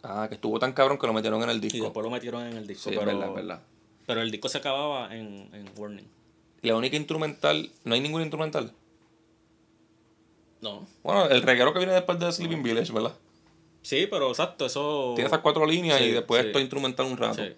Ah, 0.02 0.26
que 0.28 0.34
estuvo 0.36 0.58
tan 0.58 0.72
cabrón 0.72 0.98
que 0.98 1.06
lo 1.06 1.12
metieron 1.12 1.42
en 1.42 1.50
el 1.50 1.56
Y 1.58 1.60
disco. 1.60 1.84
después 1.84 2.04
lo 2.04 2.10
metieron 2.10 2.46
en 2.46 2.56
el 2.56 2.66
disco. 2.66 2.84
Sí, 2.90 2.94
es 2.94 2.98
pero, 2.98 3.12
verdad, 3.12 3.28
es 3.28 3.34
verdad. 3.34 3.60
pero 4.06 4.22
el 4.22 4.30
disco 4.30 4.48
se 4.48 4.58
acababa 4.58 5.14
en, 5.14 5.48
en 5.52 5.70
Warning. 5.76 6.06
Y 6.62 6.68
la 6.68 6.76
única 6.76 6.96
instrumental, 6.96 7.70
no 7.84 7.94
hay 7.94 8.00
ningún 8.00 8.22
instrumental. 8.22 8.72
No. 10.60 10.86
Bueno, 11.02 11.26
el 11.26 11.42
reguero 11.42 11.72
que 11.72 11.78
viene 11.78 11.92
después 11.92 12.18
de 12.18 12.32
Sleeping 12.32 12.62
Village, 12.62 12.92
¿verdad? 12.92 13.12
Sí, 13.82 14.06
pero 14.10 14.30
exacto, 14.30 14.64
eso. 14.64 15.12
Tiene 15.14 15.28
esas 15.28 15.40
cuatro 15.40 15.66
líneas 15.66 15.98
Sí, 15.98 16.04
y 16.06 16.10
después 16.12 16.40
sí. 16.40 16.46
esto 16.48 16.60
instrumental 16.60 17.04
un 17.06 17.16
rato. 17.18 17.42
Sí. 17.44 17.52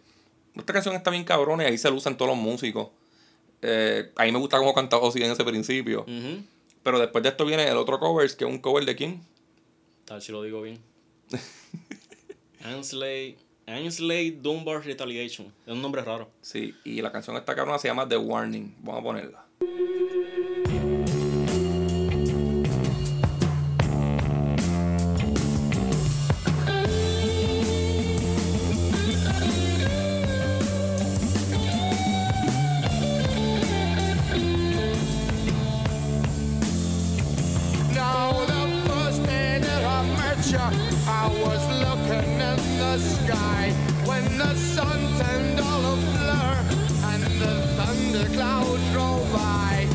Esta 0.56 0.72
canción 0.72 0.96
está 0.96 1.10
bien 1.10 1.22
cabrona 1.24 1.62
y 1.64 1.66
ahí 1.66 1.78
se 1.78 1.90
lucen 1.90 2.16
todos 2.16 2.30
los 2.30 2.38
músicos. 2.38 2.88
Eh, 3.62 4.10
a 4.16 4.24
mí 4.24 4.32
me 4.32 4.38
gusta 4.38 4.58
cómo 4.58 4.74
canta 4.74 4.96
Ozzy 4.96 5.22
en 5.22 5.30
ese 5.30 5.44
principio. 5.44 6.00
Ujú. 6.02 6.42
Pero 6.82 6.98
después 6.98 7.22
de 7.22 7.30
esto 7.30 7.44
viene 7.44 7.68
el 7.68 7.76
otro 7.76 7.98
cover, 8.00 8.28
que 8.36 8.44
es 8.44 8.50
un 8.50 8.58
cover 8.58 8.84
de 8.84 8.96
quién? 8.96 9.22
Tal 10.06 10.22
si 10.22 10.32
lo 10.32 10.42
digo 10.42 10.62
bien. 10.62 10.78
Ansley. 12.64 13.36
Ansley 13.66 14.30
Dunbar 14.30 14.84
Retaliation. 14.84 15.52
Es 15.66 15.72
un 15.72 15.82
nombre 15.82 16.02
raro. 16.02 16.30
Sí, 16.40 16.74
y 16.84 17.02
la 17.02 17.10
canción 17.10 17.36
esta 17.36 17.56
cabrona 17.56 17.78
se 17.78 17.88
llama 17.88 18.08
The 18.08 18.16
Warning. 18.16 18.76
Vamos 18.78 19.00
a 19.00 19.02
ponerla. 19.02 20.95
Ya, 40.50 40.70
I 41.06 41.26
was 41.42 41.62
looking 41.82 42.30
in 42.38 42.78
the 42.78 42.98
sky 42.98 43.72
when 44.06 44.22
the 44.38 44.54
sun 44.54 45.00
turned 45.18 45.58
all 45.60 45.84
a 45.84 45.96
blur 45.96 46.56
and 47.10 47.22
the 47.40 47.52
thundercloud 47.76 48.78
drove 48.92 49.26
by. 49.32 49.86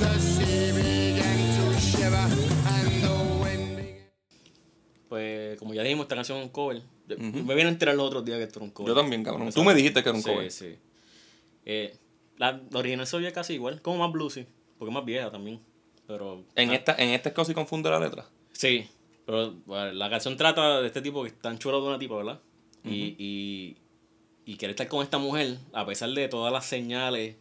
The 0.00 0.18
sea 0.20 0.72
began 0.72 1.38
to 1.56 1.80
shiver 1.80 2.28
and 2.68 3.02
the 3.02 3.14
wind 3.42 3.76
began. 3.76 4.08
Pues, 5.08 5.58
como 5.58 5.72
ya 5.74 5.82
dijimos, 5.82 6.04
esta 6.04 6.16
canción 6.16 6.38
es 6.38 6.44
un 6.44 6.50
cover. 6.50 6.82
Ujú. 7.08 7.44
Me 7.44 7.54
vienen 7.54 7.68
a 7.68 7.70
enterar 7.70 7.94
los 7.94 8.06
otros 8.06 8.24
días 8.24 8.38
que 8.38 8.44
esto 8.44 8.58
era 8.58 8.64
un 8.64 8.70
cover. 8.72 8.88
Yo 8.88 8.94
también, 9.00 9.24
cabrón. 9.24 9.50
Tú 9.52 9.64
me 9.64 9.74
dijiste 9.74 10.02
que 10.02 10.08
era 10.10 10.16
un 10.16 10.22
sí, 10.22 10.30
cover. 10.30 10.50
Sí, 10.50 10.78
Eh, 11.64 11.96
la, 12.36 12.60
la 12.70 12.78
original 12.78 13.06
se 13.06 13.16
oye 13.16 13.32
casi 13.32 13.54
igual, 13.54 13.80
como 13.80 13.98
más 13.98 14.12
bluesy, 14.12 14.46
porque 14.78 14.90
es 14.90 14.94
más 14.94 15.04
vieja 15.04 15.30
también. 15.30 15.60
Pero. 16.06 16.44
En, 16.56 16.70
ah, 16.70 16.74
esta, 16.74 16.94
en 16.98 17.10
este 17.10 17.30
es 17.30 17.34
que 17.34 17.40
Ozzy 17.40 17.54
confunde 17.54 17.88
la 17.88 17.98
letra. 17.98 18.26
Sí, 18.52 18.86
pero 19.26 19.52
bueno, 19.66 19.92
la 19.92 20.10
canción 20.10 20.36
trata 20.36 20.80
de 20.80 20.86
este 20.86 21.00
tipo 21.02 21.22
que 21.22 21.28
está 21.28 21.56
chulo 21.58 21.80
de 21.80 21.88
una 21.88 21.98
tipa, 21.98 22.16
¿verdad? 22.16 22.40
y, 22.84 23.14
y, 23.18 23.76
y 24.44 24.56
quiere 24.56 24.72
estar 24.72 24.86
con 24.88 25.02
esta 25.02 25.16
mujer, 25.18 25.56
a 25.72 25.86
pesar 25.86 26.10
de 26.10 26.28
todas 26.28 26.52
las 26.52 26.66
señales 26.66 27.36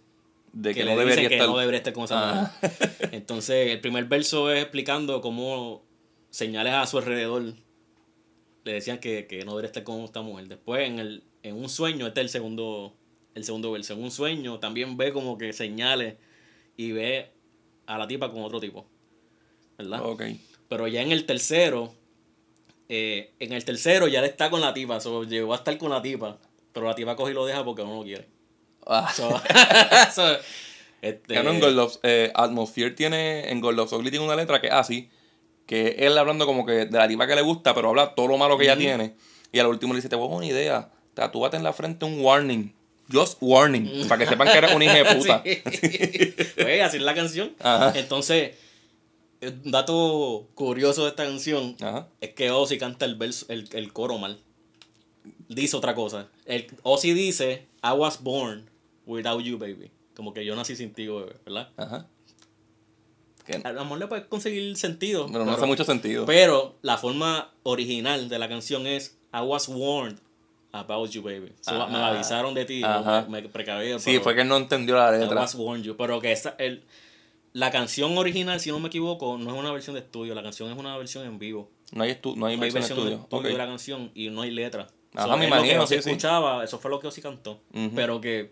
De 0.53 0.73
que, 0.73 0.79
que, 0.81 0.85
no 0.85 0.91
le 0.91 0.97
debería 0.97 1.15
dicen 1.15 1.29
que 1.29 1.35
estar. 1.35 1.49
no 1.49 1.57
debería 1.57 1.77
estar 1.79 1.93
con 1.93 2.03
esa 2.05 2.41
Ah. 2.45 2.53
mujer. 2.61 3.09
Entonces, 3.11 3.71
el 3.71 3.81
primer 3.81 4.05
verso 4.05 4.51
es 4.51 4.61
explicando 4.61 5.19
cómo 5.19 5.83
señales 6.29 6.73
a 6.73 6.85
su 6.85 6.97
alrededor 6.97 7.53
le 8.63 8.71
decían 8.73 8.99
que, 8.99 9.27
que 9.27 9.43
no 9.43 9.51
debería 9.51 9.67
estar 9.67 9.83
con 9.83 9.99
esta 10.01 10.21
mujer. 10.21 10.47
Después, 10.47 10.87
en, 10.87 10.99
el, 10.99 11.23
en 11.43 11.55
un 11.57 11.67
sueño, 11.67 12.07
este 12.07 12.21
es 12.21 12.25
el 12.25 12.29
segundo, 12.29 12.93
el 13.35 13.43
segundo 13.43 13.71
verso. 13.71 13.93
En 13.95 14.03
un 14.03 14.11
sueño 14.11 14.59
también 14.59 14.95
ve 14.95 15.11
como 15.11 15.37
que 15.37 15.51
señales 15.51 16.15
y 16.77 16.93
ve 16.93 17.31
a 17.85 17.97
la 17.97 18.07
tipa 18.07 18.31
con 18.31 18.43
otro 18.43 18.61
tipo. 18.61 18.85
¿Verdad? 19.77 20.05
Ok. 20.05 20.23
Pero 20.73 20.87
ya 20.87 21.03
en 21.03 21.11
el 21.11 21.27
tercero, 21.27 21.93
eh, 22.89 23.29
en 23.37 23.53
el 23.53 23.63
tercero 23.63 24.07
ya 24.07 24.21
él 24.21 24.25
está 24.25 24.49
con 24.49 24.59
la 24.59 24.73
tipa. 24.73 24.99
So, 24.99 25.23
llegó 25.23 25.53
a 25.53 25.57
estar 25.57 25.77
con 25.77 25.91
la 25.91 26.01
tipa. 26.01 26.39
Pero 26.71 26.87
la 26.87 26.95
tipa 26.95 27.15
coge 27.15 27.29
y 27.29 27.35
lo 27.35 27.45
deja 27.45 27.63
porque 27.63 27.83
no 27.83 27.95
lo 27.95 28.01
quiere. 28.01 28.27
Ah. 28.87 29.07
So, 29.15 29.39
so, 30.15 30.35
este, 30.99 31.37
en 31.37 31.59
Gold 31.59 31.77
of, 31.77 31.97
eh, 32.01 32.31
Atmosphere 32.33 32.89
tiene, 32.89 33.51
en 33.51 33.61
Gold 33.61 33.81
of 33.81 33.93
Ugly 33.93 34.09
tiene 34.09 34.25
una 34.25 34.35
letra 34.35 34.59
que 34.59 34.65
es 34.65 34.73
así, 34.73 35.11
que 35.67 35.89
él 35.99 36.17
hablando 36.17 36.47
como 36.47 36.65
que 36.65 36.87
de 36.87 36.97
la 36.97 37.07
tipa 37.07 37.27
que 37.27 37.35
le 37.35 37.43
gusta, 37.43 37.75
pero 37.75 37.89
habla 37.89 38.15
todo 38.15 38.25
lo 38.25 38.37
malo 38.39 38.57
que 38.57 38.63
ella 38.63 38.75
tiene. 38.75 39.13
Y 39.51 39.59
al 39.59 39.67
último 39.67 39.93
le 39.93 39.99
dice, 39.99 40.09
te 40.09 40.15
voy 40.15 40.25
a 40.25 40.29
dar 40.29 40.37
una 40.37 40.47
idea, 40.47 40.89
tatúate 41.13 41.55
en 41.55 41.63
la 41.63 41.73
frente 41.73 42.03
un 42.05 42.19
warning. 42.19 42.73
Just 43.11 43.37
warning, 43.41 44.07
para 44.07 44.23
que 44.23 44.27
sepan 44.27 44.47
que 44.51 44.57
eres 44.57 44.73
un 44.73 44.81
hijo 44.81 44.93
de 44.95 45.05
puta. 45.17 45.43
Sí. 45.43 46.33
Pues, 46.63 46.81
así 46.81 46.97
es 46.97 47.03
la 47.03 47.13
canción. 47.13 47.53
Ajá. 47.59 47.93
Entonces, 47.95 48.53
un 49.49 49.71
dato 49.71 50.47
curioso 50.55 51.03
de 51.03 51.09
esta 51.09 51.25
canción 51.25 51.75
Ajá. 51.81 52.07
es 52.21 52.29
que 52.33 52.51
Ozzy 52.51 52.77
canta 52.77 53.05
el 53.05 53.15
verso, 53.15 53.45
el, 53.49 53.67
el 53.73 53.91
coro 53.93 54.17
mal. 54.17 54.37
Dice 55.47 55.75
otra 55.77 55.93
cosa. 55.95 56.27
El, 56.45 56.67
Ozzy 56.83 57.13
dice, 57.13 57.67
I 57.83 57.91
was 57.95 58.21
born 58.21 58.69
without 59.05 59.41
you, 59.43 59.57
baby. 59.57 59.91
Como 60.15 60.33
que 60.33 60.45
yo 60.45 60.55
nací 60.55 60.75
sin 60.75 60.93
ti, 60.93 61.07
bebé, 61.07 61.35
¿verdad? 61.45 61.69
Ajá. 61.77 62.07
Que 63.45 63.55
A 63.63 63.71
lo 63.73 63.83
mejor 63.83 63.99
le 63.99 64.07
puedes 64.07 64.25
conseguir 64.25 64.75
sentido. 64.77 65.27
pero 65.31 65.43
no 65.45 65.51
hace 65.51 65.65
mucho 65.65 65.83
sentido. 65.83 66.25
Pero 66.25 66.75
la 66.81 66.97
forma 66.97 67.51
original 67.63 68.29
de 68.29 68.39
la 68.39 68.47
canción 68.47 68.87
es 68.87 69.17
I 69.33 69.41
was 69.41 69.67
warned 69.67 70.19
about 70.71 71.09
you, 71.11 71.21
baby. 71.21 71.51
So, 71.61 71.71
Ajá. 71.81 71.87
me 71.91 71.97
avisaron 71.97 72.53
de 72.53 72.65
ti, 72.65 72.81
Ajá. 72.83 73.25
me, 73.29 73.41
me 73.41 73.49
precaví. 73.49 73.99
sí, 73.99 74.19
fue 74.19 74.33
que 74.35 74.41
él 74.41 74.47
no 74.47 74.57
entendió 74.57 74.95
la 74.95 75.15
I 75.15 75.19
letra. 75.19 75.41
was 75.41 75.55
warned 75.55 75.83
you. 75.85 75.95
Pero 75.97 76.19
que 76.21 76.31
esa, 76.31 76.55
el, 76.57 76.83
la 77.53 77.71
canción 77.71 78.17
original, 78.17 78.59
si 78.59 78.71
no 78.71 78.79
me 78.79 78.87
equivoco, 78.87 79.37
no 79.37 79.51
es 79.53 79.57
una 79.57 79.71
versión 79.71 79.93
de 79.95 80.01
estudio. 80.01 80.33
La 80.35 80.43
canción 80.43 80.71
es 80.71 80.77
una 80.77 80.97
versión 80.97 81.25
en 81.25 81.37
vivo. 81.39 81.69
No 81.91 82.03
hay, 82.03 82.17
no 82.23 82.31
hay 82.31 82.35
No 82.35 82.45
hay 82.47 82.57
versión 82.57 82.73
versión 82.81 82.97
de 82.97 83.03
estudio. 83.13 83.23
estudio 83.23 83.39
Ok. 83.39 83.45
de 83.45 83.57
la 83.57 83.65
canción 83.67 84.11
y 84.15 84.29
no 84.29 84.41
hay 84.41 84.51
letra. 84.51 84.87
Ajá, 85.15 85.27
So, 85.27 85.37
me 85.37 85.45
es 85.45 85.49
lo 85.51 85.55
que 85.57 85.61
imagino, 85.67 85.87
sí. 85.87 85.95
escuchaba, 85.95 86.63
eso 86.63 86.79
fue 86.79 86.89
lo 86.89 86.99
que 86.99 87.07
Ozzy 87.07 87.21
cantó. 87.21 87.61
Ujú. 87.73 87.91
Pero 87.95 88.19
que 88.19 88.51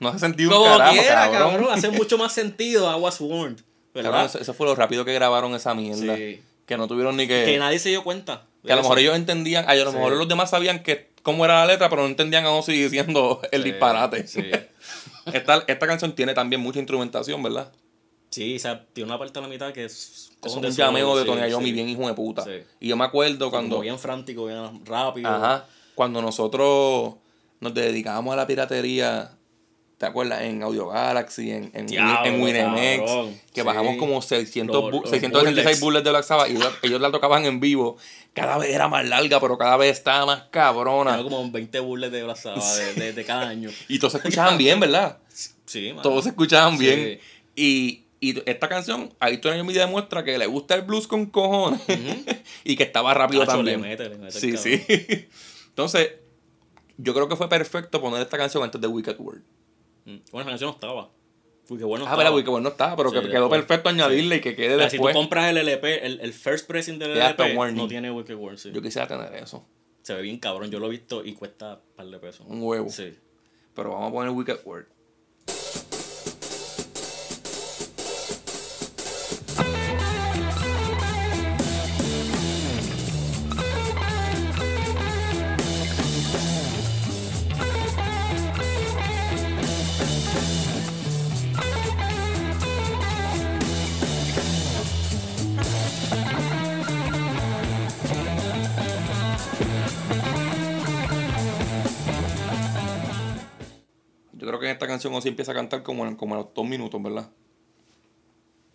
No 0.00 0.08
hace 0.08 0.18
sentido 0.18 0.50
un 0.50 0.56
como 0.56 0.76
carajo, 0.78 0.92
quiera, 0.94 1.30
cabrón. 1.30 1.50
cabrón, 1.52 1.68
hace 1.72 1.88
mucho 1.90 2.18
más 2.18 2.32
sentido 2.32 2.90
I 2.90 3.00
was 3.00 3.20
warned. 3.20 3.58
Cabrón, 3.92 4.12
¿Verdad? 4.12 4.24
eso, 4.26 4.40
eso 4.40 4.52
fue 4.54 4.66
lo 4.66 4.74
rápido 4.74 5.04
que 5.04 5.14
grabaron 5.14 5.54
esa 5.54 5.72
mierda. 5.74 6.16
Sí. 6.16 6.40
Que 6.66 6.76
no 6.76 6.88
tuvieron 6.88 7.16
ni 7.16 7.28
que... 7.28 7.44
Que 7.44 7.58
nadie 7.58 7.78
se 7.78 7.90
dio 7.90 8.02
cuenta. 8.02 8.46
Que 8.66 8.72
a 8.72 8.76
lo 8.76 8.82
mejor 8.82 8.98
ellos 8.98 9.14
entendían, 9.14 9.68
a 9.68 9.74
lo 9.76 9.92
mejor 9.92 10.14
los 10.14 10.26
demás 10.26 10.50
sabían 10.50 10.82
que 10.82 11.10
cómo 11.22 11.44
era 11.44 11.60
la 11.60 11.66
letra, 11.66 11.88
pero 11.90 12.02
no 12.02 12.08
entendían 12.08 12.44
a 12.44 12.50
Ozzy 12.50 12.72
diciendo 12.72 13.40
el 13.52 13.62
disparate. 13.62 14.26
Sí. 14.26 14.42
Esta, 15.32 15.64
esta 15.68 15.86
canción 15.86 16.14
tiene 16.14 16.34
también 16.34 16.60
mucha 16.60 16.78
instrumentación, 16.80 17.42
¿verdad? 17.42 17.72
Sí, 18.34 18.56
o 18.56 18.58
sea, 18.58 18.84
tiene 18.92 19.08
una 19.10 19.18
parte 19.18 19.38
a 19.38 19.42
la 19.42 19.48
mitad 19.48 19.72
que 19.72 19.84
es... 19.84 20.32
Es 20.42 20.54
un 20.54 20.62
de 20.62 20.72
llameo 20.72 21.16
de 21.16 21.22
sí, 21.22 21.28
Tony 21.28 21.48
Iommi 21.50 21.66
sí. 21.66 21.72
bien 21.72 21.88
hijo 21.88 22.06
de 22.08 22.14
puta. 22.14 22.42
Sí. 22.42 22.50
Y 22.80 22.88
yo 22.88 22.96
me 22.96 23.04
acuerdo 23.04 23.38
Como 23.38 23.50
cuando... 23.50 23.80
bien 23.80 23.96
frántico, 23.98 24.46
bien 24.46 24.84
rápido. 24.84 25.28
Ajá. 25.30 25.66
Cuando 25.94 26.20
nosotros 26.20 27.14
nos 27.60 27.72
dedicábamos 27.74 28.32
a 28.32 28.36
la 28.36 28.46
piratería, 28.46 29.30
¿te 29.98 30.06
acuerdas? 30.06 30.42
En 30.42 30.62
Audio 30.64 30.88
Galaxy, 30.88 31.52
en, 31.52 31.70
en, 31.74 31.86
Diablo, 31.86 32.26
en 32.48 32.52
cabrón. 32.52 33.40
que 33.54 33.60
Sí. 33.60 33.66
bajamos 33.66 33.96
como 33.98 34.20
600 34.20 34.74
Los- 34.74 34.92
los 35.02 35.10
666 35.10 35.64
bullets. 35.64 35.80
bullets 35.80 36.04
de 36.04 36.10
Black 36.10 36.24
Sabbath 36.24 36.50
y 36.50 36.56
ellos, 36.56 36.72
ellos 36.82 37.00
la 37.00 37.12
tocaban 37.12 37.44
en 37.44 37.60
vivo. 37.60 37.96
Cada 38.32 38.58
vez 38.58 38.70
era 38.74 38.88
más 38.88 39.06
larga, 39.08 39.38
pero 39.40 39.56
cada 39.56 39.76
vez 39.76 39.92
estaba 39.96 40.26
más 40.26 40.42
cabrona. 40.50 41.16
Tengo 41.16 41.30
como 41.30 41.48
20 41.52 41.78
burles 41.78 42.10
de 42.10 42.24
brazada 42.24 42.56
de, 42.78 42.94
de, 42.94 43.12
de 43.12 43.24
cada 43.24 43.48
año. 43.48 43.70
Y 43.88 44.00
todos 44.00 44.12
se 44.12 44.18
escuchaban 44.18 44.58
bien, 44.58 44.80
¿verdad? 44.80 45.18
Sí, 45.64 45.90
mano. 45.90 46.02
Todos 46.02 46.24
se 46.24 46.30
escuchaban 46.30 46.76
Sí. 46.76 46.84
bien. 46.84 47.20
Y, 47.56 48.03
y 48.30 48.42
esta 48.46 48.68
canción, 48.68 49.12
ahí 49.20 49.38
Tony 49.38 49.56
Iommi 49.58 49.72
demuestra 49.72 50.24
que 50.24 50.36
le 50.38 50.46
gusta 50.46 50.74
el 50.74 50.82
blues 50.82 51.06
con 51.06 51.26
cojones 51.26 51.80
y 52.64 52.76
que 52.76 52.82
estaba 52.84 53.12
rápido 53.14 53.44
también. 53.46 53.80
le 53.82 53.88
mete, 53.88 54.08
le 54.08 54.16
mete 54.18 54.36
el 54.36 54.40
Sí, 54.40 54.56
sí. 54.56 54.82
Entonces, 55.68 56.12
yo 56.96 57.12
creo 57.14 57.28
que 57.28 57.36
fue 57.36 57.48
perfecto 57.48 58.00
poner 58.00 58.22
esta 58.22 58.36
canción 58.38 58.62
antes 58.62 58.80
de 58.80 58.86
Wicked 58.86 59.16
World. 59.18 59.42
Mm. 60.04 60.16
Bueno, 60.30 60.42
esa 60.42 60.50
canción 60.50 60.68
no 60.70 60.74
estaba. 60.74 61.10
Porque 61.66 61.82
bueno, 61.84 62.04
Ah, 62.06 62.14
verdad, 62.14 62.34
Wicked 62.34 62.48
World 62.50 62.64
no 62.64 62.70
estaba, 62.70 62.94
pero 62.94 63.08
Sí, 63.10 63.16
que 63.16 63.28
quedó 63.30 63.40
después. 63.48 63.62
perfecto 63.62 63.88
añadirle 63.88 64.36
y 64.36 64.40
que 64.40 64.54
quede 64.54 64.74
O 64.74 64.78
sea, 64.78 64.90
si 64.90 64.98
tú 64.98 65.04
después. 65.04 65.16
compras 65.16 65.48
el 65.50 65.56
LP, 65.56 66.06
el, 66.06 66.20
el 66.20 66.32
first 66.34 66.66
pressing 66.66 66.98
del 66.98 67.12
LP, 67.16 67.54
no 67.72 67.88
tiene 67.88 68.10
Wicked 68.10 68.34
World, 68.34 68.58
sí. 68.58 68.70
Yo 68.72 68.82
quisiera 68.82 69.06
tener 69.08 69.34
eso, 69.42 69.66
Se 70.02 70.12
ve 70.14 70.20
bien 70.22 70.38
cabrón, 70.38 70.70
yo 70.70 70.78
lo 70.78 70.86
he 70.88 70.90
visto 70.90 71.24
y 71.24 71.32
cuesta 71.32 71.76
un 71.88 71.96
par 71.96 72.06
de 72.06 72.18
pesos. 72.18 72.46
un 72.48 72.62
huevo. 72.62 72.90
Sí. 72.90 73.14
Pero 73.74 73.92
vamos 73.92 74.10
a 74.10 74.12
poner 74.12 74.30
Wicked 74.30 74.58
World. 74.66 74.86
Esta 104.74 104.86
canción 104.86 105.14
Ozzy 105.14 105.28
empieza 105.28 105.52
a 105.52 105.54
cantar 105.54 105.82
como 105.82 106.06
en, 106.06 106.16
como 106.16 106.34
a 106.34 106.38
los 106.38 106.54
dos 106.54 106.66
minutos, 106.66 107.02
¿verdad? 107.02 107.30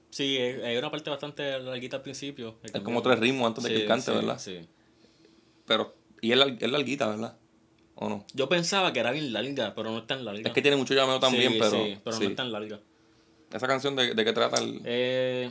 Sí, 0.09 0.37
hay 0.37 0.61
hay 0.61 0.77
una 0.77 0.89
parte 0.89 1.09
bastante 1.09 1.59
larguita 1.59 1.97
al 1.97 2.01
principio. 2.01 2.57
Es 2.63 2.71
como 2.81 3.01
tres 3.01 3.19
ritmos 3.19 3.47
antes 3.47 3.63
de 3.63 3.69
que 3.69 3.81
él 3.81 3.87
cante, 3.87 4.11
sí, 4.11 4.11
¿verdad? 4.11 4.39
Sí. 4.39 4.67
Pero, 5.65 5.95
y 6.21 6.31
es, 6.31 6.39
es 6.59 6.71
larguita, 6.71 7.07
¿verdad? 7.07 7.37
¿O 7.95 8.09
no? 8.09 8.25
Yo 8.33 8.49
pensaba 8.49 8.91
que 8.91 8.99
era 9.01 9.11
bien 9.11 9.31
larga, 9.33 9.75
pero 9.75 9.91
no 9.91 9.99
es 9.99 10.07
tan 10.07 10.25
larga. 10.25 10.41
Es 10.47 10.53
que 10.53 10.61
tiene 10.61 10.77
mucho 10.77 10.93
llameo 10.93 11.19
también, 11.19 11.53
Sí, 11.53 11.59
pero. 11.59 11.71
Sí, 11.71 11.97
pero 12.03 12.19
no 12.19 12.25
es 12.25 12.35
tan 12.35 12.51
larga. 12.51 12.79
Esa 13.53 13.67
canción 13.67 13.95
de, 13.95 14.13
de 14.13 14.25
qué 14.25 14.33
trata 14.33 14.61
el. 14.61 14.81
Eh, 14.85 15.49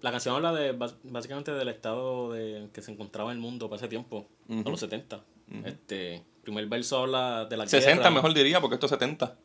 la 0.00 0.10
canción 0.10 0.36
habla 0.36 0.52
de 0.52 0.72
básicamente 1.04 1.52
del 1.52 1.68
estado 1.68 2.32
de 2.32 2.68
que 2.72 2.82
se 2.82 2.92
encontraba 2.92 3.32
el 3.32 3.38
mundo 3.38 3.68
para 3.68 3.78
ese 3.78 3.88
tiempo, 3.88 4.28
a 4.48 4.68
los 4.68 4.80
70. 4.80 5.24
Este, 5.64 6.22
primer 6.42 6.66
verso 6.66 6.98
habla 6.98 7.44
de 7.46 7.56
la 7.56 7.66
60 7.66 7.96
guerra. 7.96 8.10
mejor 8.10 8.34
diría, 8.34 8.60
porque 8.60 8.74
esto 8.74 8.86
es 8.86 8.90
70. 8.90 9.36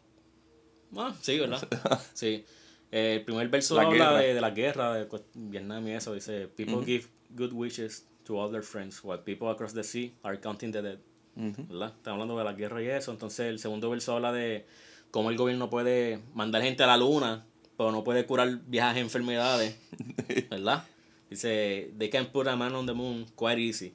Ah, 0.96 1.14
sí, 1.22 1.40
¿verdad? 1.40 1.68
sí. 2.14 2.44
Eh, 2.92 3.16
el 3.20 3.24
primer 3.24 3.48
verso 3.48 3.76
La 3.76 3.84
habla 3.84 4.14
de, 4.20 4.34
de 4.34 4.42
la 4.42 4.50
guerra 4.52 4.94
de 4.96 5.08
Vietnam 5.36 5.88
y 5.88 5.92
eso. 5.92 6.14
Dice, 6.14 6.48
people 6.48 6.84
give 6.86 7.08
good 7.36 7.54
wishes 7.54 8.06
to 8.26 8.38
all 8.40 8.52
their 8.52 8.64
friends, 8.64 9.02
while 9.04 9.20
people 9.24 9.50
across 9.50 9.74
the 9.74 9.84
sea 9.84 10.14
are 10.24 10.38
counting 10.40 10.72
the 10.72 10.82
dead. 10.82 11.00
Ujú. 11.38 11.66
¿Verdad? 11.70 11.94
Está 11.96 12.12
hablando 12.12 12.38
de 12.38 12.44
la 12.44 12.54
guerra 12.54 12.82
y 12.84 12.88
eso. 12.88 13.12
Entonces 13.12 13.48
el 13.48 13.60
segundo 13.60 13.90
verso 13.90 14.14
habla 14.16 14.34
de 14.34 14.66
cómo 15.12 15.30
el 15.30 15.38
gobierno 15.38 15.70
puede 15.70 16.20
mandar 16.34 16.62
gente 16.64 16.84
a 16.84 16.88
la 16.88 16.98
luna, 16.98 17.46
pero 17.78 17.92
no 17.92 18.04
puede 18.04 18.26
curar 18.26 18.60
viejas 18.68 18.98
enfermedades. 18.98 19.78
¿Verdad? 20.50 20.84
Dice, 21.30 21.94
they 21.98 22.10
can 22.10 22.26
put 22.28 22.48
a 22.48 22.56
man 22.58 22.76
on 22.76 22.86
the 22.86 22.94
moon 22.94 23.26
quite 23.38 23.58
easy, 23.58 23.94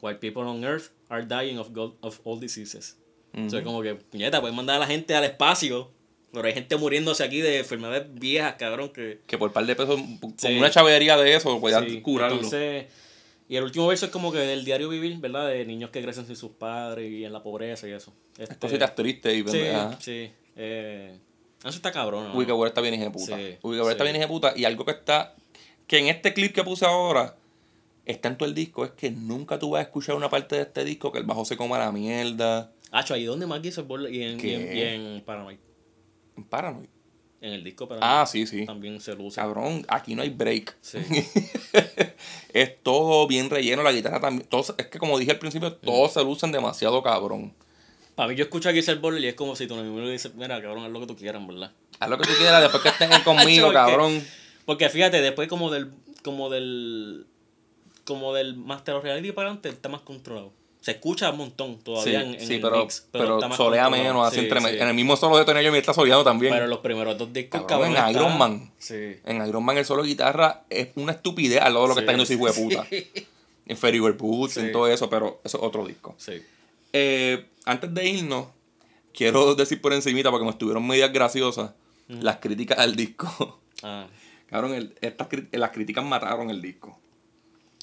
while 0.00 0.16
people 0.18 0.42
on 0.44 0.64
earth 0.64 0.90
are 1.10 1.22
dying 1.26 1.58
of, 1.58 1.70
go- 1.74 1.96
of 2.00 2.18
all 2.24 2.40
diseases. 2.40 2.96
Entonces 3.34 3.62
como 3.62 3.82
que, 3.82 3.96
puñeta, 3.96 4.40
pueden 4.40 4.56
mandar 4.56 4.76
a 4.76 4.78
la 4.78 4.86
gente 4.86 5.14
al 5.14 5.24
espacio, 5.24 5.90
pero 6.34 6.46
hay 6.48 6.54
gente 6.54 6.76
muriéndose 6.76 7.22
aquí 7.24 7.40
de 7.40 7.58
enfermedades 7.60 8.06
viejas, 8.12 8.54
cabrón, 8.58 8.90
que... 8.90 9.20
Que 9.26 9.38
por 9.38 9.52
par 9.52 9.64
de 9.66 9.74
pesos, 9.76 10.00
con 10.20 10.34
Sí. 10.38 10.58
una 10.58 10.70
chavería 10.70 11.16
de 11.16 11.34
eso, 11.34 11.58
podías 11.60 11.84
Sí, 11.84 12.00
curarlo. 12.02 12.36
Entonces, 12.36 12.86
y 13.48 13.56
el 13.56 13.64
último 13.64 13.86
verso 13.86 14.06
es 14.06 14.12
como 14.12 14.32
que 14.32 14.38
del 14.38 14.64
diario 14.64 14.88
vivir, 14.88 15.16
¿verdad? 15.18 15.48
De 15.48 15.64
niños 15.64 15.90
que 15.90 16.02
crecen 16.02 16.26
sin 16.26 16.36
sus 16.36 16.52
padres 16.52 17.10
y 17.10 17.24
en 17.24 17.32
la 17.32 17.42
pobreza 17.42 17.86
y 17.88 17.92
eso. 17.92 18.12
Este, 18.38 18.56
Cositas 18.56 18.94
tristes 18.94 19.32
y 19.34 19.38
Sí, 19.38 19.42
pendejas. 19.44 19.96
sí. 20.02 20.30
Eh, 20.56 21.18
eso 21.60 21.76
está 21.76 21.92
cabrón, 21.92 22.28
¿no? 22.28 22.34
Wicked 22.34 22.52
World 22.52 22.68
está 22.70 22.80
bien 22.80 22.94
hija 22.94 23.04
de 23.04 23.10
puta. 23.10 23.36
Sí, 23.36 23.42
Wicked 23.62 23.62
World 23.80 23.90
está 23.92 24.04
sí. 24.04 24.10
bien 24.10 24.16
hija 24.16 24.24
de 24.26 24.28
puta. 24.28 24.52
Y 24.56 24.64
algo 24.64 24.84
que 24.84 24.90
está. 24.92 25.34
Que 25.86 25.98
en 25.98 26.08
este 26.08 26.32
clip 26.34 26.52
que 26.54 26.62
puse 26.64 26.84
ahora. 26.84 27.36
Está 28.06 28.28
en 28.28 28.36
todo 28.36 28.48
el 28.48 28.54
disco. 28.54 28.84
Es 28.84 28.90
que 28.92 29.10
nunca 29.10 29.58
tú 29.58 29.70
vas 29.70 29.80
a 29.80 29.82
escuchar 29.82 30.14
una 30.14 30.28
parte 30.28 30.56
de 30.56 30.62
este 30.62 30.84
disco 30.84 31.10
que 31.10 31.18
el 31.18 31.24
bajo 31.24 31.44
se 31.46 31.56
coma 31.56 31.78
la 31.78 31.90
mierda. 31.90 32.70
Hacho, 32.90 33.14
ahí 33.14 33.24
donde 33.24 33.46
más 33.46 33.64
hizo 33.64 33.80
el 33.80 34.14
y 34.14 34.22
en, 34.22 34.46
y 34.46 34.52
en, 34.52 34.76
y 34.76 34.80
en. 34.82 35.24
En 36.36 36.44
Paranoid. 36.44 36.88
En 37.40 37.52
el 37.52 37.64
disco 37.64 37.86
Paranoid. 37.88 38.08
Ah, 38.10 38.26
sí, 38.26 38.46
sí. 38.46 38.64
También 38.66 39.00
se 39.00 39.14
luce. 39.14 39.36
Cabrón, 39.40 39.84
aquí 39.88 40.14
no 40.14 40.22
hay 40.22 40.30
break. 40.30 40.76
Sí. 40.80 40.98
es 42.52 42.82
todo 42.82 43.26
bien 43.26 43.50
relleno, 43.50 43.82
la 43.82 43.92
guitarra 43.92 44.20
también. 44.20 44.48
Todo, 44.48 44.74
es 44.78 44.86
que 44.86 44.98
como 44.98 45.18
dije 45.18 45.32
al 45.32 45.38
principio, 45.38 45.70
Mm. 45.70 45.84
todos 45.86 46.12
se 46.12 46.22
lucen 46.24 46.52
demasiado 46.52 47.02
cabrón. 47.02 47.52
Para 48.14 48.28
mí 48.28 48.36
yo 48.36 48.44
escucho 48.44 48.68
aquí 48.68 48.78
el 48.86 48.98
bol 49.00 49.18
y 49.22 49.26
es 49.26 49.34
como 49.34 49.56
si 49.56 49.66
tu 49.66 49.74
enemigo 49.74 50.00
le 50.00 50.12
dice, 50.12 50.30
mira, 50.36 50.60
cabrón, 50.62 50.84
haz 50.84 50.90
lo 50.90 51.00
que 51.00 51.06
tú 51.06 51.16
quieras, 51.16 51.44
¿verdad? 51.46 51.72
Haz 51.98 52.08
lo 52.08 52.16
que 52.18 52.24
tú 52.28 52.32
quieras 52.38 52.62
después 52.62 52.82
que 52.82 52.88
estés 52.90 53.18
conmigo, 53.24 53.72
cabrón. 53.72 54.22
Porque 54.64 54.88
fíjate, 54.88 55.20
después 55.20 55.48
como 55.48 55.70
del 55.70 55.90
como 56.22 56.48
del 56.48 57.26
como 58.04 58.32
del 58.34 58.54
Master 58.56 58.94
of 58.94 59.04
Reality 59.04 59.32
para 59.32 59.48
adelante 59.48 59.68
está 59.68 59.88
más 59.88 60.02
controlado. 60.02 60.52
Se 60.84 60.90
escucha 60.90 61.30
un 61.30 61.38
montón 61.38 61.76
Sí, 61.76 61.82
todavía 61.82 62.20
en, 62.20 62.34
en 62.34 62.46
sí, 62.46 62.56
el 62.56 62.60
pero, 62.60 62.82
mix, 62.82 63.08
pero, 63.10 63.36
está 63.36 63.48
más 63.48 63.56
solea 63.56 63.88
menos, 63.88 64.28
así 64.28 64.40
Sí, 64.40 64.42
entre 64.42 64.60
sí. 64.60 64.66
En 64.78 64.86
el 64.88 64.92
mismo 64.92 65.16
solo 65.16 65.38
de 65.38 65.46
Tony 65.46 65.62
Iommi 65.62 65.78
está 65.78 65.94
soleando 65.94 66.22
también. 66.22 66.52
Pero 66.52 66.66
los 66.66 66.80
primeros 66.80 67.16
dos 67.16 67.32
discos, 67.32 67.62
Cabrón, 67.62 67.94
cabrón, 67.94 68.10
en 68.10 68.14
Iron 68.14 68.36
Man. 68.36 68.70
Sí. 68.76 69.16
En 69.24 69.46
Iron 69.46 69.64
Man 69.64 69.78
el 69.78 69.86
solo 69.86 70.02
de 70.02 70.08
guitarra 70.10 70.64
es 70.68 70.88
una 70.96 71.12
estupidez 71.12 71.62
al 71.62 71.72
lado 71.72 71.86
de 71.86 71.88
lo 71.88 71.94
que 71.94 72.00
está 72.00 72.12
haciendo 72.12 72.24
ese 72.24 72.34
hijo 72.34 72.46
de 72.46 72.52
puta. 72.52 72.86
En 73.66 73.78
Ferry 73.78 73.98
Boots, 73.98 74.58
en 74.58 74.72
todo 74.72 74.88
eso, 74.88 75.08
pero 75.08 75.40
eso 75.42 75.56
es 75.56 75.64
otro 75.64 75.86
disco. 75.86 76.14
Sí. 76.18 76.34
Eh, 76.92 77.46
antes 77.64 77.94
de 77.94 78.06
irnos, 78.06 78.48
quiero 79.14 79.54
decir 79.56 79.80
por 79.80 79.94
encimita, 79.94 80.30
porque 80.30 80.44
me 80.44 80.50
estuvieron 80.50 80.86
medias 80.86 81.10
graciosas, 81.14 81.70
las 82.08 82.36
críticas 82.36 82.78
al 82.78 82.94
disco. 82.94 83.58
Ah, 83.82 84.06
Cabrón, 84.48 84.74
el- 84.74 84.94
estas, 85.00 85.28
las 85.52 85.70
críticas 85.70 86.04
mataron 86.04 86.48
el 86.50 86.62
disco. 86.62 86.98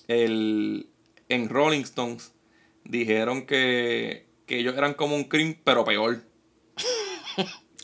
El, 0.08 0.88
en 1.30 1.50
Rolling 1.50 1.82
Stones 1.82 2.32
dijeron 2.84 3.46
que, 3.46 4.28
que 4.46 4.60
ellos 4.60 4.76
eran 4.78 4.94
como 4.94 5.16
un 5.16 5.26
cream, 5.26 5.58
pero 5.64 5.86
peor. 5.86 6.24
o 7.38 7.44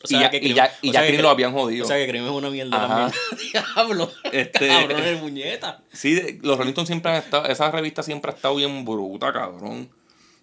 y 0.10 0.20
ya, 0.20 0.30
que 0.30 0.38
y 0.38 0.54
ya, 0.54 0.72
y 0.82 0.91
ya 0.91 1.06
que 1.06 1.18
lo 1.22 1.30
habían 1.30 1.54
jodido. 1.54 1.86
O 1.86 1.88
sea 1.88 1.98
que 1.98 2.08
Cream 2.08 2.26
es 2.26 2.32
una 2.32 2.50
mierda 2.50 2.84
Ajá. 2.84 3.12
también. 3.12 3.52
Diablo. 3.76 4.12
Este- 4.32 4.68
Cabrón, 4.68 5.04
es 5.04 5.22
muñeta. 5.22 5.84
Sí, 5.91 6.14
de- 6.14 6.39
los 6.41 6.58
Rolling 6.58 6.72
Stones 6.72 6.88
siempre 6.88 7.12
han 7.12 7.18
estado, 7.18 7.45
esa 7.48 7.72
revista 7.72 8.04
siempre 8.04 8.32
ha 8.32 8.36
estado 8.36 8.56
bien 8.56 8.86
bruta, 8.86 9.34
cabrón. 9.34 9.89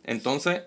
Entonces, 0.04 0.62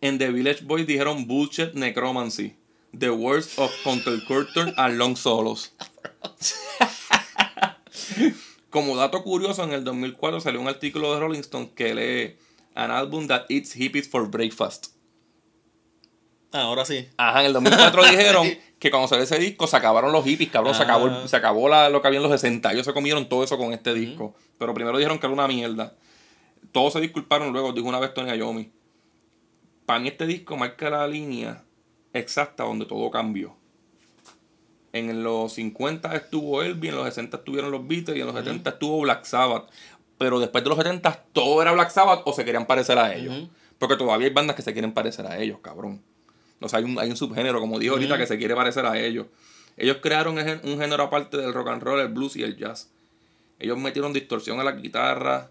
en 0.00 0.18
The 0.18 0.30
Village 0.30 0.64
Boys 0.64 0.86
dijeron 0.86 1.26
Bullshit 1.26 1.74
Necromancy, 1.74 2.56
The 2.96 3.10
Worst 3.10 3.58
of 3.58 3.72
Counterculture 3.82 4.72
and 4.76 4.96
Long 4.96 5.16
Solos. 5.16 5.72
Como 8.70 8.96
dato 8.96 9.22
curioso, 9.22 9.64
en 9.64 9.72
el 9.72 9.84
2004 9.84 10.40
salió 10.40 10.60
un 10.60 10.68
artículo 10.68 11.12
de 11.14 11.20
Rolling 11.20 11.40
Stone 11.40 11.70
que 11.74 11.94
lee 11.94 12.36
An 12.74 12.90
album 12.90 13.26
that 13.28 13.44
eats 13.50 13.74
hippies 13.76 14.08
for 14.08 14.28
breakfast. 14.28 14.88
Ah, 16.52 16.62
ahora 16.62 16.84
sí. 16.84 17.08
Ajá, 17.16 17.40
en 17.40 17.46
el 17.46 17.52
2004 17.54 18.04
dijeron 18.10 18.46
que 18.78 18.90
cuando 18.90 19.08
salió 19.08 19.24
ese 19.24 19.38
disco 19.38 19.66
se 19.66 19.76
acabaron 19.76 20.12
los 20.12 20.24
hippies, 20.24 20.50
cabrón. 20.50 20.74
Se 20.74 20.82
acabó, 20.82 21.06
Ah. 21.06 21.22
se 21.26 21.36
acabó 21.36 21.68
la- 21.68 21.88
lo 21.88 22.02
que 22.02 22.08
había 22.08 22.18
en 22.18 22.22
los 22.28 22.32
60. 22.40 22.72
Ellos 22.72 22.84
se 22.84 22.92
comieron 22.92 23.28
todo 23.28 23.42
eso 23.44 23.56
con 23.56 23.72
este 23.72 23.94
disco. 23.94 24.34
Pero 24.58 24.74
primero 24.74 24.96
dijeron 24.98 25.18
que 25.18 25.26
era 25.26 25.32
una 25.34 25.48
mierda. 25.48 25.94
Todos 26.72 26.92
se 26.94 27.00
disculparon 27.00 27.52
luego, 27.52 27.72
dijo 27.72 27.88
una 27.88 27.98
vez 28.00 28.12
Tony 28.14 28.30
Iommi. 28.36 28.70
Para 29.86 29.98
mí 29.98 30.08
este 30.08 30.26
disco 30.26 30.56
marca 30.56 30.88
la 30.90 31.06
línea 31.08 31.64
exacta 32.12 32.64
donde 32.64 32.86
todo 32.86 33.10
cambió. 33.10 33.56
En 34.92 35.22
los 35.24 35.54
50 35.54 36.14
estuvo 36.14 36.62
Elvis, 36.62 36.90
en 36.90 36.96
los 36.96 37.06
60 37.06 37.38
estuvieron 37.38 37.70
los 37.70 37.86
Beatles 37.86 38.16
y 38.16 38.20
en 38.20 38.26
los 38.26 38.36
70 38.36 38.70
estuvo 38.70 39.00
Black 39.00 39.24
Sabbath. 39.24 39.70
Pero 40.18 40.38
después 40.40 40.62
de 40.64 40.70
los 40.70 40.78
70 40.78 41.24
todo 41.32 41.60
era 41.62 41.72
Black 41.72 41.90
Sabbath 41.90 42.22
o 42.24 42.32
se 42.32 42.44
querían 42.44 42.66
parecer 42.66 42.98
a 42.98 43.14
ellos. 43.14 43.48
Porque 43.78 43.96
todavía 43.96 44.28
hay 44.28 44.32
bandas 44.32 44.54
que 44.54 44.62
se 44.62 44.72
quieren 44.72 44.92
parecer 44.94 45.26
a 45.26 45.38
ellos, 45.40 45.58
cabrón. 45.60 46.00
O 46.60 46.68
sea, 46.68 46.78
hay 46.78 46.84
un, 46.84 46.98
hay 47.00 47.10
un 47.10 47.16
subgénero, 47.16 47.58
como 47.58 47.78
dijo 47.80 47.94
ahorita, 47.94 48.16
que 48.18 48.26
se 48.26 48.38
quiere 48.38 48.54
parecer 48.54 48.86
a 48.86 48.96
ellos. 48.98 49.26
Ellos 49.76 49.96
crearon 50.00 50.38
un 50.38 50.44
gén- 50.44 50.60
un 50.64 50.78
género 50.78 51.02
aparte 51.04 51.36
del 51.38 51.52
rock 51.52 51.68
and 51.68 51.82
roll, 51.82 51.98
el 51.98 52.08
blues 52.08 52.36
y 52.36 52.42
el 52.44 52.56
jazz. 52.56 52.90
Ellos 53.58 53.78
metieron 53.78 54.12
distorsión 54.12 54.60
a 54.60 54.64
la 54.64 54.72
guitarra, 54.72 55.50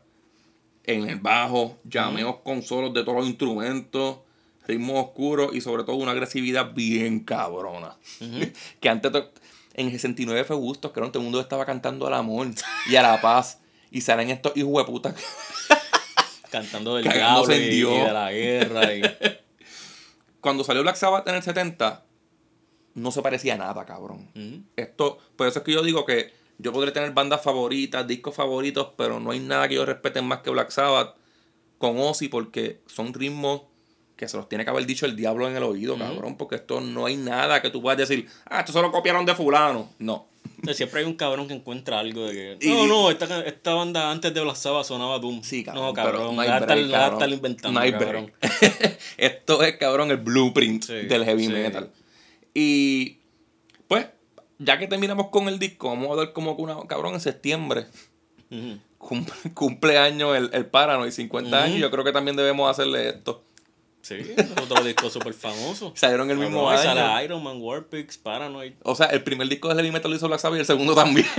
en 0.85 1.09
el 1.09 1.19
bajo, 1.19 1.77
llameos 1.83 2.37
con 2.43 2.61
solos 2.63 2.93
de 2.93 3.03
todos 3.03 3.17
los 3.19 3.27
instrumentos, 3.27 4.17
ritmos 4.67 5.03
oscuros 5.05 5.53
y 5.53 5.61
sobre 5.61 5.83
todo 5.83 5.95
una 5.97 6.11
agresividad 6.11 6.73
bien 6.73 7.19
cabrona. 7.21 7.97
que 8.79 8.89
antes 8.89 9.11
en 9.73 9.89
69 9.91 10.43
fue 10.45 10.55
gusto, 10.55 10.93
que 10.93 11.01
todo 11.01 11.11
el 11.19 11.23
mundo 11.23 11.39
estaba 11.41 11.65
cantando 11.65 12.07
al 12.07 12.13
amor 12.13 12.47
y 12.89 12.95
a 12.95 13.01
la 13.01 13.19
paz. 13.21 13.59
Y 13.91 14.01
salen 14.01 14.29
estos 14.29 14.55
hijos 14.55 14.77
de 14.77 14.91
puta. 14.91 15.15
Cantando 16.49 16.95
del 16.95 17.03
diablo 17.03 17.53
y, 17.53 17.57
y 17.57 17.81
de 17.81 18.13
la 18.13 18.31
guerra. 18.31 18.93
Y... 18.93 19.01
Cuando 20.41 20.63
salió 20.63 20.81
Black 20.81 20.95
Sabbath 20.95 21.27
en 21.27 21.35
el 21.35 21.43
70, 21.43 22.03
no 22.95 23.11
se 23.11 23.21
parecía 23.21 23.53
a 23.53 23.57
nada, 23.57 23.85
cabrón. 23.85 24.65
Esto, 24.75 25.19
por 25.35 25.47
eso 25.47 25.59
es 25.59 25.65
que 25.65 25.73
yo 25.73 25.83
digo 25.83 26.05
que 26.05 26.33
yo 26.57 26.73
podré 26.73 26.91
tener 26.91 27.11
bandas 27.11 27.41
favoritas, 27.41 28.07
discos 28.07 28.35
favoritos, 28.35 28.89
pero 28.97 29.19
no 29.19 29.31
hay 29.31 29.39
nada 29.39 29.67
que 29.67 29.75
yo 29.75 29.85
respete 29.85 30.21
más 30.21 30.41
que 30.41 30.49
Black 30.49 30.71
Sabbath 30.71 31.15
con 31.77 31.97
Ozzy 31.97 32.27
porque 32.27 32.81
son 32.85 33.13
ritmos 33.13 33.63
que 34.21 34.27
se 34.27 34.37
los 34.37 34.47
tiene 34.47 34.63
que 34.63 34.69
haber 34.69 34.85
dicho 34.85 35.07
el 35.07 35.15
diablo 35.15 35.49
en 35.49 35.57
el 35.57 35.63
oído, 35.63 35.97
cabrón, 35.97 36.37
porque 36.37 36.53
esto 36.53 36.79
no 36.79 37.07
hay 37.07 37.17
nada 37.17 37.59
que 37.59 37.71
tú 37.71 37.81
puedas 37.81 37.97
decir, 37.97 38.27
ah, 38.45 38.59
esto 38.59 38.71
se 38.71 38.79
lo 38.79 38.91
copiaron 38.91 39.25
de 39.25 39.33
fulano. 39.33 39.89
No. 39.97 40.27
Siempre 40.73 40.99
hay 40.99 41.07
un 41.07 41.15
cabrón 41.15 41.47
que 41.47 41.55
encuentra 41.55 41.97
algo 41.99 42.27
de 42.27 42.57
que. 42.59 42.69
No, 42.69 42.85
no, 42.85 43.09
esta, 43.09 43.43
esta 43.43 43.73
banda 43.73 44.11
antes 44.11 44.31
de 44.31 44.39
Black 44.41 44.57
Sabbath 44.57 44.85
sonaba 44.85 45.17
Doom. 45.17 45.41
Sí, 45.41 45.63
cabrón. 45.63 45.85
No, 45.85 45.93
cabrón. 45.95 46.35
no 46.35 46.45
cabrón. 46.45 46.93
estar 46.93 47.29
inventando. 47.31 47.79
No 47.79 47.83
hay 47.83 47.91
cabrón. 47.93 48.31
break. 48.39 48.99
Esto 49.17 49.63
es, 49.63 49.77
cabrón, 49.77 50.11
el 50.11 50.17
blueprint 50.17 50.83
Sí, 50.83 50.93
del 50.93 51.25
heavy 51.25 51.47
sí. 51.47 51.51
metal. 51.51 51.89
Y, 52.53 53.17
pues, 53.87 54.05
ya 54.59 54.77
que 54.77 54.85
terminamos 54.85 55.29
con 55.29 55.47
el 55.47 55.57
disco, 55.57 55.87
vamos 55.89 56.11
a 56.11 56.15
dar 56.15 56.31
como 56.31 56.55
que 56.55 56.61
una, 56.61 56.77
cabrón, 56.87 57.15
en 57.15 57.21
septiembre. 57.21 57.87
Cumple, 58.99 59.33
cumpleaños 59.55 60.37
el, 60.37 60.51
el 60.53 60.67
Paranoid, 60.67 61.09
50 61.09 61.49
Ujú. 61.49 61.65
años. 61.65 61.79
Yo 61.79 61.89
creo 61.89 62.03
que 62.03 62.11
también 62.11 62.37
debemos 62.37 62.69
hacerle 62.69 63.09
esto. 63.09 63.43
Sí, 64.01 64.15
otro 64.61 64.83
disco 64.83 65.09
súper 65.09 65.33
famoso. 65.33 65.93
Salieron 65.95 66.29
el 66.31 66.37
mismo 66.37 66.69
año. 66.69 66.81
Sale 66.81 67.23
Iron 67.25 67.43
Man, 67.43 67.57
Warpix, 67.61 68.17
Paranoid. 68.17 68.73
O 68.83 68.95
sea, 68.95 69.07
el 69.07 69.23
primer 69.23 69.47
disco 69.47 69.69
de 69.69 69.75
heavy 69.75 69.91
metal 69.91 70.09
lo 70.11 70.17
hizo 70.17 70.27
Black 70.27 70.39
Sabbath 70.39 70.57
y 70.57 70.59
el 70.61 70.65
segundo 70.65 70.95
también. 70.95 71.27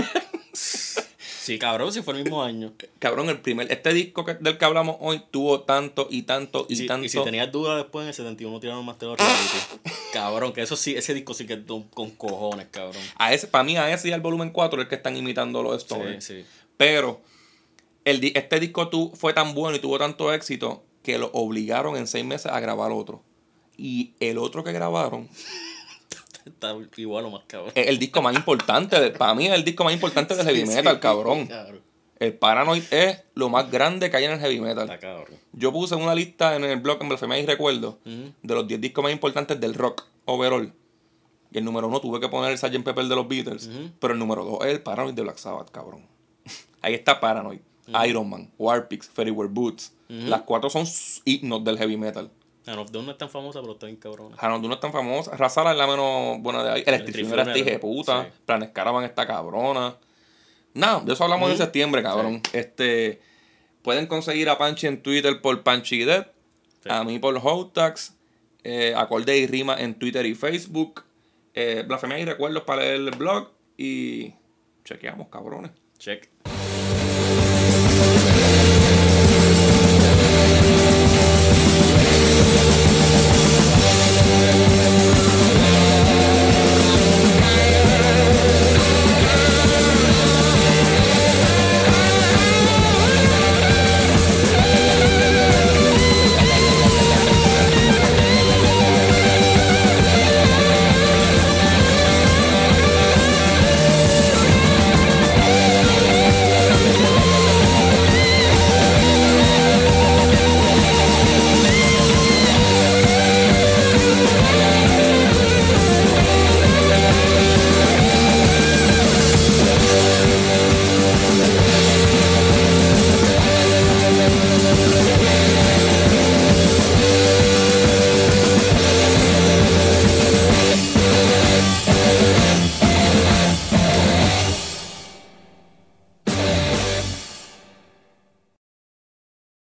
Sí, 0.54 1.58
cabrón, 1.58 1.92
si 1.92 2.02
fue 2.02 2.14
el 2.16 2.22
mismo 2.22 2.40
año. 2.44 2.72
cabrón, 3.00 3.28
el 3.28 3.40
primer, 3.40 3.70
este 3.72 3.92
disco 3.92 4.24
que- 4.24 4.34
del 4.34 4.58
que 4.58 4.64
hablamos 4.64 4.96
hoy 5.00 5.22
tuvo 5.32 5.62
tanto 5.62 6.06
y 6.08 6.22
tanto 6.22 6.66
y, 6.68 6.74
Y 6.74 6.76
si, 6.76 6.86
tanto. 6.86 7.04
y 7.04 7.08
si 7.08 7.20
tenías 7.24 7.50
dudas 7.50 7.78
después 7.78 8.04
en 8.04 8.08
el 8.10 8.14
71 8.14 8.60
tiraron 8.60 8.84
más 8.84 8.94
Master 8.94 9.08
of 9.08 9.18
Reality. 9.18 9.90
cabrón, 10.12 10.52
que 10.52 10.62
eso 10.62 10.76
sí, 10.76 10.94
ese 10.94 11.14
disco 11.14 11.34
sí 11.34 11.44
que 11.44 11.54
es 11.54 11.60
con 11.92 12.10
cojones, 12.12 12.68
cabrón. 12.70 13.02
a 13.16 13.32
ese, 13.34 13.48
para 13.48 13.64
mí, 13.64 13.76
a 13.76 13.92
ese 13.92 14.10
y 14.10 14.12
al 14.12 14.20
volumen 14.20 14.50
4 14.50 14.80
es 14.82 14.84
el 14.84 14.88
que 14.88 14.94
están 14.94 15.16
imitando 15.16 15.64
los 15.64 15.82
Sí, 15.82 15.86
Stones. 15.88 16.24
sí. 16.24 16.44
Pero 16.76 17.20
el, 18.04 18.24
este 18.36 18.60
disco 18.60 18.88
tu, 18.88 19.10
fue 19.16 19.32
tan 19.32 19.52
bueno 19.52 19.76
y 19.76 19.80
tuvo 19.80 19.98
tanto 19.98 20.32
éxito 20.32 20.84
que 21.02 21.18
lo 21.18 21.30
obligaron 21.32 21.96
en 21.96 22.06
seis 22.06 22.24
meses 22.24 22.50
a 22.52 22.60
grabar 22.60 22.92
otro. 22.92 23.22
Y 23.76 24.12
el 24.20 24.38
otro 24.38 24.62
que 24.64 24.72
grabaron 24.72 25.28
Está 26.44 26.74
igual 26.96 27.26
o 27.26 27.30
más 27.30 27.42
cabrón. 27.46 27.72
es 27.74 27.86
el 27.86 27.98
disco 27.98 28.20
más 28.20 28.34
importante. 28.34 29.00
de- 29.00 29.10
para 29.10 29.34
mí 29.34 29.46
es 29.46 29.52
el 29.54 29.64
disco 29.64 29.84
más 29.84 29.92
importante 29.94 30.34
del 30.34 30.44
heavy 30.46 30.64
metal, 30.66 30.94
sí, 30.94 31.00
cabrón. 31.00 31.48
El 32.18 32.34
Paranoid 32.34 32.82
es 32.92 33.20
lo 33.34 33.48
más 33.48 33.70
grande 33.70 34.10
que 34.10 34.16
hay 34.16 34.24
en 34.24 34.32
el 34.32 34.38
heavy 34.40 34.60
metal. 34.60 34.84
Está 34.84 34.98
cabrón. 34.98 35.36
Yo 35.52 35.72
puse 35.72 35.94
una 35.96 36.14
lista 36.14 36.54
en 36.56 36.64
el 36.64 36.80
blog 36.80 36.98
en 37.02 37.08
Blasfemia 37.08 37.38
y 37.38 37.46
Recuerdo 37.46 37.98
Ujú. 38.04 38.32
de 38.42 38.54
los 38.54 38.66
10 38.68 38.80
discos 38.80 39.02
más 39.02 39.12
importantes 39.12 39.58
del 39.60 39.74
rock 39.74 40.04
overall. 40.24 40.72
Y 41.50 41.58
el 41.58 41.64
número 41.64 41.88
uno 41.88 42.00
tuve 42.00 42.18
que 42.20 42.28
poner 42.28 42.52
el 42.52 42.58
Sgt. 42.58 42.82
Pepper 42.84 43.06
de 43.06 43.16
los 43.16 43.26
Beatles. 43.28 43.68
Pero 44.00 44.12
el 44.14 44.18
número 44.18 44.44
dos 44.44 44.60
es 44.64 44.72
el 44.72 44.80
Paranoid 44.82 45.14
de 45.14 45.22
Black 45.22 45.36
Sabbath, 45.38 45.70
cabrón. 45.70 46.06
Ahí 46.80 46.94
está 46.94 47.20
Paranoid, 47.20 47.60
Iron 48.06 48.28
Man, 48.30 48.50
Warpix, 48.58 49.08
Fairy 49.08 49.30
Wear 49.30 49.50
Boots. 49.50 49.92
Las 50.08 50.42
cuatro 50.42 50.68
son 50.68 50.84
himnos 51.24 51.64
del 51.64 51.78
heavy 51.78 51.96
metal. 51.96 52.30
Hand 52.66 52.78
of 52.78 52.92
Dawn 52.92 53.06
no 53.06 53.12
es 53.12 53.18
tan 53.18 53.30
famosa, 53.30 53.60
pero 53.60 53.72
está 53.72 53.86
bien 53.86 53.96
cabrona. 53.96 54.36
Harold 54.38 54.64
no 54.64 54.74
es 54.74 54.80
tan 54.80 54.92
famosa. 54.92 55.36
Razala 55.36 55.72
es 55.72 55.78
la 55.78 55.86
menos 55.86 56.40
buena 56.40 56.62
de 56.62 56.70
ahí. 56.70 56.82
Electric 56.86 57.16
Electric 57.16 57.26
Funeral 57.26 57.48
está 57.48 57.58
hija 57.58 57.70
de 57.70 57.78
puta. 57.78 58.24
sí. 58.24 58.30
Planes 58.46 58.68
Caravan 58.70 59.04
está 59.04 59.26
cabrona. 59.26 59.96
Nada, 60.74 61.00
de 61.00 61.12
eso 61.12 61.24
hablamos 61.24 61.50
en 61.50 61.56
septiembre, 61.56 62.02
cabrón. 62.02 62.40
Este, 62.52 63.20
pueden 63.82 64.06
conseguir 64.06 64.48
a 64.48 64.58
Panchi 64.58 64.86
en 64.86 65.02
Twitter 65.02 65.40
por 65.40 65.62
Panchi 65.62 66.04
Dead. 66.04 66.26
Sí. 66.82 66.88
A 66.90 67.02
mí 67.04 67.18
por 67.18 67.36
Hotax. 67.42 68.14
Eh, 68.64 68.94
acorde 68.96 69.36
y 69.38 69.46
rima 69.46 69.74
en 69.80 69.94
Twitter 69.98 70.24
y 70.26 70.34
Facebook. 70.34 71.04
Eh, 71.54 71.84
blasfemia 71.86 72.18
y 72.18 72.24
recuerdos 72.24 72.62
para 72.64 72.82
leer 72.82 72.96
el 72.96 73.10
blog. 73.10 73.50
Y 73.76 74.34
chequeamos, 74.84 75.28
cabrones. 75.28 75.72
Check. 75.98 76.28